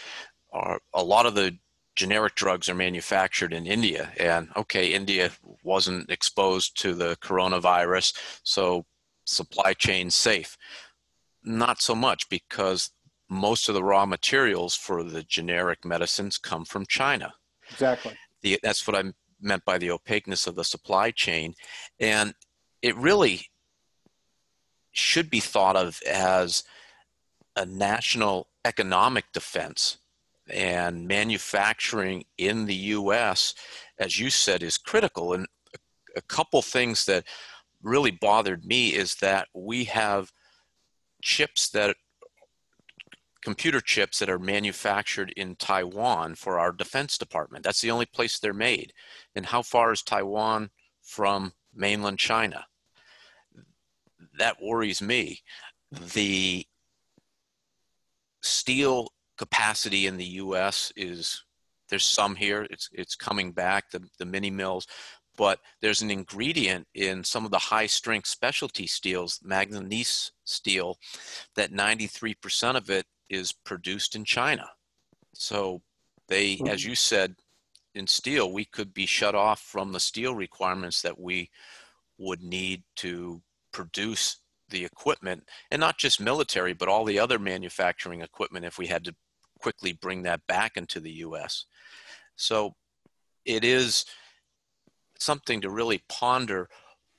are 0.53 0.81
a 0.95 1.03
lot 1.03 1.27
of 1.27 1.35
the 1.35 1.59
generic 1.97 2.37
drugs 2.37 2.69
are 2.69 2.75
manufactured 2.75 3.53
in 3.53 3.67
India. 3.67 4.13
And 4.19 4.49
okay, 4.57 4.95
India 4.95 5.31
wasn't 5.65 6.11
exposed 6.11 6.81
to 6.83 6.95
the 6.95 7.17
coronavirus, 7.17 8.17
so 8.45 8.87
supply 9.25 9.75
chain 9.75 10.11
safe. 10.11 10.57
Not 11.43 11.83
so 11.83 11.95
much 11.95 12.29
because 12.29 12.91
most 13.29 13.69
of 13.69 13.75
the 13.75 13.83
raw 13.83 14.07
materials 14.07 14.75
for 14.75 15.03
the 15.03 15.23
generic 15.25 15.85
medicines 15.85 16.39
come 16.39 16.65
from 16.65 16.87
China. 16.87 17.35
Exactly. 17.71 18.17
The, 18.43 18.59
that's 18.63 18.87
what 18.87 18.97
I 18.97 19.13
meant 19.41 19.65
by 19.65 19.79
the 19.79 19.91
opaqueness 19.91 20.47
of 20.47 20.57
the 20.57 20.65
supply 20.65 21.11
chain. 21.11 21.55
And 22.01 22.35
it 22.83 22.97
really 22.97 23.47
should 24.93 25.31
be 25.31 25.41
thought 25.41 25.77
of 25.77 26.01
as 26.09 26.65
a 27.57 27.65
national 27.67 28.49
economic 28.65 29.25
defense. 29.33 29.99
And 30.51 31.07
manufacturing 31.07 32.25
in 32.39 32.67
the 32.67 32.75
US, 32.75 33.55
as 33.99 34.19
you 34.19 34.31
said, 34.31 34.63
is 34.63 34.79
critical. 34.79 35.35
And 35.35 35.47
a 36.17 36.23
couple 36.23 36.63
things 36.63 37.05
that 37.07 37.25
really 37.83 38.11
bothered 38.11 38.65
me 38.65 38.95
is 38.95 39.17
that 39.17 39.49
we 39.55 39.85
have 39.85 40.33
chips 41.23 41.69
that 41.71 41.97
computer 43.43 43.81
chips 43.81 44.19
that 44.19 44.31
are 44.31 44.39
manufactured 44.39 45.33
in 45.37 45.57
Taiwan 45.57 46.35
for 46.35 46.59
our 46.59 46.73
defense 46.73 47.19
department. 47.19 47.65
That's 47.65 47.81
the 47.81 47.91
only 47.91 48.07
place 48.07 48.39
they're 48.39 48.53
made. 48.53 48.93
And 49.35 49.47
how 49.47 49.63
far 49.63 49.93
is 49.93 50.03
Taiwan 50.03 50.71
from 51.03 51.53
mainland 51.75 52.19
China? 52.19 52.67
That 54.39 54.57
worries 54.63 55.01
me. 55.01 55.41
The 55.93 56.67
steel 58.43 59.09
capacity 59.37 60.07
in 60.07 60.17
the 60.17 60.25
US 60.25 60.93
is 60.97 61.45
there's 61.89 62.05
some 62.05 62.35
here 62.35 62.67
it's 62.71 62.89
it's 62.93 63.15
coming 63.15 63.53
back 63.53 63.91
the 63.91 64.03
the 64.19 64.25
mini 64.25 64.51
mills 64.51 64.87
but 65.37 65.61
there's 65.81 66.03
an 66.03 66.11
ingredient 66.11 66.87
in 66.95 67.23
some 67.23 67.45
of 67.45 67.51
the 67.51 67.59
high 67.59 67.87
strength 67.87 68.27
specialty 68.27 68.87
steels 68.87 69.41
manganese 69.43 70.33
steel 70.45 70.99
that 71.55 71.73
93% 71.73 72.77
of 72.77 72.91
it 72.91 73.07
is 73.29 73.53
produced 73.53 74.15
in 74.17 74.25
China. 74.25 74.69
So 75.35 75.83
they, 76.29 76.55
mm-hmm. 76.55 76.69
as 76.69 76.85
you 76.85 76.95
said, 76.95 77.35
in 77.95 78.07
steel, 78.07 78.53
we 78.53 78.65
could 78.65 78.95
be 78.95 79.07
shut 79.07 79.35
off 79.35 79.61
from 79.61 79.93
the 79.93 80.01
steel 80.01 80.35
requirements 80.35 81.03
that 81.03 81.19
we 81.19 81.51
would 82.19 82.43
need 82.43 82.83
to 82.97 83.43
produce 83.73 84.41
the 84.71 84.85
equipment, 84.85 85.45
and 85.71 85.81
not 85.81 85.97
just 85.97 86.21
military, 86.21 86.75
but 86.75 86.89
all 86.89 87.05
the 87.05 87.19
other 87.19 87.39
manufacturing 87.39 88.21
equipment 88.21 88.67
if 88.67 88.77
we 88.77 88.87
had 88.87 89.05
to 89.05 89.15
quickly 89.61 89.93
bring 89.93 90.23
that 90.23 90.47
back 90.47 90.77
into 90.77 91.01
the 91.01 91.13
US. 91.13 91.65
So 92.37 92.75
it 93.45 93.65
is 93.65 94.05
something 95.19 95.61
to 95.63 95.71
really 95.71 96.03
ponder 96.09 96.69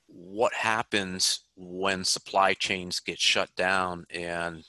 what 0.06 0.54
happens 0.54 1.40
when 1.56 2.04
supply 2.04 2.54
chains 2.54 3.00
get 3.00 3.18
shut 3.18 3.54
down 3.56 4.06
and 4.10 4.64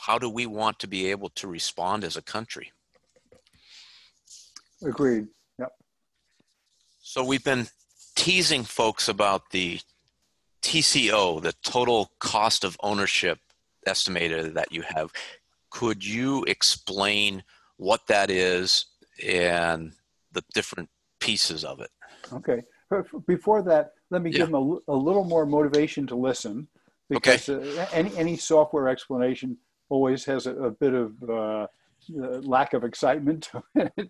how 0.00 0.18
do 0.18 0.28
we 0.28 0.46
want 0.46 0.78
to 0.80 0.86
be 0.86 1.10
able 1.10 1.30
to 1.30 1.46
respond 1.48 2.04
as 2.04 2.16
a 2.16 2.22
country? 2.22 2.72
Agreed. 4.82 5.28
Yep. 5.58 5.72
So 7.00 7.24
we've 7.24 7.44
been 7.44 7.68
teasing 8.14 8.64
folks 8.64 9.08
about 9.08 9.50
the 9.50 9.80
TCO, 10.62 11.40
the 11.40 11.54
total 11.62 12.10
cost 12.18 12.64
of 12.64 12.76
ownership 12.82 13.38
estimator 13.86 14.52
that 14.54 14.72
you 14.72 14.82
have. 14.82 15.12
Could 15.70 16.04
you 16.04 16.44
explain 16.44 17.44
what 17.76 18.06
that 18.08 18.30
is 18.30 18.86
and 19.24 19.92
the 20.32 20.42
different 20.54 20.88
pieces 21.20 21.64
of 21.64 21.80
it? 21.80 21.90
Okay. 22.32 22.62
Before 23.26 23.62
that, 23.62 23.92
let 24.10 24.22
me 24.22 24.30
yeah. 24.30 24.38
give 24.38 24.50
them 24.50 24.54
a, 24.56 24.92
a, 24.92 24.96
little 24.96 25.24
more 25.24 25.46
motivation 25.46 26.06
to 26.08 26.14
listen 26.14 26.68
because 27.08 27.48
okay. 27.48 27.78
uh, 27.78 27.86
any, 27.92 28.16
any 28.16 28.36
software 28.36 28.88
explanation 28.88 29.56
always 29.88 30.24
has 30.24 30.46
a, 30.46 30.54
a 30.56 30.70
bit 30.70 30.94
of 30.94 31.12
uh, 31.28 31.32
uh 31.32 31.66
lack 32.42 32.74
of 32.74 32.84
excitement 32.84 33.50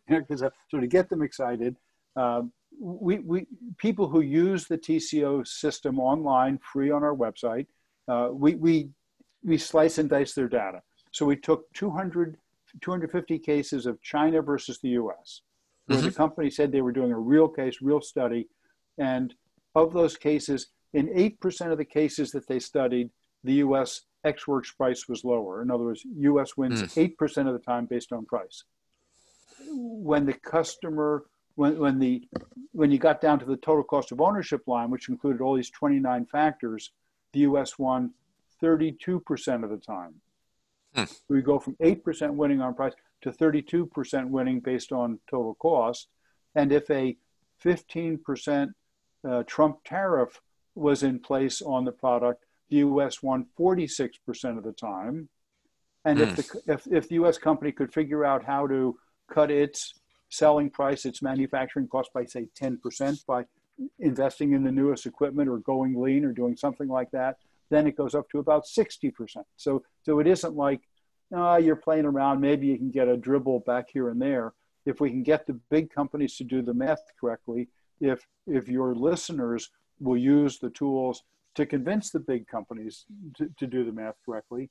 because 0.08 0.40
so 0.68 0.80
to 0.80 0.86
get 0.86 1.08
them 1.08 1.22
excited 1.22 1.76
um, 2.16 2.52
we, 2.78 3.18
we 3.20 3.46
people 3.78 4.08
who 4.08 4.20
use 4.20 4.66
the 4.66 4.78
tco 4.78 5.46
system 5.46 5.98
online 5.98 6.58
free 6.58 6.90
on 6.90 7.02
our 7.02 7.14
website 7.14 7.66
uh, 8.08 8.28
we, 8.32 8.54
we 8.54 8.88
we 9.44 9.56
slice 9.56 9.98
and 9.98 10.10
dice 10.10 10.34
their 10.34 10.48
data 10.48 10.82
so 11.12 11.24
we 11.24 11.36
took 11.36 11.72
200 11.74 12.36
250 12.82 13.38
cases 13.38 13.86
of 13.86 14.00
china 14.02 14.42
versus 14.42 14.78
the 14.80 14.90
us 14.90 15.42
where 15.86 15.98
mm-hmm. 15.98 16.08
the 16.08 16.12
company 16.12 16.50
said 16.50 16.70
they 16.70 16.82
were 16.82 16.92
doing 16.92 17.12
a 17.12 17.18
real 17.18 17.48
case 17.48 17.80
real 17.80 18.00
study 18.00 18.48
and 18.98 19.34
of 19.74 19.92
those 19.92 20.16
cases 20.16 20.68
in 20.94 21.08
8% 21.08 21.70
of 21.70 21.78
the 21.78 21.84
cases 21.84 22.30
that 22.32 22.48
they 22.48 22.58
studied 22.58 23.10
the 23.44 23.56
us 23.56 24.02
Ex 24.26 24.46
Works 24.46 24.72
price 24.72 25.08
was 25.08 25.24
lower. 25.24 25.62
In 25.62 25.70
other 25.70 25.84
words, 25.84 26.04
US 26.04 26.56
wins 26.56 26.82
mm. 26.82 27.16
8% 27.16 27.46
of 27.46 27.52
the 27.52 27.58
time 27.58 27.86
based 27.86 28.12
on 28.12 28.26
price. 28.26 28.64
When 29.70 30.26
the 30.26 30.32
customer, 30.32 31.24
when, 31.54 31.78
when, 31.78 31.98
the, 31.98 32.26
when 32.72 32.90
you 32.90 32.98
got 32.98 33.20
down 33.20 33.38
to 33.38 33.44
the 33.44 33.56
total 33.56 33.84
cost 33.84 34.12
of 34.12 34.20
ownership 34.20 34.66
line, 34.66 34.90
which 34.90 35.08
included 35.08 35.40
all 35.40 35.54
these 35.54 35.70
29 35.70 36.26
factors, 36.26 36.90
the 37.32 37.40
US 37.40 37.78
won 37.78 38.12
32% 38.62 39.64
of 39.64 39.70
the 39.70 39.76
time. 39.76 40.14
Mm. 40.96 41.20
We 41.28 41.42
go 41.42 41.58
from 41.58 41.76
8% 41.76 42.34
winning 42.34 42.60
on 42.60 42.74
price 42.74 42.94
to 43.22 43.30
32% 43.30 44.28
winning 44.28 44.60
based 44.60 44.92
on 44.92 45.20
total 45.30 45.54
cost. 45.54 46.08
And 46.54 46.72
if 46.72 46.90
a 46.90 47.16
15% 47.64 48.72
uh, 49.28 49.42
Trump 49.46 49.78
tariff 49.84 50.40
was 50.74 51.02
in 51.02 51.20
place 51.20 51.62
on 51.62 51.84
the 51.84 51.92
product, 51.92 52.45
the 52.70 52.76
U.S. 52.76 53.22
won 53.22 53.46
46% 53.58 54.58
of 54.58 54.64
the 54.64 54.72
time. 54.72 55.28
And 56.04 56.18
mm. 56.18 56.22
if, 56.22 56.28
hmm. 56.30 56.58
the, 56.66 56.72
if, 56.72 56.86
if 56.86 57.08
the 57.08 57.14
U.S. 57.16 57.38
company 57.38 57.72
could 57.72 57.92
figure 57.92 58.24
out 58.24 58.44
how 58.44 58.66
to 58.66 58.98
cut 59.32 59.50
its 59.50 59.94
selling 60.28 60.70
price, 60.70 61.04
its 61.04 61.22
manufacturing 61.22 61.88
cost 61.88 62.10
by, 62.12 62.24
say, 62.24 62.48
10% 62.60 63.26
by 63.26 63.44
investing 63.98 64.52
in 64.52 64.64
the 64.64 64.72
newest 64.72 65.06
equipment 65.06 65.48
or 65.48 65.58
going 65.58 66.00
lean 66.00 66.24
or 66.24 66.32
doing 66.32 66.56
something 66.56 66.88
like 66.88 67.10
that, 67.10 67.36
then 67.70 67.86
it 67.86 67.96
goes 67.96 68.14
up 68.14 68.28
to 68.30 68.38
about 68.38 68.64
60%. 68.64 69.12
So, 69.56 69.82
so 70.02 70.18
it 70.18 70.26
isn't 70.26 70.54
like, 70.54 70.80
oh, 71.32 71.56
you're 71.56 71.76
playing 71.76 72.06
around, 72.06 72.40
maybe 72.40 72.66
you 72.66 72.78
can 72.78 72.90
get 72.90 73.08
a 73.08 73.16
dribble 73.16 73.60
back 73.60 73.88
here 73.92 74.08
and 74.08 74.20
there. 74.20 74.54
If 74.84 75.00
we 75.00 75.10
can 75.10 75.22
get 75.22 75.46
the 75.46 75.58
big 75.70 75.90
companies 75.90 76.36
to 76.36 76.44
do 76.44 76.62
the 76.62 76.74
math 76.74 77.02
correctly, 77.20 77.68
if, 78.00 78.26
if 78.46 78.68
your 78.68 78.94
listeners 78.94 79.70
will 79.98 80.16
use 80.16 80.58
the 80.58 80.70
tools 80.70 81.24
to 81.56 81.66
convince 81.66 82.10
the 82.10 82.20
big 82.20 82.46
companies 82.46 83.04
to, 83.36 83.50
to 83.58 83.66
do 83.66 83.84
the 83.84 83.92
math 83.92 84.14
correctly, 84.24 84.70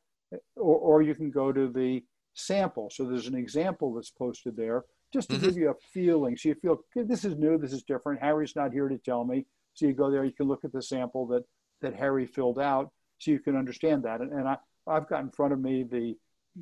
Or, 0.57 0.77
or 0.77 1.03
you 1.03 1.15
can 1.15 1.31
go 1.31 1.53
to 1.53 1.69
the 1.69 2.03
sample. 2.35 2.91
So 2.91 3.05
there's 3.05 3.27
an 3.27 3.35
example 3.35 3.95
that's 3.95 4.11
posted 4.11 4.57
there 4.57 4.85
just 5.13 5.29
to 5.31 5.37
mm-hmm. 5.37 5.45
give 5.45 5.57
you 5.57 5.71
a 5.71 5.75
feeling. 5.93 6.37
So 6.37 6.51
you 6.51 6.55
feel 6.55 6.79
this 6.95 7.25
is 7.25 7.37
new, 7.37 7.59
this 7.59 7.73
is 7.73 7.83
different. 7.83 8.23
Harry's 8.23 8.57
not 8.57 8.73
here 8.73 8.89
to 8.89 8.99
tell 8.99 9.25
me. 9.25 9.47
So 9.75 9.87
you 9.87 9.93
go 9.93 10.11
there, 10.11 10.25
you 10.25 10.33
can 10.33 10.49
look 10.49 10.65
at 10.65 10.73
the 10.73 10.83
sample 10.83 11.27
that 11.29 11.45
that 11.83 11.95
Harry 11.97 12.27
filled 12.27 12.59
out, 12.59 12.91
so 13.19 13.31
you 13.31 13.41
can 13.41 13.57
understand 13.57 14.05
that. 14.05 14.21
And, 14.21 14.33
and 14.33 14.49
I, 14.49 14.57
I've 14.87 15.09
got 15.09 15.23
in 15.23 15.31
front 15.31 15.53
of 15.53 15.61
me 15.61 15.83
the 15.83 16.17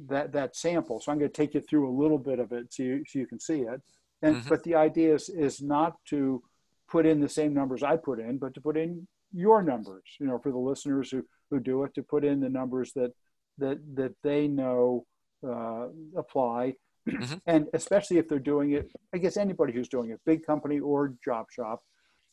that 0.06 0.32
that 0.32 0.56
sample, 0.56 1.00
so 1.00 1.12
I'm 1.12 1.18
going 1.18 1.30
to 1.30 1.36
take 1.36 1.54
you 1.54 1.60
through 1.60 1.88
a 1.88 1.96
little 2.00 2.18
bit 2.18 2.38
of 2.38 2.52
it 2.52 2.72
so 2.72 2.82
you 2.82 3.04
so 3.06 3.18
you 3.18 3.26
can 3.26 3.40
see 3.40 3.60
it. 3.60 3.80
And 4.22 4.36
mm-hmm. 4.36 4.48
but 4.48 4.62
the 4.64 4.74
idea 4.74 5.14
is 5.14 5.28
is 5.28 5.60
not 5.60 5.96
to 6.06 6.42
put 6.88 7.06
in 7.06 7.20
the 7.20 7.28
same 7.28 7.54
numbers 7.54 7.82
I 7.82 7.96
put 7.96 8.20
in, 8.20 8.38
but 8.38 8.54
to 8.54 8.60
put 8.60 8.76
in 8.76 9.06
your 9.32 9.62
numbers. 9.62 10.04
You 10.18 10.26
know, 10.26 10.38
for 10.38 10.52
the 10.52 10.58
listeners 10.58 11.10
who 11.10 11.24
who 11.50 11.60
do 11.60 11.84
it, 11.84 11.94
to 11.94 12.02
put 12.02 12.24
in 12.24 12.40
the 12.40 12.48
numbers 12.48 12.92
that 12.94 13.12
that 13.58 13.78
that 13.94 14.14
they 14.22 14.48
know 14.48 15.06
uh, 15.46 15.88
apply 16.16 16.74
Mm-hmm. 17.08 17.34
And 17.46 17.66
especially 17.74 18.18
if 18.18 18.28
they're 18.28 18.38
doing 18.38 18.72
it, 18.72 18.90
I 19.14 19.18
guess 19.18 19.36
anybody 19.36 19.72
who's 19.72 19.88
doing 19.88 20.10
it, 20.10 20.20
big 20.24 20.44
company 20.44 20.78
or 20.78 21.14
job 21.24 21.46
shop, 21.50 21.82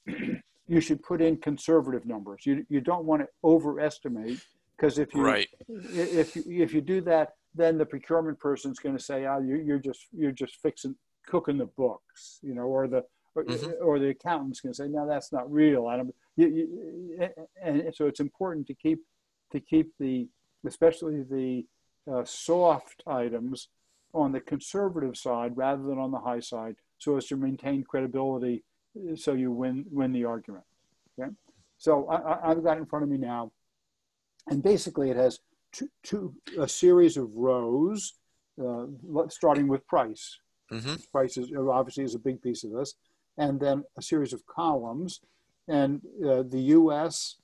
you 0.68 0.82
should 0.82 1.02
put 1.04 1.22
in 1.22 1.38
conservative 1.38 2.06
numbers. 2.06 2.46
You, 2.46 2.66
you 2.70 2.82
don't 2.82 3.06
want 3.06 3.22
to 3.22 3.28
overestimate 3.44 4.42
because 4.76 5.00
if 5.00 5.14
you 5.14 5.22
right. 5.22 5.48
if 5.68 6.36
you, 6.36 6.44
if 6.48 6.74
you 6.74 6.82
do 6.82 7.02
that, 7.02 7.34
then 7.58 7.78
the 7.78 7.86
procurement 7.86 8.40
person's 8.40 8.80
going 8.80 8.98
to 8.98 9.04
say, 9.04 9.26
"Ah, 9.26 9.36
oh, 9.38 9.42
you're, 9.42 9.62
you're 9.62 9.80
just 9.80 10.08
you're 10.12 10.32
just 10.32 10.58
fixing 10.62 10.96
cooking 11.26 11.58
the 11.58 11.66
books," 11.66 12.40
you 12.42 12.54
know, 12.54 12.64
or 12.64 12.88
the 12.88 13.04
or, 13.36 13.44
mm-hmm. 13.44 13.72
or 13.82 14.00
the 14.00 14.10
accountant's 14.10 14.62
going 14.62 14.74
to 14.74 14.78
say, 14.78 14.88
"No, 14.88 15.08
that's 15.08 15.32
not 15.32 15.52
real." 15.52 15.88
I 15.88 15.98
don't. 15.98 16.14
You, 16.36 16.48
you, 16.48 17.30
and 17.62 17.94
so 17.94 18.08
it's 18.08 18.20
important 18.20 18.68
to 18.68 18.74
keep 18.74 19.00
to 19.52 19.60
keep 19.60 19.92
the 20.00 20.28
especially 20.66 21.24
the 21.24 21.66
uh, 22.12 22.24
soft 22.26 23.04
items 23.08 23.70
on 24.14 24.32
the 24.32 24.40
conservative 24.40 25.18
side 25.18 25.56
rather 25.56 25.84
than 25.84 25.98
on 25.98 26.12
the 26.12 26.20
high 26.20 26.40
side 26.40 26.76
so 26.98 27.18
as 27.18 27.28
to 27.28 27.36
maintain 27.36 27.84
credibility 27.84 28.64
so 29.16 29.34
you 29.34 29.52
win 29.52 29.86
win 29.92 30.12
the 30.14 30.26
argument 30.26 30.64
okay 31.20 31.32
so 31.78 32.10
I, 32.10 32.50
have 32.50 32.64
got 32.64 32.78
in 32.78 32.86
front 32.86 33.04
of 33.04 33.10
me 33.10 33.18
now 33.18 33.52
and 34.48 34.64
basically 34.64 35.12
it 35.12 35.18
has 35.18 35.40
two, 35.78 35.90
two 36.04 36.34
a 36.60 36.68
series 36.68 37.18
of 37.18 37.30
rows 37.36 38.14
uh, 38.64 38.86
starting 39.30 39.68
with 39.68 39.86
price 39.88 40.40
mm-hmm. 40.72 40.96
price 41.12 41.38
is 41.38 41.52
obviously 41.56 42.04
is 42.04 42.16
a 42.16 42.20
big 42.20 42.42
piece 42.42 42.64
of 42.64 42.72
this 42.72 42.96
and 43.38 43.60
then 43.60 43.84
a 43.98 44.02
series 44.02 44.34
of 44.34 44.46
columns 44.48 45.22
and 45.68 46.02
uh, 46.26 46.44
the 46.50 46.60
us 46.60 47.36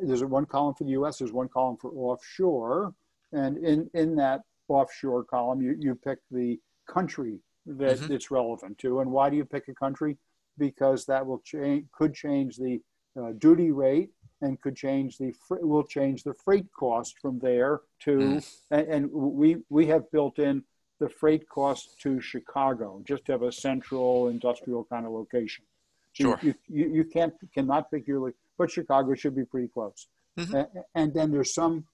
there's 0.00 0.24
one 0.24 0.46
column 0.46 0.74
for 0.74 0.84
the 0.84 0.92
us 0.92 1.18
there's 1.18 1.32
one 1.32 1.48
column 1.48 1.76
for 1.80 1.90
offshore 1.92 2.94
and 3.32 3.56
in 3.58 3.88
in 3.94 4.14
that 4.16 4.42
offshore 4.72 5.24
column, 5.24 5.60
you, 5.60 5.76
you 5.78 5.94
pick 5.94 6.18
the 6.30 6.58
country 6.88 7.38
that 7.66 7.98
mm-hmm. 7.98 8.12
it's 8.12 8.30
relevant 8.30 8.78
to. 8.78 9.00
And 9.00 9.10
why 9.10 9.30
do 9.30 9.36
you 9.36 9.44
pick 9.44 9.68
a 9.68 9.74
country? 9.74 10.16
Because 10.58 11.06
that 11.06 11.24
will 11.26 11.40
change, 11.44 11.86
could 11.92 12.14
change 12.14 12.56
the 12.56 12.80
uh, 13.20 13.32
duty 13.38 13.70
rate 13.70 14.10
and 14.42 14.60
could 14.60 14.76
change 14.76 15.16
the 15.18 15.32
fr- 15.32 15.64
will 15.72 15.84
change 15.84 16.24
the 16.24 16.34
freight 16.34 16.66
cost 16.78 17.18
from 17.20 17.38
there 17.38 17.80
to 18.00 18.10
mm. 18.18 18.56
and, 18.70 18.88
and, 18.88 19.12
we 19.12 19.56
we 19.70 19.86
have 19.86 20.10
built 20.10 20.38
in 20.38 20.62
the 20.98 21.08
freight 21.08 21.48
cost 21.48 22.00
to 22.00 22.20
Chicago 22.20 23.02
just 23.04 23.24
to 23.24 23.32
have 23.32 23.42
a 23.42 23.52
central 23.52 24.28
industrial 24.28 24.84
kind 24.84 25.06
of 25.06 25.12
location. 25.12 25.64
Sure. 26.12 26.38
You, 26.42 26.54
you, 26.68 26.88
you 26.88 27.04
can't 27.04 27.34
cannot 27.54 27.90
pick 27.90 28.06
your 28.06 28.32
but 28.58 28.70
Chicago 28.70 29.14
should 29.14 29.34
be 29.34 29.44
pretty 29.44 29.68
close. 29.68 30.08
Mm-hmm. 30.38 30.54
And, 30.54 30.68
and 30.94 31.14
then 31.14 31.30
there's 31.30 31.54
some 31.54 31.84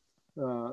uh, 0.42 0.70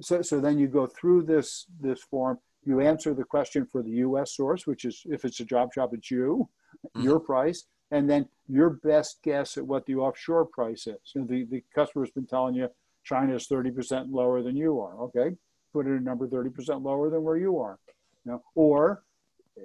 so, 0.00 0.22
so 0.22 0.40
then 0.40 0.58
you 0.58 0.68
go 0.68 0.86
through 0.86 1.22
this 1.24 1.66
this 1.80 2.02
form. 2.02 2.38
You 2.64 2.80
answer 2.80 3.12
the 3.12 3.24
question 3.24 3.66
for 3.70 3.82
the 3.82 3.90
U.S. 4.06 4.36
source, 4.36 4.66
which 4.66 4.84
is 4.84 5.02
if 5.06 5.24
it's 5.24 5.40
a 5.40 5.44
job 5.44 5.74
shop, 5.74 5.90
it's 5.92 6.10
you, 6.10 6.48
mm-hmm. 6.86 7.02
your 7.02 7.18
price, 7.18 7.64
and 7.92 8.08
then 8.08 8.26
your 8.48 8.70
best 8.70 9.22
guess 9.22 9.56
at 9.56 9.66
what 9.66 9.86
the 9.86 9.94
offshore 9.94 10.46
price 10.46 10.86
is. 10.88 11.12
You 11.14 11.20
know, 11.20 11.26
the 11.28 11.44
the 11.44 11.62
customer's 11.74 12.10
been 12.10 12.26
telling 12.26 12.54
you 12.56 12.68
China 13.04 13.36
is 13.36 13.46
thirty 13.46 13.70
percent 13.70 14.10
lower 14.10 14.42
than 14.42 14.56
you 14.56 14.80
are. 14.80 14.96
Okay, 15.02 15.36
put 15.72 15.86
in 15.86 15.92
a 15.92 16.00
number 16.00 16.26
thirty 16.26 16.50
percent 16.50 16.82
lower 16.82 17.10
than 17.10 17.22
where 17.22 17.36
you 17.36 17.58
are. 17.58 17.78
You 18.24 18.32
know, 18.32 18.42
or, 18.54 19.04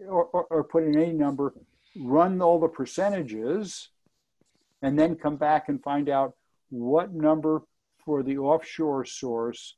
or 0.07 0.25
or 0.49 0.63
put 0.63 0.83
in 0.83 0.97
any 0.97 1.13
number, 1.13 1.53
run 1.99 2.41
all 2.41 2.59
the 2.59 2.67
percentages, 2.67 3.89
and 4.81 4.99
then 4.99 5.15
come 5.15 5.37
back 5.37 5.69
and 5.69 5.81
find 5.81 6.09
out 6.09 6.35
what 6.69 7.13
number 7.13 7.63
for 8.03 8.23
the 8.23 8.37
offshore 8.37 9.05
source 9.05 9.75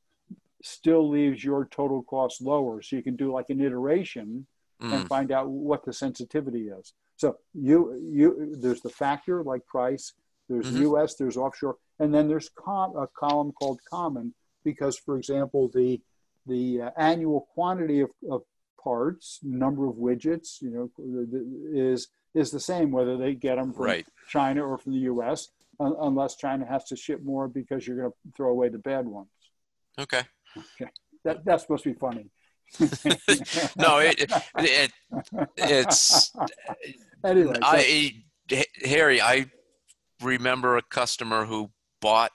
still 0.62 1.08
leaves 1.08 1.42
your 1.42 1.66
total 1.70 2.02
cost 2.02 2.42
lower. 2.42 2.82
So 2.82 2.96
you 2.96 3.02
can 3.02 3.16
do 3.16 3.32
like 3.32 3.46
an 3.48 3.60
iteration 3.60 4.46
mm. 4.82 4.92
and 4.92 5.08
find 5.08 5.32
out 5.32 5.48
what 5.48 5.84
the 5.84 5.92
sensitivity 5.92 6.68
is. 6.68 6.92
So 7.20 7.36
you 7.54 7.98
you 8.00 8.56
there's 8.58 8.80
the 8.80 8.88
factor 8.88 9.42
like 9.42 9.66
price, 9.66 10.14
there's 10.48 10.66
mm-hmm. 10.66 10.94
US, 10.94 11.14
there's 11.16 11.36
offshore, 11.36 11.76
and 11.98 12.14
then 12.14 12.28
there's 12.28 12.50
com- 12.54 12.96
a 12.96 13.06
column 13.06 13.52
called 13.52 13.80
common 13.88 14.34
because, 14.64 14.98
for 14.98 15.16
example, 15.16 15.70
the 15.74 16.00
the 16.46 16.82
uh, 16.82 16.90
annual 16.96 17.48
quantity 17.54 18.00
of, 18.00 18.10
of 18.30 18.42
parts, 18.82 19.38
number 19.42 19.86
of 19.86 19.96
widgets, 19.96 20.62
you 20.62 20.70
know, 20.70 20.90
is 21.72 22.08
is 22.34 22.50
the 22.50 22.60
same 22.60 22.90
whether 22.90 23.16
they 23.16 23.34
get 23.34 23.56
them 23.56 23.72
from 23.72 23.84
right. 23.84 24.06
China 24.28 24.64
or 24.64 24.78
from 24.78 24.92
the 24.92 25.00
U.S 25.00 25.48
un- 25.80 25.96
unless 26.00 26.36
China 26.36 26.66
has 26.66 26.84
to 26.84 26.96
ship 26.96 27.22
more 27.24 27.48
because 27.48 27.86
you're 27.86 27.96
going 27.96 28.10
to 28.10 28.16
throw 28.36 28.50
away 28.50 28.68
the 28.68 28.78
bad 28.78 29.06
ones. 29.06 29.28
Okay. 29.98 30.22
Okay. 30.56 30.90
That, 31.24 31.44
that's 31.44 31.62
supposed 31.62 31.84
to 31.84 31.92
be 31.92 31.98
funny. 31.98 32.30
no, 33.76 33.98
it, 33.98 34.30
it, 34.58 34.92
it's 35.56 36.32
anyway. 37.24 37.54
So. 37.54 37.60
I 37.62 38.14
Harry, 38.84 39.20
I 39.20 39.46
remember 40.22 40.76
a 40.76 40.82
customer 40.82 41.44
who 41.44 41.70
bought 42.00 42.32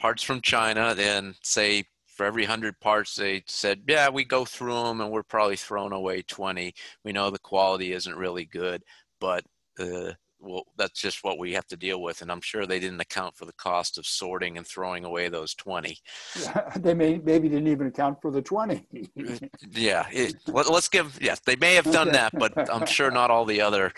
parts 0.00 0.22
from 0.22 0.40
China. 0.40 0.94
Then 0.94 1.34
say 1.42 1.84
for 2.06 2.26
every 2.26 2.44
hundred 2.44 2.80
parts, 2.80 3.14
they 3.14 3.42
said, 3.46 3.82
"Yeah, 3.88 4.08
we 4.08 4.24
go 4.24 4.44
through 4.44 4.74
them, 4.74 5.00
and 5.00 5.10
we're 5.10 5.22
probably 5.22 5.56
throwing 5.56 5.92
away 5.92 6.22
twenty. 6.22 6.74
We 7.04 7.12
know 7.12 7.30
the 7.30 7.38
quality 7.38 7.92
isn't 7.92 8.16
really 8.16 8.44
good, 8.44 8.82
but 9.20 9.44
uh, 9.78 10.12
well, 10.44 10.64
that's 10.76 11.00
just 11.00 11.24
what 11.24 11.38
we 11.38 11.52
have 11.52 11.66
to 11.68 11.76
deal 11.76 12.02
with. 12.02 12.22
And 12.22 12.30
I'm 12.30 12.40
sure 12.40 12.66
they 12.66 12.78
didn't 12.78 13.00
account 13.00 13.36
for 13.36 13.44
the 13.44 13.52
cost 13.54 13.98
of 13.98 14.06
sorting 14.06 14.56
and 14.56 14.66
throwing 14.66 15.04
away 15.04 15.28
those 15.28 15.54
20. 15.54 15.96
they 16.76 16.94
may, 16.94 17.18
maybe 17.18 17.48
didn't 17.48 17.68
even 17.68 17.86
account 17.86 18.18
for 18.20 18.30
the 18.30 18.42
20. 18.42 18.86
Uh, 18.94 19.38
yeah. 19.70 20.06
It, 20.12 20.36
let, 20.46 20.66
us 20.66 20.88
give, 20.88 21.18
yes, 21.20 21.40
they 21.40 21.56
may 21.56 21.74
have 21.74 21.90
done 21.90 22.12
that, 22.12 22.32
but 22.38 22.70
I'm 22.72 22.86
sure 22.98 23.10
not 23.10 23.30
all 23.30 23.44
the 23.44 23.60
other 23.60 23.92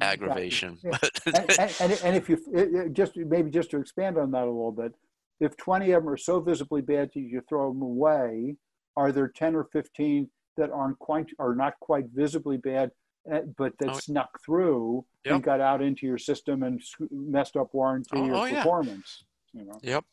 aggravation. 0.00 0.78
Yeah. 0.82 0.98
and, 1.26 1.74
and, 1.80 2.00
and, 2.04 2.16
if 2.16 2.28
you 2.28 2.38
uh, 2.54 2.80
uh, 2.80 2.88
just 2.88 3.16
maybe 3.16 3.50
just 3.50 3.70
to 3.70 3.78
expand 3.78 4.18
on 4.18 4.30
that 4.32 4.44
a 4.44 4.50
little 4.50 4.72
bit, 4.72 4.92
if 5.40 5.56
20 5.56 5.90
of 5.92 6.04
them 6.04 6.12
are 6.12 6.16
so 6.16 6.40
visibly 6.40 6.82
bad 6.82 7.10
that 7.14 7.20
you 7.20 7.42
throw 7.48 7.72
them 7.72 7.82
away, 7.82 8.56
are 8.96 9.12
there 9.12 9.28
10 9.28 9.56
or 9.56 9.64
15 9.72 10.28
that 10.56 10.70
aren't 10.70 10.98
quite, 10.98 11.26
are 11.38 11.54
not 11.54 11.74
quite 11.80 12.04
visibly 12.14 12.58
bad 12.58 12.90
but 13.24 13.78
that 13.78 13.90
oh, 13.90 13.98
snuck 13.98 14.40
through 14.44 15.04
yep. 15.24 15.34
and 15.34 15.42
got 15.42 15.60
out 15.60 15.80
into 15.80 16.06
your 16.06 16.18
system 16.18 16.62
and 16.62 16.80
messed 17.10 17.56
up 17.56 17.72
warranty 17.72 18.10
oh, 18.14 18.30
or 18.30 18.34
oh, 18.34 18.50
performance. 18.50 19.24
Yeah. 19.52 19.60
You 19.60 19.66
know. 19.66 19.80
Yep. 19.82 20.04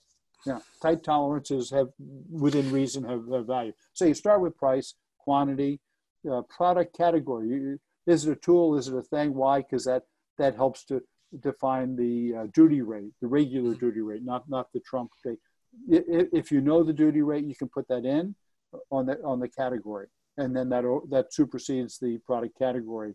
Yeah. 0.45 0.59
Tight 0.81 1.03
tolerances 1.03 1.69
have, 1.71 1.89
within 2.29 2.71
reason, 2.71 3.03
have, 3.03 3.27
have 3.31 3.47
value. 3.47 3.73
So 3.93 4.05
you 4.05 4.13
start 4.13 4.41
with 4.41 4.57
price, 4.57 4.93
quantity, 5.17 5.79
uh, 6.29 6.43
product 6.43 6.95
category. 6.95 7.77
Is 8.05 8.25
it 8.25 8.31
a 8.31 8.35
tool? 8.35 8.77
Is 8.77 8.87
it 8.87 8.95
a 8.95 9.01
thing? 9.01 9.33
Why? 9.33 9.59
Because 9.59 9.85
that 9.85 10.03
that 10.37 10.55
helps 10.55 10.85
to 10.85 11.01
define 11.41 11.95
the 11.95 12.33
uh, 12.35 12.47
duty 12.53 12.81
rate, 12.81 13.11
the 13.21 13.27
regular 13.27 13.71
mm-hmm. 13.71 13.79
duty 13.79 14.01
rate, 14.01 14.23
not 14.23 14.49
not 14.49 14.71
the 14.73 14.79
trump 14.79 15.11
rate. 15.25 15.39
If 15.87 16.51
you 16.51 16.61
know 16.61 16.83
the 16.83 16.93
duty 16.93 17.21
rate, 17.21 17.45
you 17.45 17.55
can 17.55 17.69
put 17.69 17.87
that 17.89 18.05
in 18.05 18.35
on 18.91 19.05
the 19.05 19.21
on 19.23 19.39
the 19.39 19.49
category 19.49 20.07
and 20.39 20.55
then 20.55 20.67
that 20.69 20.83
that 21.09 21.33
supersedes 21.33 21.93
the 21.99 22.17
product 22.29 22.57
category. 22.57 23.13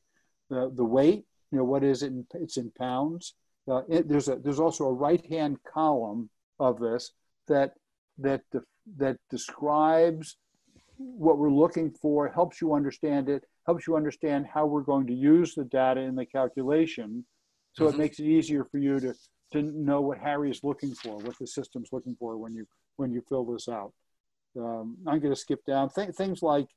The 0.50 0.70
the 0.80 0.84
weight, 0.84 1.24
you 1.50 1.58
know, 1.58 1.64
what 1.64 1.82
is 1.82 2.02
it? 2.02 2.12
In, 2.12 2.26
it's 2.34 2.56
in 2.56 2.70
pounds. 2.78 3.34
Uh, 3.70 3.82
it, 3.88 4.08
there's 4.08 4.28
a 4.28 4.36
there's 4.36 4.60
also 4.60 4.84
a 4.86 4.92
right 4.92 5.24
hand 5.34 5.56
column 5.78 6.28
of 6.68 6.78
this 6.78 7.12
that 7.48 7.72
that 8.18 8.42
that 9.02 9.16
describes 9.30 10.36
what 10.96 11.38
we're 11.38 11.50
looking 11.64 11.90
for, 12.02 12.28
helps 12.28 12.60
you 12.60 12.72
understand 12.74 13.28
it, 13.28 13.42
helps 13.66 13.86
you 13.86 13.96
understand 13.96 14.46
how 14.54 14.64
we're 14.66 14.82
going 14.92 15.06
to 15.06 15.12
use 15.14 15.54
the 15.54 15.64
data 15.64 16.00
in 16.00 16.14
the 16.14 16.26
calculation, 16.26 17.24
So 17.76 17.86
Mhm. 17.86 17.90
it 17.92 17.98
makes 17.98 18.20
it 18.20 18.26
easier 18.26 18.64
for 18.70 18.78
you 18.78 19.00
to, 19.00 19.12
to 19.52 19.62
know 19.62 20.00
what 20.00 20.18
Harry 20.18 20.48
is 20.48 20.62
looking 20.62 20.94
for, 20.94 21.18
what 21.18 21.36
the 21.40 21.46
system's 21.58 21.90
looking 21.92 22.14
for 22.20 22.36
when 22.36 22.54
you, 22.54 22.64
when 22.98 23.10
you 23.12 23.20
fill 23.28 23.44
this 23.44 23.66
out. 23.68 23.92
Um, 24.56 24.96
I'm 25.08 25.18
going 25.18 25.34
to 25.34 25.40
skip 25.46 25.64
down 25.66 25.90
Th- 25.90 26.14
things 26.14 26.40
like 26.40 26.68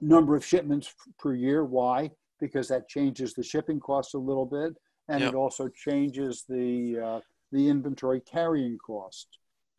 number 0.00 0.36
of 0.36 0.44
shipments 0.44 0.94
per 1.18 1.34
year. 1.34 1.64
Why? 1.64 2.10
Because 2.40 2.68
that 2.68 2.88
changes 2.88 3.34
the 3.34 3.42
shipping 3.42 3.80
costs 3.80 4.14
a 4.14 4.18
little 4.18 4.46
bit, 4.46 4.74
and 5.08 5.20
Yep. 5.20 5.32
it 5.32 5.36
also 5.36 5.68
changes 5.68 6.44
the 6.48 6.98
uh, 6.98 7.20
the 7.52 7.68
inventory 7.68 8.20
carrying 8.20 8.76
cost. 8.78 9.26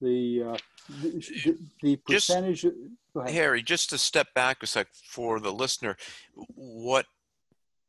The 0.01 0.43
uh, 0.43 0.57
the, 1.01 1.57
the, 1.81 1.99
Just- 2.09 2.29
percentage. 2.29 2.63
go 3.13 3.21
ahead. 3.21 3.33
Harry, 3.33 3.61
just 3.63 3.89
to 3.91 3.97
step 3.97 4.27
back 4.33 4.61
a 4.63 4.67
sec 4.67 4.87
for 5.05 5.39
the 5.39 5.51
listener, 5.51 5.97
what 6.55 7.05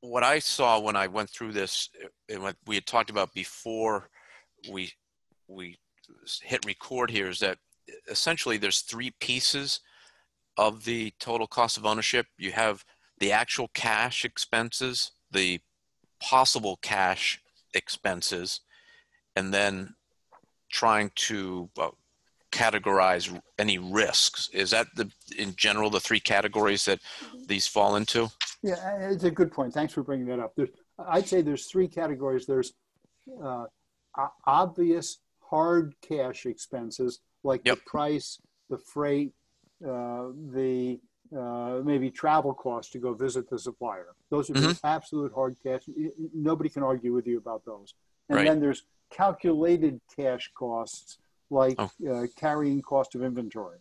what 0.01 0.23
I 0.23 0.39
saw 0.39 0.79
when 0.81 0.97
I 0.97 1.07
went 1.07 1.29
through 1.31 1.53
this 1.53 1.91
and 2.29 2.43
what 2.43 2.57
we 2.67 2.75
had 2.77 2.87
talked 2.87 3.11
about 3.11 3.33
before 3.35 4.09
we 4.71 4.93
we 5.49 5.77
hit 6.43 6.65
record 6.65 7.11
here 7.11 7.29
is 7.29 7.41
that 7.41 7.59
essentially 8.11 8.57
there's 8.59 8.81
three 8.81 9.11
pieces 9.21 9.81
of 10.59 10.85
the 10.85 11.13
total 11.21 11.47
cost 11.47 11.79
of 11.79 11.87
ownership. 11.87 12.27
You 12.37 12.53
have 12.53 12.85
the 13.19 13.33
actual 13.33 13.69
cash 13.73 14.25
expenses, 14.25 15.13
the 15.31 15.61
possible 16.21 16.79
cash 16.83 17.41
expenses, 17.73 18.61
and 19.37 19.55
then 19.55 19.95
trying 20.71 21.13
to 21.15 21.71
uh, 21.79 21.91
categorize 22.51 23.41
any 23.59 23.79
risks. 23.79 24.51
Is 24.53 24.71
that 24.73 24.89
the 24.97 25.11
in 25.39 25.55
general 25.57 25.91
the 25.91 26.01
three 26.01 26.21
categories 26.21 26.85
that 26.87 26.99
these 27.47 27.67
fall 27.67 27.97
into? 27.97 28.29
Yeah, 28.63 28.99
it's 29.11 29.25
a 29.25 29.31
good 29.31 29.53
point. 29.53 29.73
Thanks 29.73 29.93
for 29.93 30.03
bringing 30.03 30.27
that 30.27 30.41
up. 30.41 30.53
There's, 30.57 30.71
I'd 30.99 31.29
say 31.29 31.43
there's 31.43 31.67
three 31.67 31.87
categories. 31.89 32.47
There's 32.47 32.73
uh, 33.43 33.67
obvious 34.47 35.19
hard 35.41 35.95
cash 36.03 36.47
expenses 36.47 37.21
like 37.45 37.63
Yep. 37.65 37.77
the 37.77 37.83
price, 37.87 38.39
the 38.69 38.79
freight, 38.79 39.33
the 39.81 40.99
uh, 41.37 41.81
maybe 41.85 42.11
travel 42.11 42.55
costs 42.55 42.91
to 42.93 42.99
go 42.99 43.13
visit 43.13 43.49
the 43.51 43.59
supplier. 43.59 44.15
Those 44.31 44.49
are 44.51 44.55
the 44.55 44.79
absolute 44.85 45.33
hard 45.35 45.57
cash. 45.63 45.83
Nobody 46.35 46.71
can 46.71 46.83
argue 46.83 47.13
with 47.13 47.27
you 47.27 47.39
about 47.39 47.65
those. 47.67 47.95
And 48.31 48.37
Right. 48.39 48.47
then 48.47 48.61
there's 48.61 48.85
calculated 49.11 50.01
cash 50.17 50.51
costs 50.55 51.19
like 51.51 51.77
Oh. 51.79 51.91
uh, 52.11 52.27
carrying 52.37 52.83
cost 52.83 53.15
of 53.15 53.23
inventory 53.23 53.79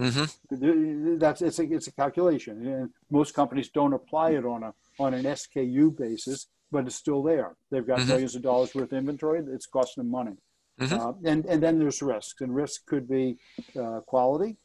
Mm-hmm. 0.00 1.18
that's 1.18 1.40
it's 1.42 1.58
a, 1.60 1.62
it's 1.72 1.86
a 1.86 1.92
calculation 1.92 2.66
and 2.66 2.90
most 3.10 3.32
companies 3.34 3.68
don't 3.68 3.92
apply 3.92 4.30
it 4.32 4.44
on 4.44 4.62
a 4.64 4.74
on 4.98 5.14
an 5.14 5.24
SKU 5.24 5.96
basis 5.96 6.48
but 6.72 6.86
it's 6.86 6.96
still 6.96 7.22
there 7.22 7.54
they've 7.70 7.86
got 7.86 8.00
Mhm. 8.00 8.08
millions 8.08 8.34
of 8.34 8.42
dollars 8.42 8.74
worth 8.74 8.90
of 8.92 8.98
inventory 8.98 9.40
it's 9.56 9.66
costing 9.66 10.02
them 10.02 10.10
money 10.10 10.36
Mhm. 10.80 10.98
uh, 10.98 11.12
and 11.24 11.46
and 11.46 11.62
then 11.62 11.78
there's 11.78 12.02
risks 12.02 12.40
and 12.40 12.54
risk 12.54 12.84
could 12.86 13.06
be 13.08 13.38
uh, 13.80 14.00
quality 14.00 14.50
it 14.50 14.56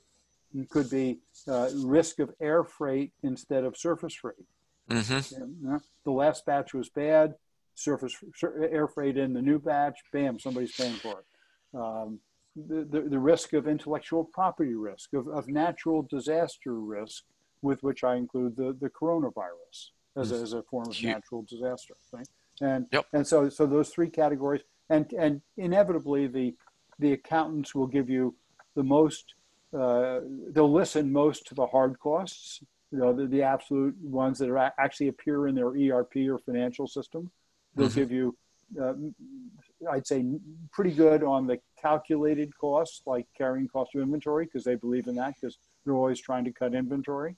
could 0.70 0.90
be 0.90 1.20
uh, 1.48 1.70
risk 1.86 2.20
of 2.20 2.32
air 2.42 2.64
freight 2.64 3.12
instead 3.24 3.64
of 3.64 3.78
surface 3.78 4.14
freight 4.14 4.36
Mm-hmm. 4.90 5.36
And, 5.44 5.76
uh, 5.76 5.80
the 6.04 6.12
last 6.12 6.48
batch 6.48 6.74
was 6.74 6.90
bad 6.90 7.36
surface 7.76 8.16
sur- 8.36 8.68
air 8.72 8.88
freight 8.88 9.18
in 9.18 9.34
the 9.34 9.42
new 9.42 9.60
batch 9.60 10.00
bam 10.12 10.40
somebody's 10.40 10.72
paying 10.72 10.96
for 10.96 11.20
it 11.20 11.26
um, 11.80 12.20
the, 12.56 12.88
the, 12.90 13.02
the 13.02 13.20
risk 13.20 13.54
of 13.54 13.68
intellectual 13.68 14.24
property 14.24 14.76
risk, 14.76 15.14
of, 15.14 15.28
of 15.28 15.48
natural 15.48 16.02
disaster 16.10 16.74
risk, 16.80 17.24
with 17.62 17.82
which 17.84 18.04
I 18.04 18.16
include 18.16 18.56
the, 18.56 18.76
the 18.80 18.90
coronavirus 18.90 19.90
as, 20.18 20.32
a, 20.32 20.36
as 20.36 20.54
a 20.54 20.64
form 20.64 20.90
of 20.90 21.02
natural 21.04 21.46
disaster. 21.48 21.96
Right? 22.12 22.28
And, 22.62 22.88
Yep. 22.92 23.06
and 23.14 23.26
so, 23.26 23.50
so 23.50 23.66
those 23.66 23.90
three 23.90 24.10
categories, 24.10 24.62
and, 24.90 25.12
and 25.14 25.42
inevitably 25.58 26.28
the, 26.28 26.56
the 26.98 27.14
accountants 27.14 27.74
will 27.76 27.88
give 27.88 28.10
you 28.10 28.36
the 28.76 28.84
most, 28.84 29.36
uh, 29.78 30.22
they'll 30.52 30.72
listen 30.72 31.12
most 31.12 31.46
to 31.48 31.56
the 31.56 31.68
hard 31.68 32.00
costs, 32.00 32.62
you 32.92 32.98
know, 32.98 33.14
the, 33.14 33.26
the 33.28 33.44
absolute 33.44 33.96
ones 34.02 34.40
that 34.40 34.50
are 34.50 34.74
actually 34.80 35.10
appear 35.10 35.48
in 35.48 35.56
their 35.56 35.68
ERP 35.68 36.16
or 36.30 36.40
financial 36.40 36.88
system. 36.88 37.30
They'll 37.76 37.90
Mhm. 37.90 37.96
give 37.96 38.12
you 38.12 38.36
uh, 38.80 38.94
I'd 39.90 40.06
say 40.06 40.24
pretty 40.72 40.92
good 40.92 41.24
on 41.24 41.48
the 41.48 41.60
calculated 41.82 42.56
costs, 42.56 43.02
like 43.08 43.26
carrying 43.36 43.68
cost 43.68 43.96
of 43.96 44.02
inventory, 44.02 44.46
because 44.46 44.64
they 44.64 44.76
believe 44.76 45.08
in 45.08 45.16
that, 45.16 45.34
because 45.36 45.58
they're 45.84 45.96
always 45.96 46.20
trying 46.20 46.46
to 46.46 46.52
cut 46.52 46.76
inventory, 46.76 47.36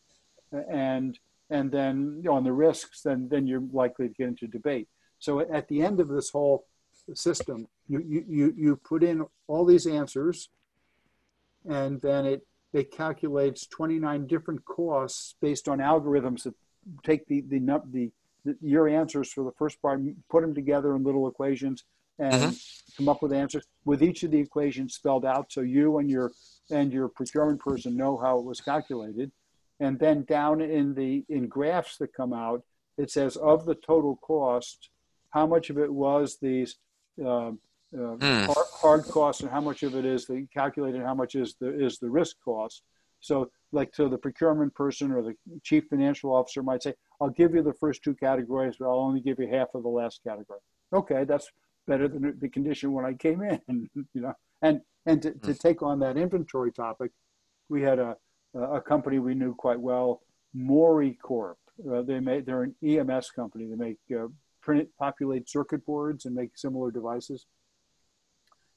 and 0.69 1.17
and 1.49 1.71
then 1.71 2.23
on 2.29 2.43
the 2.43 2.51
risks, 2.51 3.01
then 3.03 3.29
then 3.29 3.47
you're 3.47 3.63
likely 3.71 4.09
to 4.09 4.13
get 4.13 4.27
into 4.27 4.45
debate. 4.47 4.89
So 5.19 5.39
at 5.39 5.69
the 5.69 5.81
end 5.81 6.01
of 6.01 6.09
this 6.09 6.29
whole 6.31 6.65
system, 7.13 7.67
you 7.87 7.99
you, 8.27 8.53
you 8.57 8.75
put 8.75 9.01
in 9.01 9.25
all 9.47 9.63
these 9.63 9.87
answers, 9.87 10.49
and 11.67 12.01
then 12.01 12.25
it 12.25 12.47
it 12.73 12.91
calculates 12.91 13.67
29 13.67 14.27
different 14.27 14.63
costs 14.63 15.35
based 15.41 15.67
on 15.67 15.79
algorithms 15.79 16.43
that 16.43 16.53
take 17.03 17.27
the 17.27 17.41
the 17.41 17.59
the, 17.91 18.11
the 18.45 18.57
your 18.61 18.87
answers 18.87 19.31
for 19.31 19.43
the 19.43 19.51
first 19.57 19.81
part, 19.81 20.01
put 20.29 20.41
them 20.41 20.55
together 20.55 20.95
in 20.95 21.03
little 21.03 21.27
equations, 21.27 21.83
and 22.19 22.55
come 22.97 23.09
up 23.09 23.21
with 23.21 23.33
answers 23.33 23.65
with 23.85 24.01
each 24.01 24.23
of 24.23 24.31
the 24.31 24.39
equations 24.39 24.95
spelled 24.95 25.25
out, 25.25 25.51
so 25.51 25.61
you 25.61 25.97
and 25.97 26.09
your 26.09 26.31
and 26.69 26.91
your 26.91 27.07
procurement 27.07 27.59
person 27.59 27.97
know 27.97 28.17
how 28.17 28.37
it 28.39 28.45
was 28.45 28.61
calculated. 28.61 29.31
And 29.79 29.97
then 29.99 30.23
down 30.23 30.61
in 30.61 30.93
the 30.93 31.25
in 31.27 31.47
graphs 31.47 31.97
that 31.97 32.13
come 32.13 32.33
out, 32.33 32.63
it 32.97 33.09
says 33.09 33.35
of 33.35 33.65
the 33.65 33.75
total 33.75 34.17
cost, 34.17 34.89
how 35.31 35.47
much 35.47 35.69
of 35.69 35.77
it 35.77 35.91
was 35.91 36.37
these 36.41 36.75
uh, 37.23 37.51
uh, 37.93 38.15
Hmm. 38.21 38.45
Hard, 38.81 39.03
costs, 39.05 39.41
and 39.41 39.51
how 39.51 39.61
much 39.61 39.83
of 39.83 39.95
it 39.95 40.05
is 40.05 40.25
the 40.25 40.47
calculated, 40.53 41.03
how 41.03 41.13
much 41.13 41.35
is 41.35 41.55
the 41.59 41.83
is 41.83 41.99
the 41.99 42.09
risk 42.09 42.37
cost. 42.43 42.81
So, 43.19 43.51
like, 43.71 43.93
so 43.93 44.09
the 44.09 44.17
procurement 44.17 44.73
person 44.73 45.11
or 45.11 45.21
the 45.21 45.35
chief 45.61 45.85
financial 45.87 46.33
officer 46.33 46.63
might 46.63 46.81
say, 46.81 46.95
"I'll 47.19 47.29
give 47.29 47.53
you 47.53 47.61
the 47.61 47.73
first 47.73 48.03
two 48.03 48.15
categories, 48.15 48.77
but 48.79 48.87
I'll 48.87 48.99
only 48.99 49.21
give 49.21 49.37
you 49.39 49.47
half 49.47 49.75
of 49.75 49.83
the 49.83 49.89
last 49.89 50.21
category." 50.23 50.59
Okay, 50.91 51.25
that's 51.25 51.51
better 51.87 52.07
than 52.07 52.37
the 52.39 52.49
condition 52.49 52.91
when 52.91 53.05
I 53.05 53.13
came 53.13 53.43
in, 53.43 53.61
you 54.13 54.21
know. 54.21 54.33
And 54.63 54.81
and 55.05 55.21
to, 55.21 55.31
to 55.31 55.53
take 55.53 55.83
on 55.83 55.99
that 55.99 56.17
inventory 56.17 56.71
topic, 56.71 57.11
we 57.69 57.83
had 57.83 57.99
a 57.99 58.17
a 58.55 58.81
company 58.81 59.19
we 59.19 59.35
knew 59.35 59.53
quite 59.55 59.79
well, 59.79 60.21
MoreyCorp. 60.55 61.55
Uh, 61.89 62.01
they 62.01 62.19
make 62.19 62.45
they're 62.45 62.63
an 62.63 62.75
EMS 62.83 63.31
company. 63.31 63.67
They 63.67 63.75
make 63.75 63.97
uh, 64.15 64.27
print 64.61 64.89
populate 64.97 65.49
circuit 65.49 65.85
boards 65.85 66.25
and 66.25 66.35
make 66.35 66.57
similar 66.57 66.91
devices. 66.91 67.45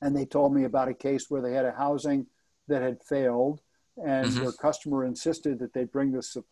And 0.02 0.16
they 0.16 0.26
told 0.26 0.54
me 0.54 0.64
about 0.64 0.88
a 0.88 0.94
case 0.94 1.30
where 1.30 1.40
they 1.42 1.52
had 1.52 1.64
a 1.64 1.72
housing 1.72 2.26
that 2.68 2.82
had 2.82 3.02
failed, 3.02 3.60
and 3.96 4.30
Mhm. 4.30 4.40
their 4.40 4.52
customer 4.52 5.04
insisted 5.04 5.58
that 5.60 5.72
they 5.72 5.84
bring 5.84 6.12
the 6.12 6.42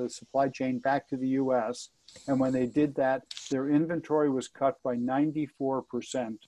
uh, 0.00 0.08
supply 0.08 0.48
chain 0.48 0.78
back 0.78 1.08
to 1.08 1.16
the 1.16 1.28
U.S. 1.28 1.90
And 2.28 2.38
when 2.38 2.52
they 2.52 2.66
did 2.66 2.94
that, 2.96 3.24
their 3.50 3.68
inventory 3.68 4.30
was 4.30 4.46
cut 4.48 4.80
by 4.82 4.96
94% 4.96 6.38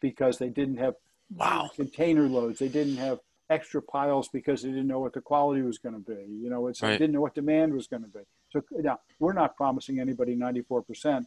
because 0.00 0.38
they 0.38 0.48
didn't 0.50 0.76
have 0.78 0.94
Wow. 1.34 1.68
container 1.74 2.28
loads. 2.28 2.58
They 2.60 2.68
didn't 2.68 2.96
have 2.96 3.18
extra 3.50 3.82
piles 3.82 4.28
because 4.28 4.62
they 4.62 4.68
didn't 4.70 4.86
know 4.86 5.00
what 5.00 5.12
the 5.12 5.20
quality 5.20 5.62
was 5.62 5.78
going 5.78 5.94
to 5.94 6.00
be. 6.00 6.24
You 6.24 6.50
know, 6.50 6.66
it's, 6.68 6.80
they 6.80 6.98
didn't 6.98 7.12
know 7.14 7.20
what 7.20 7.34
demand 7.34 7.74
was 7.74 7.86
going 7.86 8.02
to 8.02 8.08
be. 8.08 8.20
So 8.50 8.62
now 8.72 9.00
we're 9.18 9.32
not 9.32 9.56
promising 9.56 9.98
anybody 10.00 10.36
94%, 10.36 11.26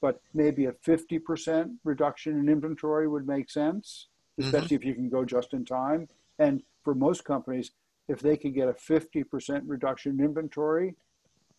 but 0.00 0.20
maybe 0.34 0.66
a 0.66 0.72
50% 0.72 1.76
reduction 1.84 2.38
in 2.38 2.48
inventory 2.48 3.08
would 3.08 3.26
make 3.26 3.50
sense, 3.50 4.08
especially 4.38 4.76
if 4.76 4.84
you 4.84 4.94
can 4.94 5.08
go 5.08 5.24
just 5.24 5.52
in 5.52 5.64
time. 5.64 6.08
And 6.38 6.62
for 6.84 6.94
most 6.94 7.24
companies, 7.24 7.70
if 8.08 8.20
they 8.20 8.36
could 8.36 8.54
get 8.54 8.68
a 8.68 8.72
50% 8.72 9.62
reduction 9.64 10.18
in 10.18 10.24
inventory, 10.24 10.94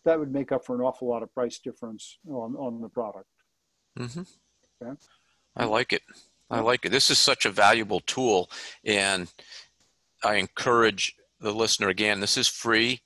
that 0.04 0.18
would 0.18 0.32
make 0.32 0.52
up 0.52 0.64
for 0.64 0.74
an 0.74 0.80
awful 0.80 1.08
lot 1.08 1.22
of 1.22 1.32
price 1.34 1.58
difference 1.58 2.18
on, 2.28 2.54
on 2.56 2.80
the 2.80 2.88
product. 2.88 3.26
Mm-hmm. 3.98 4.22
Okay. 4.82 4.98
I 5.56 5.64
like 5.64 5.92
it. 5.92 6.02
I 6.50 6.60
like 6.60 6.84
it. 6.84 6.90
This 6.90 7.10
is 7.10 7.18
such 7.18 7.44
a 7.44 7.50
valuable 7.50 8.00
tool, 8.00 8.48
and 8.84 9.30
I 10.24 10.36
encourage 10.36 11.14
the 11.40 11.52
listener 11.52 11.88
again. 11.88 12.20
This 12.20 12.38
is 12.38 12.48
free, 12.48 13.00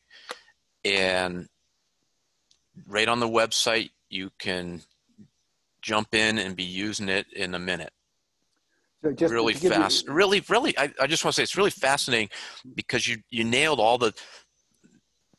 and 0.85 1.49
right 2.87 3.09
on 3.09 3.19
the 3.19 3.29
website, 3.29 3.91
you 4.11 4.31
can 4.39 4.83
jump 5.83 6.15
in 6.15 6.39
and 6.39 6.57
be 6.57 6.63
using 6.65 7.09
it 7.09 7.27
in 7.35 7.55
a 7.55 7.59
minute. 7.59 7.93
So 9.03 9.13
just 9.13 9.33
really 9.35 9.53
give 9.55 9.65
you- 9.65 9.71
fast. 9.71 10.09
Really, 10.09 10.43
really. 10.49 10.79
I, 10.79 10.93
I 11.01 11.07
just 11.09 11.25
want 11.25 11.35
to 11.35 11.37
say 11.41 11.43
it's 11.43 11.57
really 11.57 11.71
fascinating 11.71 12.31
because 12.75 13.07
you 13.09 13.19
you 13.31 13.43
nailed 13.45 13.81
all 13.81 13.99
the 13.99 14.15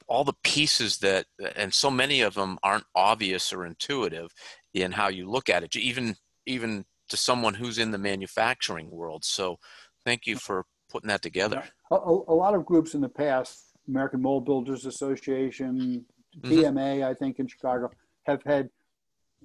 all 0.07 0.25
the 0.25 0.33
pieces 0.43 0.97
that, 0.97 1.25
and 1.55 1.73
so 1.73 1.89
many 1.89 2.19
of 2.21 2.33
them 2.33 2.59
aren't 2.61 2.83
obvious 2.93 3.53
or 3.53 3.65
intuitive 3.65 4.31
in 4.73 4.91
how 4.91 5.07
you 5.07 5.29
look 5.29 5.49
at 5.49 5.63
it. 5.63 5.75
Even 5.77 6.15
even 6.45 6.85
to 7.09 7.15
someone 7.17 7.53
who's 7.53 7.77
in 7.77 7.91
the 7.91 7.97
manufacturing 7.97 8.89
world. 8.91 9.23
So, 9.23 9.59
thank 10.05 10.27
you 10.27 10.35
for 10.37 10.65
putting 10.89 11.07
that 11.07 11.21
together. 11.21 11.63
a, 11.89 11.95
a 11.95 12.13
a 12.33 12.35
lot 12.35 12.53
of 12.53 12.65
groups 12.65 12.93
in 12.95 13.01
the 13.01 13.09
past, 13.09 13.63
American 13.87 14.21
Mold 14.21 14.43
Builders 14.45 14.85
Association, 14.85 16.05
Mhm. 16.41 17.03
I 17.03 17.13
think 17.13 17.39
in 17.39 17.47
Chicago, 17.47 17.91
have 18.25 18.41
had 18.43 18.69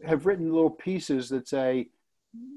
have 0.04 0.26
written 0.26 0.52
little 0.52 0.70
pieces 0.70 1.28
that 1.30 1.48
say 1.48 1.88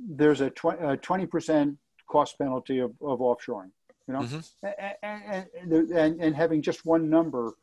there's 0.09 0.41
a 0.41 0.49
20 0.49 1.25
percent 1.25 1.77
cost 2.09 2.37
penalty 2.37 2.79
of, 2.79 2.91
of 3.01 3.19
offshoring. 3.19 3.71
You 4.07 4.15
know, 4.15 4.21
mm-hmm. 4.21 4.67
and, 5.03 5.45
and, 5.55 5.91
and, 5.91 6.21
and 6.21 6.35
having 6.35 6.61
just 6.61 6.85
one 6.85 7.09
number 7.09 7.53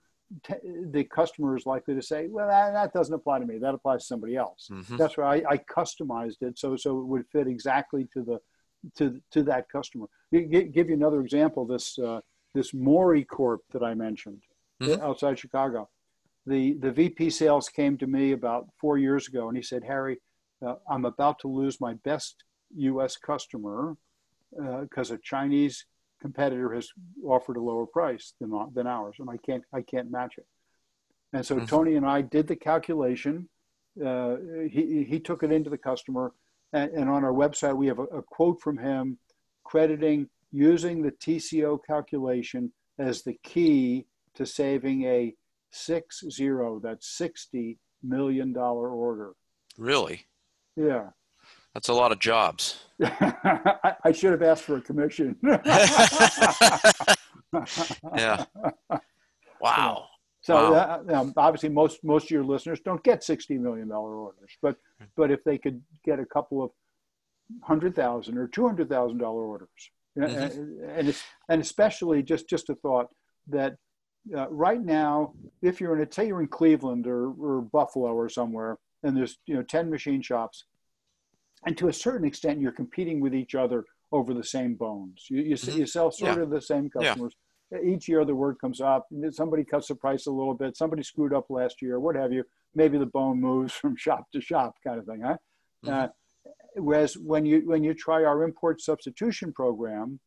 the 0.92 1.04
customer 1.04 1.56
is 1.56 1.66
likely 1.66 1.94
to 1.94 2.02
say, 2.02 2.26
"Well, 2.28 2.48
that, 2.48 2.72
that, 2.72 2.92
doesn't 2.92 3.14
apply 3.14 3.38
to 3.38 3.46
me. 3.46 3.58
That 3.58 3.74
applies 3.74 4.02
to 4.02 4.06
somebody 4.06 4.36
else." 4.36 4.68
Mm-hmm. 4.70 4.96
That's 4.96 5.16
why 5.16 5.38
I, 5.38 5.52
I, 5.52 5.58
customized 5.58 6.42
it 6.42 6.58
so 6.58 6.76
so 6.76 7.00
it 7.00 7.06
would 7.06 7.24
fit 7.32 7.46
exactly 7.46 8.06
to 8.12 8.22
the 8.22 8.38
to 8.96 9.20
to 9.32 9.42
that 9.44 9.68
customer. 9.70 10.06
give 10.30 10.88
you 10.88 10.94
another 10.94 11.20
example. 11.20 11.64
This 11.64 11.98
uh, 11.98 12.20
this 12.54 12.72
MoreyCorp 12.72 13.58
that 13.72 13.82
I 13.82 13.94
mentioned 13.94 14.42
mm-hmm. 14.82 15.02
outside 15.02 15.38
Chicago. 15.38 15.88
The 16.48 16.74
the 16.74 16.90
VP 16.90 17.30
sales 17.30 17.68
came 17.68 17.98
to 17.98 18.06
me 18.06 18.32
about 18.32 18.68
four 18.80 18.96
years 18.98 19.28
ago, 19.28 19.48
and 19.48 19.56
he 19.56 19.62
said, 19.62 19.84
"Harry, 19.84 20.18
uh, 20.64 20.76
I'm 20.90 21.04
about 21.04 21.38
to 21.40 21.48
lose 21.48 21.80
my 21.80 21.94
best 22.04 22.44
U.S. 22.76 23.16
customer 23.16 23.96
because 24.80 25.10
uh, 25.10 25.14
a 25.14 25.18
Chinese 25.18 25.84
competitor 26.20 26.74
has 26.74 26.88
offered 27.24 27.56
a 27.56 27.60
lower 27.60 27.86
price 27.86 28.34
than, 28.40 28.52
than 28.74 28.86
ours, 28.86 29.16
and 29.18 29.28
I 29.30 29.36
can't 29.36 29.62
I 29.72 29.82
can't 29.82 30.10
match 30.10 30.38
it. 30.38 30.46
And 31.32 31.44
so 31.44 31.56
mm-hmm. 31.56 31.66
Tony 31.66 31.94
and 31.96 32.06
I 32.06 32.22
did 32.22 32.46
the 32.46 32.56
calculation. 32.56 33.48
Uh, 34.04 34.36
he 34.70 35.04
he 35.08 35.20
took 35.20 35.42
it 35.42 35.52
into 35.52 35.70
the 35.70 35.78
customer, 35.78 36.32
and, 36.72 36.90
and 36.92 37.10
on 37.10 37.24
our 37.24 37.32
website 37.32 37.76
we 37.76 37.86
have 37.88 37.98
a, 37.98 38.04
a, 38.04 38.22
quote 38.22 38.60
from 38.60 38.78
him 38.78 39.18
crediting 39.64 40.28
using 40.50 41.02
the 41.02 41.12
TCO 41.12 41.78
calculation 41.86 42.72
as 42.98 43.22
the 43.22 43.38
key 43.42 44.06
to 44.34 44.46
saving 44.46 45.04
a 45.04 45.34
six 45.70 46.24
zero 46.30 46.80
that's 46.82 47.08
sixty 47.08 47.78
million 48.02 48.52
dollar 48.52 48.90
order. 48.90 49.32
Really? 49.76 50.26
Yeah. 50.76 51.10
That's 51.74 51.88
a 51.88 51.94
lot 51.94 52.12
of 52.12 52.18
jobs. 52.18 52.84
I, 53.02 53.94
I, 54.04 54.12
should 54.12 54.32
have 54.32 54.42
asked 54.42 54.64
for 54.64 54.76
a 54.78 54.80
commission. 54.80 55.36
yeah. 58.16 58.44
Wow. 59.60 60.08
So 60.40 60.72
wow. 60.72 61.04
Uh, 61.08 61.14
um, 61.14 61.32
obviously, 61.36 61.68
most 61.68 62.02
most 62.02 62.24
of 62.24 62.30
your 62.30 62.44
listeners 62.44 62.80
don't 62.84 63.02
get 63.04 63.22
sixty 63.22 63.58
million 63.58 63.88
dollar 63.88 64.14
orders, 64.16 64.50
but 64.62 64.76
but 65.16 65.30
if 65.30 65.44
they 65.44 65.58
could 65.58 65.82
get 66.04 66.18
a 66.18 66.26
couple 66.26 66.62
of 66.62 66.70
hundred 67.62 67.94
thousand 67.94 68.38
or 68.38 68.48
two 68.48 68.66
hundred 68.66 68.88
thousand 68.88 69.18
dollar 69.18 69.44
orders, 69.44 69.68
mm-hmm. 70.18 70.36
and, 70.36 70.80
and 70.90 71.08
it's 71.08 71.22
and 71.48 71.60
especially 71.60 72.22
just 72.22 72.48
just 72.48 72.70
a 72.70 72.74
thought 72.76 73.08
that 73.48 73.76
uh, 74.36 74.48
right 74.50 74.82
now, 74.82 75.32
if 75.62 75.80
you're 75.80 75.96
in 75.96 76.06
a 76.06 76.12
say 76.12 76.26
you're 76.26 76.40
in 76.40 76.48
Cleveland 76.48 77.06
or, 77.06 77.30
or 77.30 77.62
Buffalo 77.62 78.12
or 78.12 78.28
somewhere, 78.28 78.78
and 79.02 79.16
there's 79.16 79.38
you 79.46 79.54
know 79.54 79.62
ten 79.62 79.90
machine 79.90 80.22
shops, 80.22 80.64
and 81.66 81.76
to 81.78 81.88
a 81.88 81.92
certain 81.92 82.26
extent, 82.26 82.60
you're 82.60 82.72
competing 82.72 83.20
with 83.20 83.34
each 83.34 83.54
other 83.54 83.84
over 84.12 84.34
the 84.34 84.44
same 84.44 84.74
bones. 84.74 85.26
You, 85.28 85.42
you, 85.42 85.54
mm-hmm. 85.54 85.78
you 85.80 85.86
sell 85.86 86.10
sort 86.10 86.36
yeah. 86.36 86.42
of 86.42 86.50
the 86.50 86.60
same 86.60 86.90
customers. 86.90 87.34
Yeah. 87.70 87.80
Each 87.84 88.08
year, 88.08 88.24
the 88.24 88.34
word 88.34 88.56
comes 88.60 88.80
up. 88.80 89.06
Somebody 89.30 89.62
cuts 89.64 89.88
the 89.88 89.94
price 89.94 90.26
a 90.26 90.30
little 90.30 90.54
bit. 90.54 90.76
Somebody 90.76 91.02
screwed 91.02 91.34
up 91.34 91.46
last 91.50 91.82
year, 91.82 92.00
what 92.00 92.16
have 92.16 92.32
you. 92.32 92.44
Maybe 92.74 92.96
the 92.96 93.06
bone 93.06 93.40
moves 93.40 93.72
from 93.80 93.96
shop 93.96 94.24
to 94.32 94.40
shop, 94.40 94.74
kind 94.84 94.98
of 94.98 95.06
thing. 95.06 95.20
Huh? 95.22 95.36
Mm-hmm. 95.84 95.94
Uh, 95.94 96.08
whereas 96.76 97.16
when 97.16 97.44
you 97.44 97.62
when 97.66 97.84
you 97.84 97.94
try 97.94 98.24
our 98.24 98.42
import 98.42 98.80
substitution 98.80 99.52
program, 99.52 100.20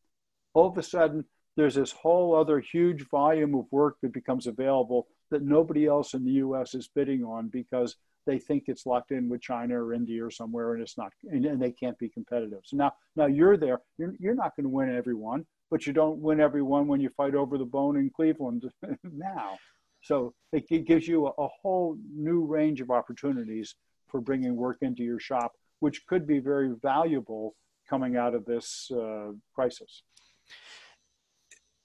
all 0.54 0.68
of 0.68 0.78
a 0.78 0.82
sudden 0.82 1.24
there's 1.56 1.74
this 1.74 1.92
whole 1.92 2.34
other 2.34 2.60
huge 2.60 3.08
volume 3.08 3.54
of 3.54 3.66
work 3.70 3.96
that 4.02 4.12
becomes 4.12 4.46
available 4.46 5.08
that 5.30 5.42
nobody 5.42 5.86
else 5.86 6.14
in 6.14 6.24
the 6.24 6.32
U.S. 6.32 6.74
is 6.74 6.88
bidding 6.88 7.24
on 7.24 7.48
because 7.48 7.96
they 8.26 8.38
think 8.38 8.64
it's 8.66 8.86
locked 8.86 9.10
in 9.10 9.28
with 9.28 9.40
China 9.40 9.82
or 9.82 9.92
India 9.92 10.24
or 10.24 10.30
somewhere, 10.30 10.74
and 10.74 10.82
it's 10.82 10.96
not, 10.96 11.12
and, 11.30 11.44
and 11.44 11.60
they 11.60 11.72
can't 11.72 11.98
be 11.98 12.08
competitive. 12.08 12.60
So 12.64 12.76
now, 12.76 12.92
now 13.16 13.26
you're 13.26 13.56
there. 13.56 13.80
You're, 13.98 14.14
you're 14.18 14.34
not 14.34 14.54
going 14.56 14.64
to 14.64 14.70
win 14.70 14.94
everyone, 14.94 15.44
but 15.70 15.86
you 15.86 15.92
don't 15.92 16.18
win 16.18 16.40
everyone 16.40 16.86
when 16.86 17.00
you 17.00 17.10
fight 17.10 17.34
over 17.34 17.58
the 17.58 17.64
bone 17.64 17.96
in 17.96 18.10
Cleveland 18.10 18.70
now. 19.02 19.58
So 20.02 20.34
it, 20.52 20.64
it 20.70 20.86
gives 20.86 21.08
you 21.08 21.26
a, 21.26 21.30
a, 21.30 21.48
whole 21.62 21.96
new 22.14 22.44
range 22.44 22.80
of 22.80 22.90
opportunities 22.90 23.74
for 24.08 24.20
bringing 24.20 24.56
work 24.56 24.78
into 24.82 25.02
your 25.02 25.20
shop, 25.20 25.52
which 25.80 26.06
could 26.06 26.26
be 26.26 26.38
very 26.38 26.74
valuable 26.82 27.54
coming 27.88 28.16
out 28.16 28.34
of 28.34 28.44
this 28.44 28.90
uh, 28.92 29.30
crisis. 29.54 30.02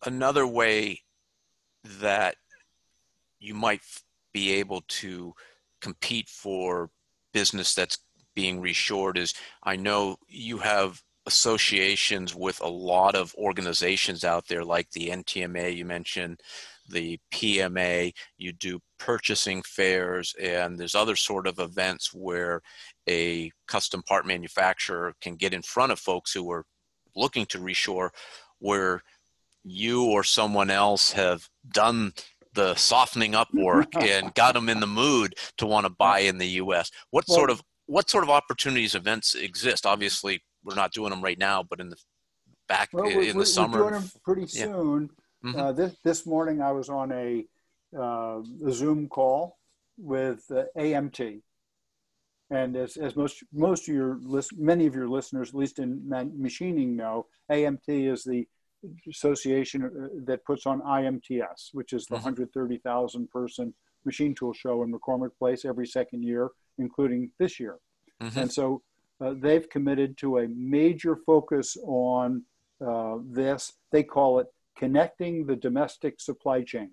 Another 0.05 0.45
way 0.45 1.01
that 1.99 2.35
you 3.39 3.53
might 3.53 3.81
be 4.33 4.53
able 4.53 4.81
to 4.87 5.33
compete 5.81 6.29
for 6.29 6.89
business 7.33 7.73
that's 7.73 7.97
being 8.35 8.61
reshored 8.61 9.17
is 9.17 9.33
I 9.63 9.75
know 9.75 10.17
you 10.27 10.59
have 10.59 11.01
associations 11.25 12.33
with 12.33 12.61
a 12.61 12.67
lot 12.67 13.15
of 13.15 13.35
organizations 13.35 14.23
out 14.23 14.47
there 14.47 14.63
like 14.63 14.89
the 14.91 15.09
NTMA 15.09 15.75
you 15.75 15.85
mentioned 15.85 16.39
the 16.89 17.19
PMA 17.33 18.13
you 18.37 18.53
do 18.53 18.79
purchasing 18.97 19.61
fairs 19.63 20.33
and 20.41 20.79
there's 20.79 20.95
other 20.95 21.17
sort 21.17 21.45
of 21.45 21.59
events 21.59 22.13
where 22.13 22.61
a 23.09 23.51
custom 23.67 24.01
part 24.03 24.25
manufacturer 24.25 25.13
can 25.19 25.35
get 25.35 25.53
in 25.53 25.61
front 25.61 25.91
of 25.91 25.99
folks 25.99 26.31
who 26.31 26.49
are 26.49 26.63
looking 27.15 27.45
to 27.47 27.59
reshore 27.59 28.09
where 28.59 29.01
you 29.69 30.05
or 30.05 30.23
someone 30.23 30.69
else 30.69 31.11
have 31.11 31.47
done 31.71 32.13
the 32.53 32.75
softening 32.75 33.35
up 33.35 33.47
work 33.53 33.95
and 33.99 34.33
got 34.33 34.53
them 34.53 34.69
in 34.69 34.79
the 34.79 34.87
mood 34.87 35.35
to 35.57 35.65
want 35.65 35.85
to 35.85 35.89
buy 35.89 36.19
in 36.19 36.37
the 36.37 36.47
U.S. 36.47 36.91
What 37.11 37.25
well, 37.27 37.37
sort 37.37 37.49
of 37.49 37.61
what 37.85 38.09
sort 38.09 38.23
of 38.23 38.29
opportunities 38.29 38.95
events 38.95 39.35
exist? 39.35 39.85
Obviously, 39.85 40.43
we're 40.63 40.75
not 40.75 40.91
doing 40.91 41.11
them 41.11 41.21
right 41.21 41.39
now, 41.39 41.63
but 41.63 41.79
in 41.79 41.89
the 41.89 41.97
back 42.67 42.89
well, 42.91 43.07
in 43.07 43.37
the 43.37 43.45
summer, 43.45 43.83
we're 43.83 43.89
doing 43.91 44.01
them 44.01 44.11
pretty 44.23 44.47
soon. 44.47 45.09
Yeah. 45.43 45.51
Mm-hmm. 45.51 45.59
Uh, 45.59 45.71
this 45.71 45.95
this 46.03 46.25
morning, 46.25 46.61
I 46.61 46.71
was 46.71 46.89
on 46.89 47.11
a, 47.11 47.45
uh, 47.97 48.41
a 48.65 48.71
Zoom 48.71 49.07
call 49.07 49.57
with 49.97 50.43
uh, 50.51 50.63
AMT, 50.77 51.41
and 52.49 52.75
as, 52.75 52.97
as 52.97 53.15
most 53.15 53.43
most 53.53 53.87
of 53.87 53.93
your 53.93 54.17
list, 54.21 54.57
many 54.57 54.87
of 54.87 54.95
your 54.95 55.07
listeners, 55.07 55.49
at 55.49 55.55
least 55.55 55.79
in 55.79 56.01
machining, 56.35 56.95
know, 56.95 57.27
AMT 57.51 57.87
is 57.87 58.23
the 58.23 58.47
association 59.09 59.83
uh, 59.83 60.07
that 60.25 60.45
puts 60.45 60.65
on 60.65 60.81
IMTS, 60.81 61.69
which 61.73 61.93
is 61.93 62.05
the 62.05 62.15
mm-hmm. 62.15 62.25
130,000 62.25 63.29
person 63.29 63.73
machine 64.05 64.33
tool 64.33 64.53
show 64.53 64.83
in 64.83 64.91
McCormick 64.91 65.31
Place 65.37 65.65
every 65.65 65.87
second 65.87 66.23
year, 66.23 66.49
including 66.77 67.31
this 67.39 67.59
year. 67.59 67.77
Mm-hmm. 68.21 68.39
And 68.39 68.51
so 68.51 68.81
uh, 69.19 69.33
they've 69.37 69.69
committed 69.69 70.17
to 70.17 70.39
a 70.39 70.47
major 70.47 71.15
focus 71.25 71.77
on 71.83 72.43
uh, 72.85 73.17
this. 73.23 73.73
They 73.91 74.03
call 74.03 74.39
it 74.39 74.47
connecting 74.77 75.45
the 75.45 75.55
domestic 75.55 76.21
supply 76.21 76.63
chain. 76.63 76.91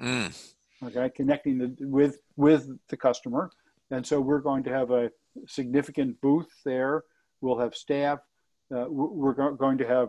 Mm. 0.00 0.54
Okay, 0.82 1.10
connecting 1.14 1.58
the, 1.58 1.76
with 1.80 2.20
with 2.36 2.66
the 2.88 2.96
customer, 2.96 3.50
and 3.90 4.06
so 4.06 4.18
we're 4.18 4.40
going 4.40 4.64
to 4.64 4.70
have 4.70 4.90
a 4.90 5.10
significant 5.46 6.18
booth 6.22 6.48
there. 6.64 7.04
We'll 7.42 7.58
have 7.58 7.74
staff. 7.74 8.20
Uh, 8.74 8.86
we're 8.88 9.34
go- 9.34 9.54
going 9.54 9.76
to 9.78 9.86
have 9.86 10.08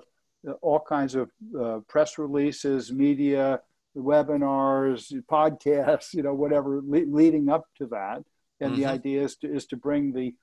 all 0.62 0.80
kinds 0.80 1.16
of 1.16 1.30
uh, 1.60 1.80
press 1.88 2.18
releases, 2.18 2.92
media, 2.92 3.62
webinars, 3.96 5.14
podcasts, 5.30 6.14
you 6.14 6.24
know, 6.24 6.34
whatever 6.34 6.82
le- 6.84 7.06
leading 7.06 7.50
up 7.50 7.66
to 7.78 7.88
that. 7.88 8.24
And 8.60 8.72
mm-hmm. 8.72 8.82
the 8.82 8.86
idea 8.88 9.24
is 9.24 9.36
to, 9.38 9.54
is 9.54 9.66
to 9.68 9.78
bring 9.78 10.14
the 10.14 10.34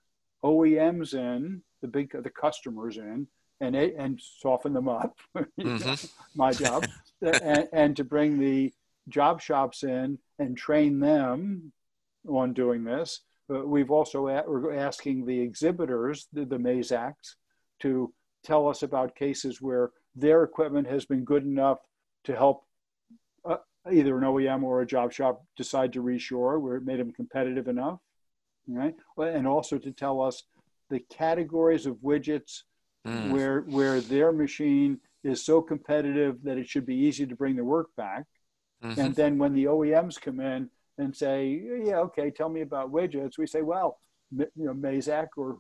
OEMs 0.45 1.15
in, 1.15 1.63
the 1.81 1.89
big 1.89 2.11
the 2.23 2.31
customers 2.31 2.97
in, 2.97 3.27
and 3.61 3.75
and 3.75 4.21
soften 4.21 4.73
them 4.73 4.89
up. 4.89 5.19
mm-hmm. 5.37 6.07
My 6.35 6.53
job, 6.53 6.87
and, 7.23 7.69
and 7.73 7.97
to 7.97 8.05
bring 8.05 8.39
the 8.39 8.73
job 9.09 9.41
shops 9.41 9.83
in 9.83 10.19
and 10.39 10.57
train 10.57 11.01
them 11.01 11.73
on 12.29 12.53
doing 12.53 12.85
this. 12.85 13.21
Uh, 13.51 13.61
we've 13.61 13.91
also 13.91 14.23
we're 14.23 14.75
asking 14.75 15.25
the 15.25 15.41
exhibitors, 15.41 16.29
the, 16.33 16.45
the 16.45 16.59
Mazaks, 16.59 17.37
to 17.81 18.13
tell 18.45 18.69
us 18.69 18.83
about 18.83 19.15
cases 19.15 19.61
where 19.61 19.91
their 20.15 20.43
equipment 20.43 20.87
has 20.89 21.05
been 21.05 21.25
good 21.25 21.45
enough 21.45 21.79
to 22.25 22.35
help 22.35 22.65
uh, 23.45 23.57
either 23.91 24.17
an 24.19 24.25
OEM 24.25 24.63
or 24.63 24.81
a 24.81 24.87
job 24.87 25.13
shop 25.13 25.45
decide 25.57 25.93
to 25.93 26.03
reshore, 26.03 26.61
where 26.61 26.77
it 26.77 26.85
made 26.85 27.01
them 27.01 27.13
competitive 27.13 27.69
enough, 27.69 28.01
right? 28.67 28.95
And 29.19 29.47
also 29.47 29.79
to 29.79 29.93
tell 29.93 30.21
us 30.21 30.45
the 30.91 31.01
categories 31.01 31.87
of 31.87 31.97
widgets 31.97 32.63
mm. 33.07 33.31
where 33.31 33.61
where 33.63 34.01
their 34.01 34.33
machine 34.33 35.01
is 35.25 35.45
so 35.45 35.61
competitive 35.61 36.43
that 36.43 36.59
it 36.59 36.69
should 36.69 36.87
be 36.87 36.95
easy 36.95 37.27
to 37.27 37.37
bring 37.37 37.57
the 37.57 37.65
work 37.65 37.89
back. 37.97 38.25
Mm-hmm. 38.83 39.01
And 39.01 39.15
then 39.15 39.39
when 39.39 39.55
the 39.55 39.65
OEMs 39.65 40.21
come 40.21 40.41
in 40.41 40.71
and 40.99 41.15
say, 41.15 41.63
"Yeah, 41.85 41.99
okay, 42.01 42.31
tell 42.31 42.49
me 42.49 42.61
about 42.61 42.93
widgets," 42.93 43.39
we 43.39 43.47
say, 43.47 43.63
"Well, 43.63 43.99
you 44.31 44.47
know, 44.57 44.75
Mazak 44.75 45.29
or 45.37 45.59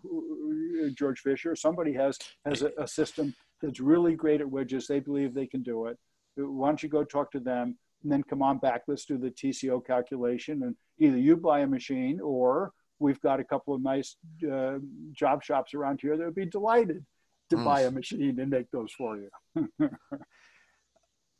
Georg 0.94 1.18
Fischer, 1.18 1.56
somebody 1.56 1.92
has 1.94 2.18
has 2.44 2.62
a, 2.62 2.72
a, 2.78 2.86
system 2.86 3.34
that's 3.62 3.80
really 3.80 4.14
great 4.14 4.40
at 4.40 4.46
widgets. 4.46 4.86
They 4.86 5.00
believe 5.00 5.34
they 5.34 5.46
can 5.46 5.62
do 5.62 5.86
it. 5.86 5.98
Why 6.36 6.68
don't 6.68 6.82
you 6.82 6.88
go 6.88 7.04
talk 7.04 7.30
to 7.32 7.40
them 7.40 7.76
and 8.02 8.12
then 8.12 8.22
come 8.22 8.42
on 8.42 8.58
back? 8.58 8.82
Let's 8.86 9.04
do 9.04 9.18
the 9.18 9.30
TCO 9.30 9.84
calculation, 9.86 10.62
and 10.62 10.76
either 10.98 11.16
you 11.16 11.36
buy 11.36 11.60
a 11.60 11.66
machine 11.66 12.20
or 12.22 12.72
we've 12.98 13.20
got 13.20 13.40
a 13.40 13.44
couple 13.44 13.74
of 13.74 13.82
nice 13.82 14.16
uh, 14.50 14.78
job 15.12 15.42
shops 15.42 15.74
around 15.74 16.00
here 16.02 16.16
that 16.16 16.24
would 16.24 16.34
be 16.34 16.46
delighted 16.46 17.04
to 17.50 17.56
Mm. 17.56 17.64
buy 17.64 17.80
a 17.82 17.90
machine 17.90 18.38
and 18.40 18.50
make 18.50 18.70
those 18.70 18.92
for 18.92 19.16
you. 19.16 19.30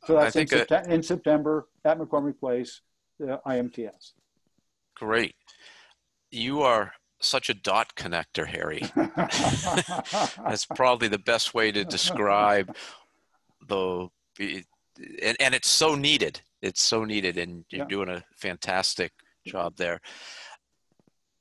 so 0.07 0.15
that's 0.15 0.37
I 0.37 0.41
in, 0.41 0.67
uh, 0.71 0.85
in 0.89 1.03
September 1.03 1.69
at 1.85 1.99
McCormick 1.99 2.39
Place, 2.39 2.81
uh, 3.23 3.37
IMTS. 3.47 4.13
Great. 4.95 5.35
You 6.31 6.63
are 6.63 6.93
such 7.21 7.51
a 7.51 7.55
dot 7.55 7.95
connector, 7.97 8.47
Harry. 8.47 8.83
That's 10.49 10.67
probably 10.67 11.09
the 11.09 11.19
best 11.19 11.55
way 11.55 11.73
to 11.73 11.85
describe 11.85 12.75
the, 13.67 14.09
and, 14.41 15.37
and 15.41 15.55
it's 15.55 15.69
so 15.69 15.95
needed. 15.95 16.41
It's 16.63 16.83
so 16.83 17.05
needed, 17.05 17.39
and 17.39 17.65
you're 17.71 17.83
Yeah. 17.83 17.89
doing 17.89 18.09
a 18.09 18.25
fantastic 18.37 19.13
job 19.47 19.77
there. 19.77 20.01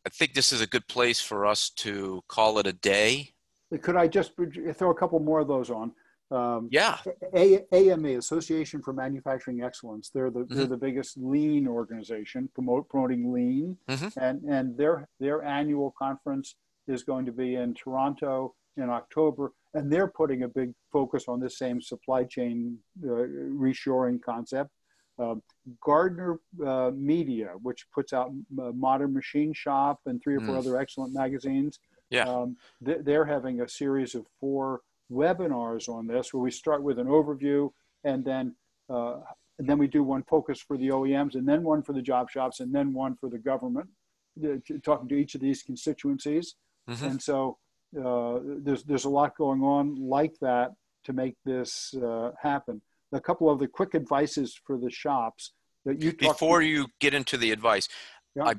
I 0.06 0.10
think 0.10 0.34
this 0.34 0.54
is 0.54 0.62
a 0.62 0.68
good 0.68 0.88
place 0.88 1.20
for 1.20 1.46
us 1.46 1.70
to 1.78 2.22
call 2.28 2.60
it 2.60 2.68
a 2.68 2.74
day. 2.74 3.34
Could 3.82 3.98
I 3.98 4.08
just 4.08 4.32
throw 4.76 4.92
a 4.92 4.96
couple 4.96 5.20
more 5.20 5.40
of 5.40 5.48
those 5.48 5.70
on? 5.70 5.92
Um, 6.32 6.68
Yeah. 6.72 6.98
A- 7.34 7.66
AME, 7.74 8.18
Association 8.18 8.82
for 8.82 8.94
Manufacturing 8.94 9.62
Excellence, 9.64 10.10
they're 10.10 10.30
the, 10.30 10.42
Mm-hmm. 10.42 10.56
they're 10.56 10.66
the 10.68 10.78
biggest 10.78 11.18
lean 11.18 11.68
organization 11.68 12.50
promote, 12.54 12.90
promoting 12.90 13.32
lean. 13.32 13.78
Mhm. 13.88 14.14
And, 14.18 14.44
and 14.44 14.78
their, 14.78 15.08
their 15.20 15.44
annual 15.44 15.94
conference 15.98 16.56
is 16.88 17.04
going 17.04 17.26
to 17.26 17.32
be 17.32 17.56
in 17.56 17.74
Toronto 17.74 18.56
in 18.76 18.90
October. 18.90 19.54
And 19.74 19.92
they're 19.92 20.08
putting 20.08 20.44
a 20.44 20.48
big 20.48 20.74
focus 20.92 21.26
on 21.28 21.40
this 21.40 21.58
same 21.58 21.82
supply 21.82 22.24
chain 22.24 22.80
uh, 23.04 23.08
reshoring 23.08 24.22
concept. 24.22 24.72
Um, 25.20 25.42
Gardner 25.84 26.40
uh, 26.66 26.92
Media, 26.94 27.54
which 27.64 27.88
puts 27.92 28.14
out 28.14 28.32
uh, 28.62 28.72
Modern 28.74 29.14
Machine 29.14 29.52
Shop 29.54 30.00
and 30.06 30.22
three 30.22 30.36
or 30.36 30.42
four 30.42 30.56
Mm. 30.56 30.60
other 30.60 30.78
excellent 30.78 31.14
magazines, 31.14 31.80
Yeah. 32.12 32.28
um, 32.30 32.56
th- 32.86 33.00
they're 33.04 33.26
having 33.26 33.62
a 33.62 33.68
series 33.68 34.14
of 34.14 34.26
four 34.40 34.82
webinars 35.12 35.88
on 35.88 36.08
this 36.08 36.34
where 36.34 36.42
we 36.44 36.52
start 36.52 36.84
with 36.84 37.00
an 37.00 37.08
overview 37.08 37.70
and 38.04 38.24
then 38.26 38.56
uh, 38.90 39.18
and 39.60 39.68
then 39.68 39.78
we 39.80 39.88
do 39.88 40.04
one 40.04 40.24
focus 40.24 40.60
for 40.60 40.78
the 40.78 40.90
OEMs 40.90 41.36
and 41.36 41.48
then 41.48 41.64
one 41.64 41.82
for 41.82 41.94
the 41.94 42.02
job 42.02 42.30
shops 42.30 42.60
and 42.60 42.74
then 42.74 42.94
one 42.94 43.16
for 43.20 43.30
the 43.30 43.38
government 43.38 43.88
the, 44.36 44.62
talking 44.84 45.08
to 45.08 45.16
each 45.16 45.36
of 45.36 45.42
these 45.42 45.64
constituencies 45.64 46.56
Mhm. 46.90 47.12
and 47.12 47.22
so 47.22 47.58
uh, 48.02 48.40
there's 48.66 48.84
there's 48.84 49.06
a 49.06 49.10
lot 49.10 49.36
going 49.38 49.62
on 49.62 49.96
like 49.96 50.36
that 50.40 50.72
to 51.04 51.14
make 51.14 51.36
this 51.46 51.94
uh, 51.96 52.32
happen 52.42 52.82
a 53.14 53.20
couple 53.20 53.50
of 53.50 53.60
the 53.60 53.68
quick 53.68 53.96
advices 53.96 54.60
for 54.66 54.78
the 54.78 54.90
shops 54.90 55.54
that 55.86 56.02
you 56.02 56.12
Before 56.14 56.62
you 56.62 56.88
get 57.00 57.14
into 57.14 57.38
the 57.38 57.52
advice, 57.52 57.88
Yeah. 58.36 58.44
I 58.44 58.56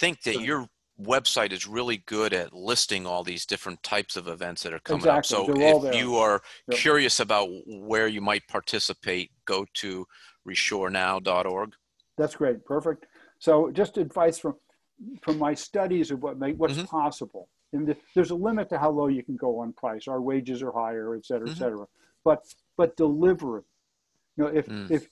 think 0.00 0.22
that 0.24 0.34
Sure. 0.34 0.42
your 0.42 0.68
website 1.00 1.52
is 1.52 1.66
really 1.66 1.98
good 2.06 2.32
at 2.32 2.52
listing 2.52 3.06
all 3.06 3.22
these 3.22 3.46
different 3.46 3.82
types 3.82 4.16
of 4.16 4.28
events 4.28 4.62
that 4.62 4.72
are 4.72 4.80
coming 4.80 5.06
Exactly. 5.06 5.38
up. 5.38 5.46
So 5.46 5.54
They're 5.54 5.88
if 5.88 5.94
you 5.94 6.16
are 6.16 6.42
Yep. 6.68 6.76
curious 6.78 7.20
about 7.20 7.48
where 7.66 8.08
you 8.08 8.20
might 8.20 8.46
participate, 8.48 9.30
go 9.44 9.66
to 9.74 10.06
reshorenow.org. 10.46 11.74
That's 12.16 12.34
great. 12.34 12.64
Perfect. 12.64 13.06
So 13.38 13.70
just 13.70 13.96
advice 13.98 14.38
from 14.38 14.56
from 15.22 15.38
my 15.38 15.54
studies 15.54 16.10
of 16.10 16.20
what 16.22 16.38
make 16.38 16.56
what's 16.56 16.78
Mhm. 16.78 16.86
possible. 16.88 17.48
And 17.72 17.86
the, 17.86 17.96
there's 18.14 18.30
a 18.32 18.34
limit 18.34 18.68
to 18.70 18.78
how 18.78 18.90
low 18.90 19.06
you 19.06 19.22
can 19.22 19.36
go 19.36 19.60
on 19.60 19.72
price. 19.72 20.08
Our 20.08 20.20
wages 20.20 20.62
are 20.62 20.72
higher, 20.72 21.14
et 21.14 21.24
cetera, 21.24 21.48
et 21.48 21.52
Mhm. 21.52 21.58
cetera. 21.58 21.86
But 22.24 22.40
but 22.76 22.96
delivery. 22.96 23.62
You 24.36 24.44
know, 24.44 24.50
if 24.50 24.66
Mm. 24.68 24.90
if 24.90 25.08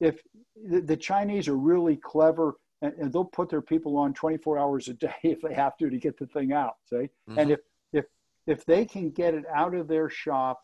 if 0.00 0.22
the, 0.68 0.80
the 0.82 0.96
Chinese 0.96 1.48
are 1.48 1.56
really 1.56 1.96
clever 1.96 2.56
and, 2.84 2.94
and 2.98 3.12
they'll 3.12 3.24
put 3.24 3.48
their 3.48 3.62
people 3.62 3.96
on 3.96 4.12
24 4.14 4.58
hours 4.58 4.88
a 4.88 4.94
day 4.94 5.14
if 5.22 5.40
they 5.40 5.54
have 5.54 5.76
to 5.78 5.88
to 5.90 5.98
get 5.98 6.18
the 6.18 6.26
thing 6.26 6.52
out. 6.52 6.76
See, 6.88 7.08
Mhm. 7.28 7.38
and 7.38 7.50
if 7.50 7.60
if 7.92 8.04
if 8.46 8.64
they 8.66 8.84
can 8.84 9.10
get 9.10 9.34
it 9.34 9.44
out 9.52 9.74
of 9.74 9.88
their 9.88 10.10
shop 10.10 10.60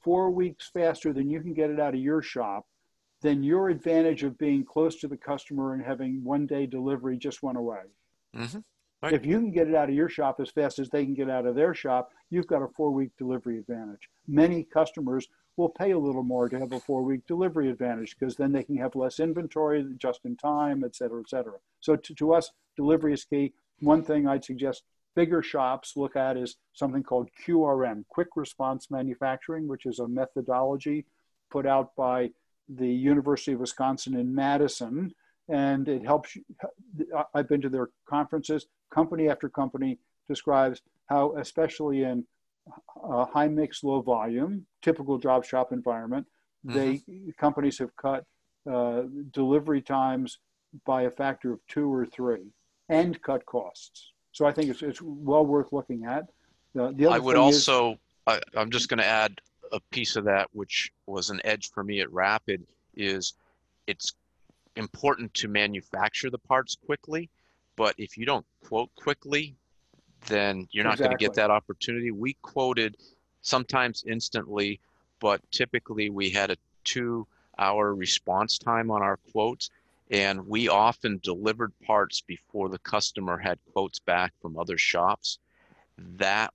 four 0.00 0.30
weeks 0.30 0.68
faster 0.68 1.12
than 1.12 1.28
you 1.28 1.40
can 1.40 1.54
get 1.54 1.70
it 1.70 1.78
out 1.80 1.94
of 1.94 2.00
your 2.00 2.22
shop, 2.22 2.66
then 3.20 3.42
your 3.42 3.68
advantage 3.68 4.24
of 4.24 4.36
being 4.38 4.64
close 4.64 4.96
to 5.00 5.08
the 5.08 5.16
customer 5.16 5.74
and 5.74 5.84
having 5.84 6.22
one 6.24 6.46
day 6.46 6.66
delivery 6.66 7.16
just 7.16 7.42
went 7.42 7.58
away. 7.58 7.82
Mhm. 8.34 8.64
Right. 9.02 9.14
If 9.14 9.26
you 9.26 9.40
can 9.40 9.50
get 9.50 9.68
it 9.68 9.74
out 9.74 9.88
of 9.88 9.94
your 9.94 10.08
shop 10.08 10.38
as 10.38 10.50
fast 10.50 10.78
as 10.78 10.88
they 10.88 11.04
can 11.04 11.14
get 11.14 11.28
out 11.28 11.44
of 11.44 11.56
their 11.56 11.74
shop, 11.74 12.12
you've 12.30 12.46
got 12.46 12.62
a 12.62 12.68
four 12.68 12.92
week 12.92 13.10
delivery 13.18 13.58
advantage. 13.58 14.08
Many 14.28 14.62
customers 14.62 15.26
will 15.56 15.68
pay 15.68 15.90
a 15.90 15.98
little 15.98 16.22
more 16.22 16.48
to 16.48 16.58
have 16.58 16.72
a 16.72 16.80
four 16.80 17.02
week 17.02 17.26
delivery 17.26 17.68
advantage 17.68 18.16
because 18.18 18.36
then 18.36 18.52
they 18.52 18.62
can 18.62 18.76
have 18.76 18.94
less 18.94 19.18
inventory 19.18 19.84
just 19.98 20.20
in 20.24 20.36
time, 20.36 20.84
et 20.84 20.94
cetera, 20.94 21.20
et 21.20 21.28
cetera. 21.28 21.54
So 21.80 21.96
to, 21.96 22.14
to 22.14 22.32
us, 22.32 22.52
delivery 22.76 23.12
is 23.12 23.24
key. 23.24 23.52
One 23.80 24.04
thing 24.04 24.28
I'd 24.28 24.44
suggest 24.44 24.84
bigger 25.16 25.42
shops 25.42 25.94
look 25.96 26.14
at 26.14 26.36
is 26.36 26.56
something 26.72 27.02
called 27.02 27.28
QRM, 27.46 28.04
Quick 28.08 28.28
Response 28.36 28.90
Manufacturing, 28.90 29.66
which 29.66 29.84
is 29.84 29.98
a 29.98 30.08
methodology 30.08 31.06
put 31.50 31.66
out 31.66 31.94
by 31.96 32.30
the 32.68 32.88
University 32.88 33.52
of 33.52 33.60
Wisconsin 33.60 34.16
in 34.16 34.34
Madison. 34.34 35.12
And 35.48 35.88
it 35.88 36.04
helps, 36.04 36.36
you, 36.36 36.44
I've 37.34 37.48
been 37.48 37.60
to 37.62 37.68
their 37.68 37.90
conferences, 38.08 38.66
company 38.90 39.28
after 39.28 39.48
company 39.48 39.98
describes 40.28 40.82
how, 41.06 41.34
especially 41.36 42.04
in 42.04 42.24
uh, 43.02 43.24
high 43.26 43.48
mix, 43.48 43.82
low 43.82 44.00
volume, 44.00 44.64
typical 44.82 45.18
job 45.18 45.44
shop 45.44 45.72
environment, 45.72 46.26
they 46.64 47.02
companies 47.38 47.78
have 47.80 47.94
cut 47.96 48.24
uh, 48.70 49.02
delivery 49.32 49.82
times 49.82 50.38
by 50.86 51.02
a 51.02 51.10
factor 51.10 51.52
of 51.52 51.60
two 51.66 51.92
or 51.92 52.06
three 52.06 52.52
and 52.88 53.20
cut 53.22 53.44
costs. 53.46 54.12
So 54.30 54.46
I 54.46 54.52
think 54.52 54.70
it's, 54.70 54.80
it's 54.82 55.02
well 55.02 55.44
worth 55.44 55.72
looking 55.72 56.04
at. 56.04 56.28
Uh, 56.78 56.92
the 56.94 57.06
other 57.06 57.16
I 57.16 57.18
would 57.18 57.34
thing 57.36 57.48
is- 57.48 57.68
also, 57.68 57.98
I, 58.28 58.40
I'm 58.56 58.70
just 58.70 58.88
going 58.88 58.98
to 58.98 59.06
add 59.06 59.40
a 59.72 59.80
piece 59.90 60.14
of 60.14 60.24
that, 60.24 60.48
which 60.52 60.92
was 61.06 61.30
an 61.30 61.40
edge 61.44 61.70
for 61.72 61.82
me 61.82 62.00
at 62.00 62.12
Rapid, 62.12 62.64
is 62.94 63.34
it's 63.88 64.12
important 64.76 65.34
to 65.34 65.48
manufacture 65.48 66.30
the 66.30 66.38
parts 66.38 66.76
quickly, 66.86 67.28
but 67.76 67.94
if 67.98 68.16
you 68.16 68.26
don't 68.26 68.46
quote 68.64 68.94
quickly, 68.96 69.54
then 70.26 70.68
you're 70.70 70.84
not 70.84 70.98
going 70.98 71.10
to 71.10 71.16
get 71.16 71.34
that 71.34 71.50
opportunity. 71.50 72.10
We 72.10 72.34
quoted 72.42 72.96
sometimes 73.42 74.04
instantly, 74.06 74.80
but 75.20 75.40
typically 75.50 76.10
we 76.10 76.30
had 76.30 76.50
a 76.50 76.56
two 76.84 77.26
hour 77.58 77.94
response 77.94 78.58
time 78.58 78.90
on 78.90 79.02
our 79.02 79.18
quotes. 79.32 79.70
And 80.10 80.46
we 80.46 80.68
often 80.68 81.20
delivered 81.22 81.72
parts 81.86 82.20
before 82.20 82.68
the 82.68 82.78
customer 82.78 83.38
had 83.38 83.58
quotes 83.72 83.98
back 83.98 84.34
from 84.42 84.58
other 84.58 84.76
shops. 84.76 85.38
That 85.96 86.52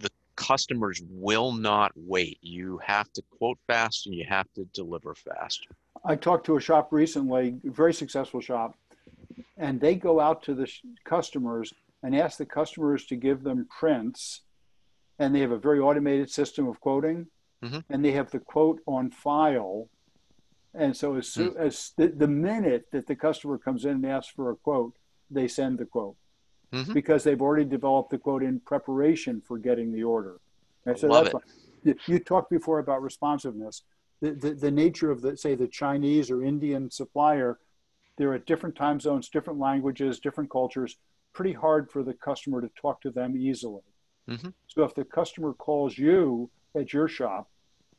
the 0.00 0.10
customers 0.36 1.02
will 1.08 1.52
not 1.52 1.92
wait. 1.96 2.38
You 2.42 2.78
have 2.84 3.10
to 3.14 3.22
quote 3.38 3.58
fast 3.66 4.06
and 4.06 4.14
you 4.14 4.26
have 4.28 4.52
to 4.54 4.64
deliver 4.66 5.14
fast. 5.14 5.66
I 6.04 6.16
talked 6.16 6.46
to 6.46 6.56
a 6.56 6.60
shop 6.60 6.88
recently, 6.92 7.60
a 7.66 7.70
very 7.70 7.94
successful 7.94 8.40
shop, 8.40 8.76
and 9.56 9.80
they 9.80 9.94
go 9.94 10.20
out 10.20 10.42
to 10.44 10.54
the 10.54 10.66
sh- 10.66 10.82
customers 11.04 11.72
and 12.02 12.14
ask 12.14 12.36
the 12.38 12.44
customers 12.46 13.06
to 13.06 13.16
give 13.16 13.42
them 13.42 13.66
prints, 13.78 14.42
and 15.18 15.34
they 15.34 15.40
have 15.40 15.52
a 15.52 15.58
very 15.58 15.78
automated 15.80 16.30
system 16.30 16.68
of 16.68 16.78
quoting, 16.80 17.26
Mhm. 17.62 17.84
and 17.88 18.04
they 18.04 18.12
have 18.12 18.30
the 18.30 18.40
quote 18.40 18.80
on 18.86 19.10
file. 19.10 19.88
And 20.74 20.94
so, 20.96 21.14
as, 21.14 21.28
soo- 21.28 21.56
as 21.56 21.92
the, 21.96 22.08
the 22.08 22.26
minute 22.28 22.88
that 22.90 23.06
the 23.06 23.16
customer 23.16 23.56
comes 23.58 23.84
in 23.84 23.92
and 23.92 24.06
asks 24.06 24.32
for 24.32 24.50
a 24.50 24.56
quote, 24.56 24.94
they 25.30 25.48
send 25.48 25.78
the 25.78 25.86
quote 25.86 26.16
Mhm. 26.72 26.92
because 26.92 27.24
they've 27.24 27.40
already 27.40 27.64
developed 27.64 28.10
the 28.10 28.18
quote 28.18 28.42
in 28.42 28.60
preparation 28.60 29.40
for 29.40 29.56
getting 29.58 29.92
the 29.92 30.02
order. 30.04 30.40
And 30.84 30.98
so 30.98 31.06
Love 31.08 31.32
why- 31.32 31.40
you, 31.84 31.94
you 32.06 32.18
talked 32.18 32.50
before 32.50 32.78
about 32.80 33.02
responsiveness. 33.02 33.84
The, 34.24 34.32
the, 34.32 34.54
the 34.54 34.70
nature 34.70 35.10
of 35.10 35.20
the 35.20 35.36
say 35.36 35.54
the 35.54 35.68
Chinese 35.68 36.30
or 36.30 36.42
Indian 36.42 36.90
supplier, 36.90 37.58
they're 38.16 38.32
at 38.32 38.46
different 38.46 38.74
time 38.74 38.98
zones, 38.98 39.28
different 39.28 39.58
languages, 39.58 40.18
different 40.18 40.50
cultures. 40.50 40.96
Pretty 41.34 41.52
hard 41.52 41.90
for 41.90 42.02
the 42.02 42.14
customer 42.14 42.62
to 42.62 42.70
talk 42.80 43.02
to 43.02 43.10
them 43.10 43.36
easily. 43.36 43.82
Mhm. 44.26 44.54
So 44.68 44.82
if 44.84 44.94
the 44.94 45.04
customer 45.04 45.52
calls 45.52 45.98
you 45.98 46.48
at 46.74 46.94
your 46.94 47.06
shop, 47.06 47.50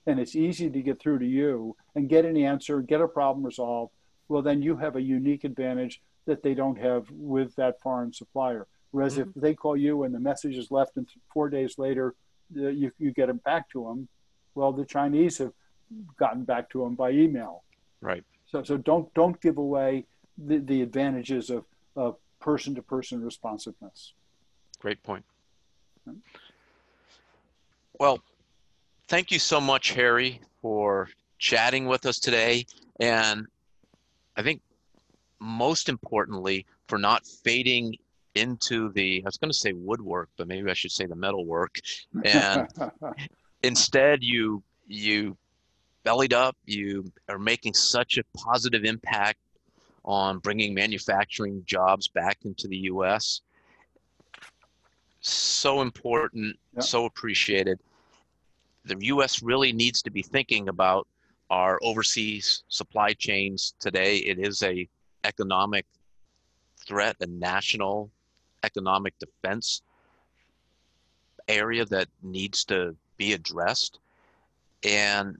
and 0.07 0.19
it's 0.19 0.35
easy 0.35 0.67
to 0.67 0.81
get 0.81 0.99
through 0.99 1.19
to 1.19 1.27
you 1.27 1.75
and 1.93 2.09
get 2.09 2.25
an 2.25 2.37
answer, 2.37 2.81
get 2.81 3.01
a 3.01 3.07
problem 3.07 3.45
resolved, 3.45 3.93
well 4.27 4.41
then 4.41 4.63
you 4.63 4.77
have 4.77 4.95
a 4.95 5.01
unique 5.01 5.43
advantage 5.43 6.01
that 6.25 6.41
they 6.41 6.55
don't 6.55 6.79
have 6.79 7.11
with 7.11 7.55
that 7.55 7.79
foreign 7.81 8.13
supplier. 8.13 8.65
Whereas 8.89 9.19
if 9.19 9.27
they 9.35 9.53
call 9.53 9.77
you 9.77 10.03
and 10.03 10.15
the 10.15 10.19
message 10.19 10.57
is 10.57 10.71
left 10.71 10.97
and 10.97 11.07
four 11.31 11.49
days 11.49 11.77
later 11.77 12.15
uh, 12.57 12.69
you, 12.69 12.91
you 12.97 13.11
get 13.11 13.29
it 13.29 13.43
back 13.43 13.69
to 13.71 13.83
them, 13.83 14.07
well 14.55 14.71
the 14.71 14.85
Chinese 14.85 15.37
have 15.37 15.53
gotten 16.17 16.43
back 16.43 16.69
to 16.71 16.83
them 16.83 16.95
by 16.95 17.11
email. 17.11 17.63
Right. 18.01 18.23
So, 18.45 18.63
so 18.63 18.77
don't 18.77 19.11
don't 19.13 19.39
give 19.41 19.57
away 19.57 20.05
the, 20.37 20.59
the 20.59 20.81
advantages 20.81 21.49
of, 21.49 21.65
of 21.95 22.17
person 22.39 22.75
to 22.75 22.81
person 22.81 23.23
responsiveness. 23.23 24.13
Great 24.79 25.01
point. 25.03 25.25
Hmm. 26.07 26.17
Well, 27.99 28.19
thank 29.07 29.31
you 29.31 29.39
so 29.39 29.61
much, 29.61 29.93
Harry, 29.93 30.41
for 30.61 31.09
chatting 31.39 31.85
with 31.85 32.05
us 32.05 32.19
today. 32.19 32.65
And 32.99 33.45
I 34.35 34.43
think 34.43 34.61
most 35.39 35.89
importantly, 35.89 36.65
for 36.87 36.97
not 36.97 37.25
fading 37.25 37.95
into 38.35 38.91
the 38.91 39.21
I 39.23 39.27
was 39.27 39.37
going 39.37 39.51
to 39.51 39.57
say 39.57 39.73
woodwork, 39.73 40.29
but 40.37 40.47
maybe 40.47 40.69
I 40.69 40.73
should 40.73 40.91
say 40.91 41.05
the 41.05 41.15
metalwork. 41.15 41.77
And 42.23 42.67
instead, 43.63 44.23
you 44.23 44.61
you 44.87 45.37
bellied 46.05 46.33
up. 46.33 46.55
You 46.65 47.11
are 47.27 47.39
making 47.39 47.73
such 47.73 48.17
a 48.17 48.23
positive 48.37 48.85
impact 48.85 49.39
on 50.05 50.37
bringing 50.37 50.73
manufacturing 50.73 51.63
jobs 51.65 52.07
back 52.07 52.37
into 52.45 52.69
the 52.69 52.77
U.S. 52.93 53.41
So 55.19 55.81
important, 55.81 56.55
yep. 56.75 56.83
so 56.83 57.05
appreciated. 57.05 57.79
The 58.85 58.95
U.S. 59.07 59.41
really 59.41 59.73
needs 59.73 60.03
to 60.03 60.11
be 60.11 60.21
thinking 60.21 60.69
about 60.69 61.07
our 61.49 61.79
overseas 61.81 62.63
supply 62.69 63.13
chains 63.13 63.73
today. 63.79 64.17
It 64.17 64.37
is 64.37 64.61
a 64.61 64.87
economic 65.23 65.85
threat, 66.77 67.15
a 67.19 67.25
national 67.25 68.11
economic 68.63 69.15
defense 69.19 69.81
area 71.47 71.85
that 71.85 72.07
needs 72.21 72.63
to 72.65 72.95
be 73.17 73.33
addressed. 73.33 73.99
And 74.83 75.39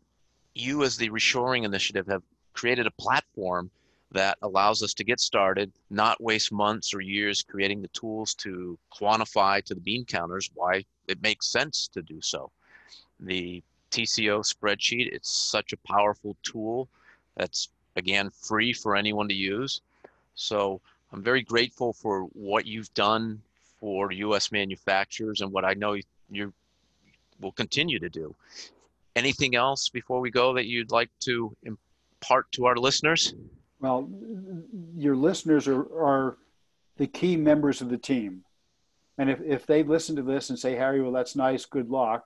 you, 0.56 0.84
as 0.84 0.98
the 0.98 1.10
Reshoring 1.10 1.65
Initiative, 1.65 2.07
have 2.07 2.23
created 2.53 2.88
a 2.88 2.91
platform 2.91 3.69
that 4.11 4.38
allows 4.41 4.82
us 4.82 4.94
to 4.94 5.03
get 5.03 5.19
started, 5.19 5.72
not 5.90 6.22
waste 6.23 6.52
months 6.52 6.94
or 6.94 7.02
years 7.02 7.44
creating 7.44 7.82
the 7.82 7.90
tools 7.90 8.34
to 8.36 8.77
quantify 8.94 9.61
to 9.64 9.76
the 9.76 9.82
bean 9.82 10.06
counters 10.06 10.49
why 10.53 10.86
it 11.07 11.22
makes 11.22 11.48
sense 11.48 11.90
to 11.90 12.02
do 12.02 12.22
so. 12.22 12.49
The 13.19 13.61
TCO 13.91 14.40
spreadsheet, 14.41 15.14
it's 15.14 15.30
such 15.30 15.73
a 15.73 15.77
powerful 15.77 16.38
tool 16.44 16.88
that's, 17.36 17.69
again, 17.98 18.30
free 18.30 18.72
for 18.72 18.95
anyone 18.95 19.27
to 19.27 19.36
use. 19.36 19.82
So 20.36 20.80
I'm 21.11 21.22
very 21.22 21.41
grateful 21.41 21.91
for 21.94 22.23
what 22.34 22.65
you've 22.65 22.94
done 22.94 23.41
for 23.80 24.11
U.S. 24.11 24.52
manufacturers 24.52 25.41
and 25.41 25.52
what 25.52 25.65
I 25.65 25.73
know 25.73 25.98
you 26.32 26.53
will 27.41 27.52
continue 27.52 27.99
to 27.99 28.10
do. 28.10 28.34
Anything 29.15 29.55
else 29.55 29.89
before 29.89 30.19
we 30.19 30.29
go 30.29 30.53
that 30.53 30.65
you'd 30.65 30.91
like 30.91 31.09
to 31.21 31.55
impart 31.63 32.51
to 32.53 32.65
our 32.65 32.75
listeners? 32.75 33.33
Well, 33.79 34.09
your 34.95 35.15
listeners 35.15 35.67
are, 35.67 35.81
are 35.81 36.37
the 36.97 37.07
key 37.07 37.35
members 37.37 37.81
of 37.81 37.89
the 37.89 37.97
team. 37.97 38.43
And 39.17 39.29
if, 39.29 39.39
if 39.41 39.65
they 39.65 39.83
listen 39.83 40.15
to 40.17 40.21
this 40.21 40.49
and 40.49 40.59
say, 40.59 40.75
Harry, 40.75 41.01
well, 41.01 41.11
that's 41.11 41.35
nice, 41.35 41.65
good 41.65 41.89
luck, 41.89 42.25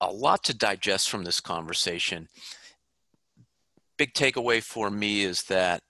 a 0.00 0.10
lot 0.12 0.44
to 0.44 0.54
digest 0.54 1.08
from 1.08 1.24
this 1.24 1.40
conversation. 1.40 2.28
Big 3.96 4.12
takeaway 4.12 4.62
for 4.62 4.90
me 4.90 5.22
is 5.22 5.44
that 5.44 5.82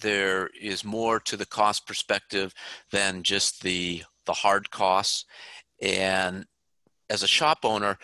there 0.00 0.48
is 0.60 0.84
more 0.84 1.20
to 1.20 1.36
the 1.36 1.46
cost 1.46 1.86
perspective 1.86 2.54
than 2.90 3.22
just 3.22 3.62
the 3.62 4.02
the 4.26 4.32
hard 4.32 4.70
costs 4.70 5.24
and 5.82 6.44
as 7.08 7.22
a 7.22 7.28
shop 7.28 7.58
owner 7.64 7.98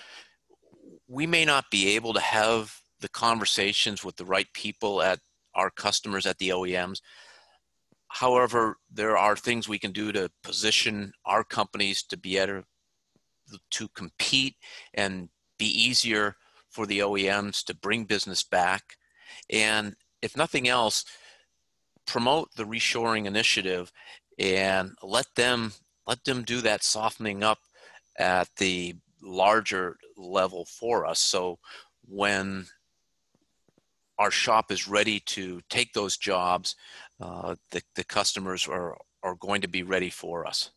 we 1.09 1.27
may 1.27 1.45
not 1.45 1.71
be 1.71 1.95
able 1.97 2.13
to 2.15 2.21
have 2.21 2.81
the 3.01 3.09
conversations 3.09 4.05
with 4.05 4.17
the 4.17 4.25
right 4.25 4.49
people 4.53 5.03
at 5.03 5.21
our 5.55 5.71
customers 5.71 6.27
at 6.27 6.39
the 6.39 6.51
OEMs 6.51 7.01
However, 8.09 8.79
there 8.91 9.17
are 9.17 9.37
things 9.37 9.69
we 9.69 9.79
can 9.79 9.93
do 9.93 10.13
to 10.13 10.31
position 10.43 11.13
our 11.25 11.45
companies 11.45 12.03
to 12.05 12.17
be 12.17 12.39
able 12.39 12.63
to 13.71 13.89
compete 13.89 14.57
and 14.95 15.29
be 15.59 15.67
easier 15.67 16.37
for 16.71 16.87
the 16.87 17.01
OEMs 17.01 17.65
to 17.65 17.75
bring 17.75 18.05
business 18.05 18.43
back. 18.43 18.97
And 19.51 19.97
if 20.23 20.37
nothing 20.37 20.69
else, 20.69 21.05
promote 22.07 22.55
the 22.55 22.65
reshoring 22.65 23.27
initiative 23.27 23.93
and 24.39 24.93
let 25.03 25.27
them 25.35 25.73
let 26.07 26.23
them 26.25 26.45
do 26.45 26.61
that 26.61 26.85
softening 26.85 27.43
up 27.43 27.59
at 28.17 28.49
the 28.59 28.95
larger 29.21 29.97
level 30.17 30.65
for 30.65 31.07
us. 31.07 31.21
So 31.21 31.59
when 32.09 32.67
our 34.19 34.31
shop 34.31 34.71
is 34.71 34.89
ready 34.89 35.21
to 35.21 35.61
take 35.69 35.93
those 35.93 36.17
jobs, 36.17 36.77
uh, 37.21 37.57
the, 37.71 37.83
the 37.95 38.05
customers 38.05 38.67
are, 38.67 38.97
are 39.23 39.35
going 39.35 39.61
to 39.61 39.69
be 39.69 39.83
ready 39.83 40.11
for 40.11 40.47
us. 40.47 40.71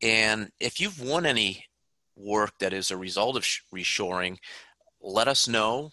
And 0.00 0.50
if 0.60 0.80
you've 0.80 1.00
won 1.00 1.26
any 1.26 1.64
work 2.16 2.52
that 2.60 2.72
is 2.72 2.90
a 2.90 2.96
result 2.96 3.36
of 3.36 3.44
reshoring, 3.74 4.38
let 5.00 5.28
us 5.28 5.48
know. 5.48 5.90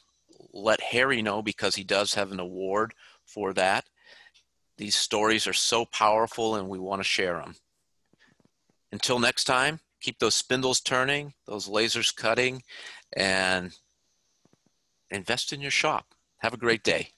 Let 0.54 0.82
Harry 0.82 1.22
know 1.22 1.42
because 1.42 1.76
he 1.76 1.84
does 1.84 2.14
have 2.14 2.32
an 2.32 2.40
award 2.40 2.94
for 3.26 3.54
that. 3.54 3.86
These 4.78 4.96
stories 4.96 5.48
are 5.48 5.54
so 5.54 5.86
powerful 5.86 6.56
and 6.56 6.68
we 6.68 6.80
want 6.80 7.00
to 7.00 7.08
share 7.08 7.40
them. 7.40 7.56
Until 8.92 9.20
next 9.20 9.46
time, 9.46 9.80
keep 10.02 10.20
those 10.20 10.36
spindles 10.36 10.82
turning, 10.82 11.34
those 11.48 11.68
lasers 11.68 12.16
cutting, 12.16 12.64
and 13.16 13.72
invest 15.10 15.54
in 15.54 15.62
your 15.62 15.72
shop. 15.72 16.06
Have 16.40 16.54
a 16.54 16.58
great 16.58 16.84
day. 16.84 17.10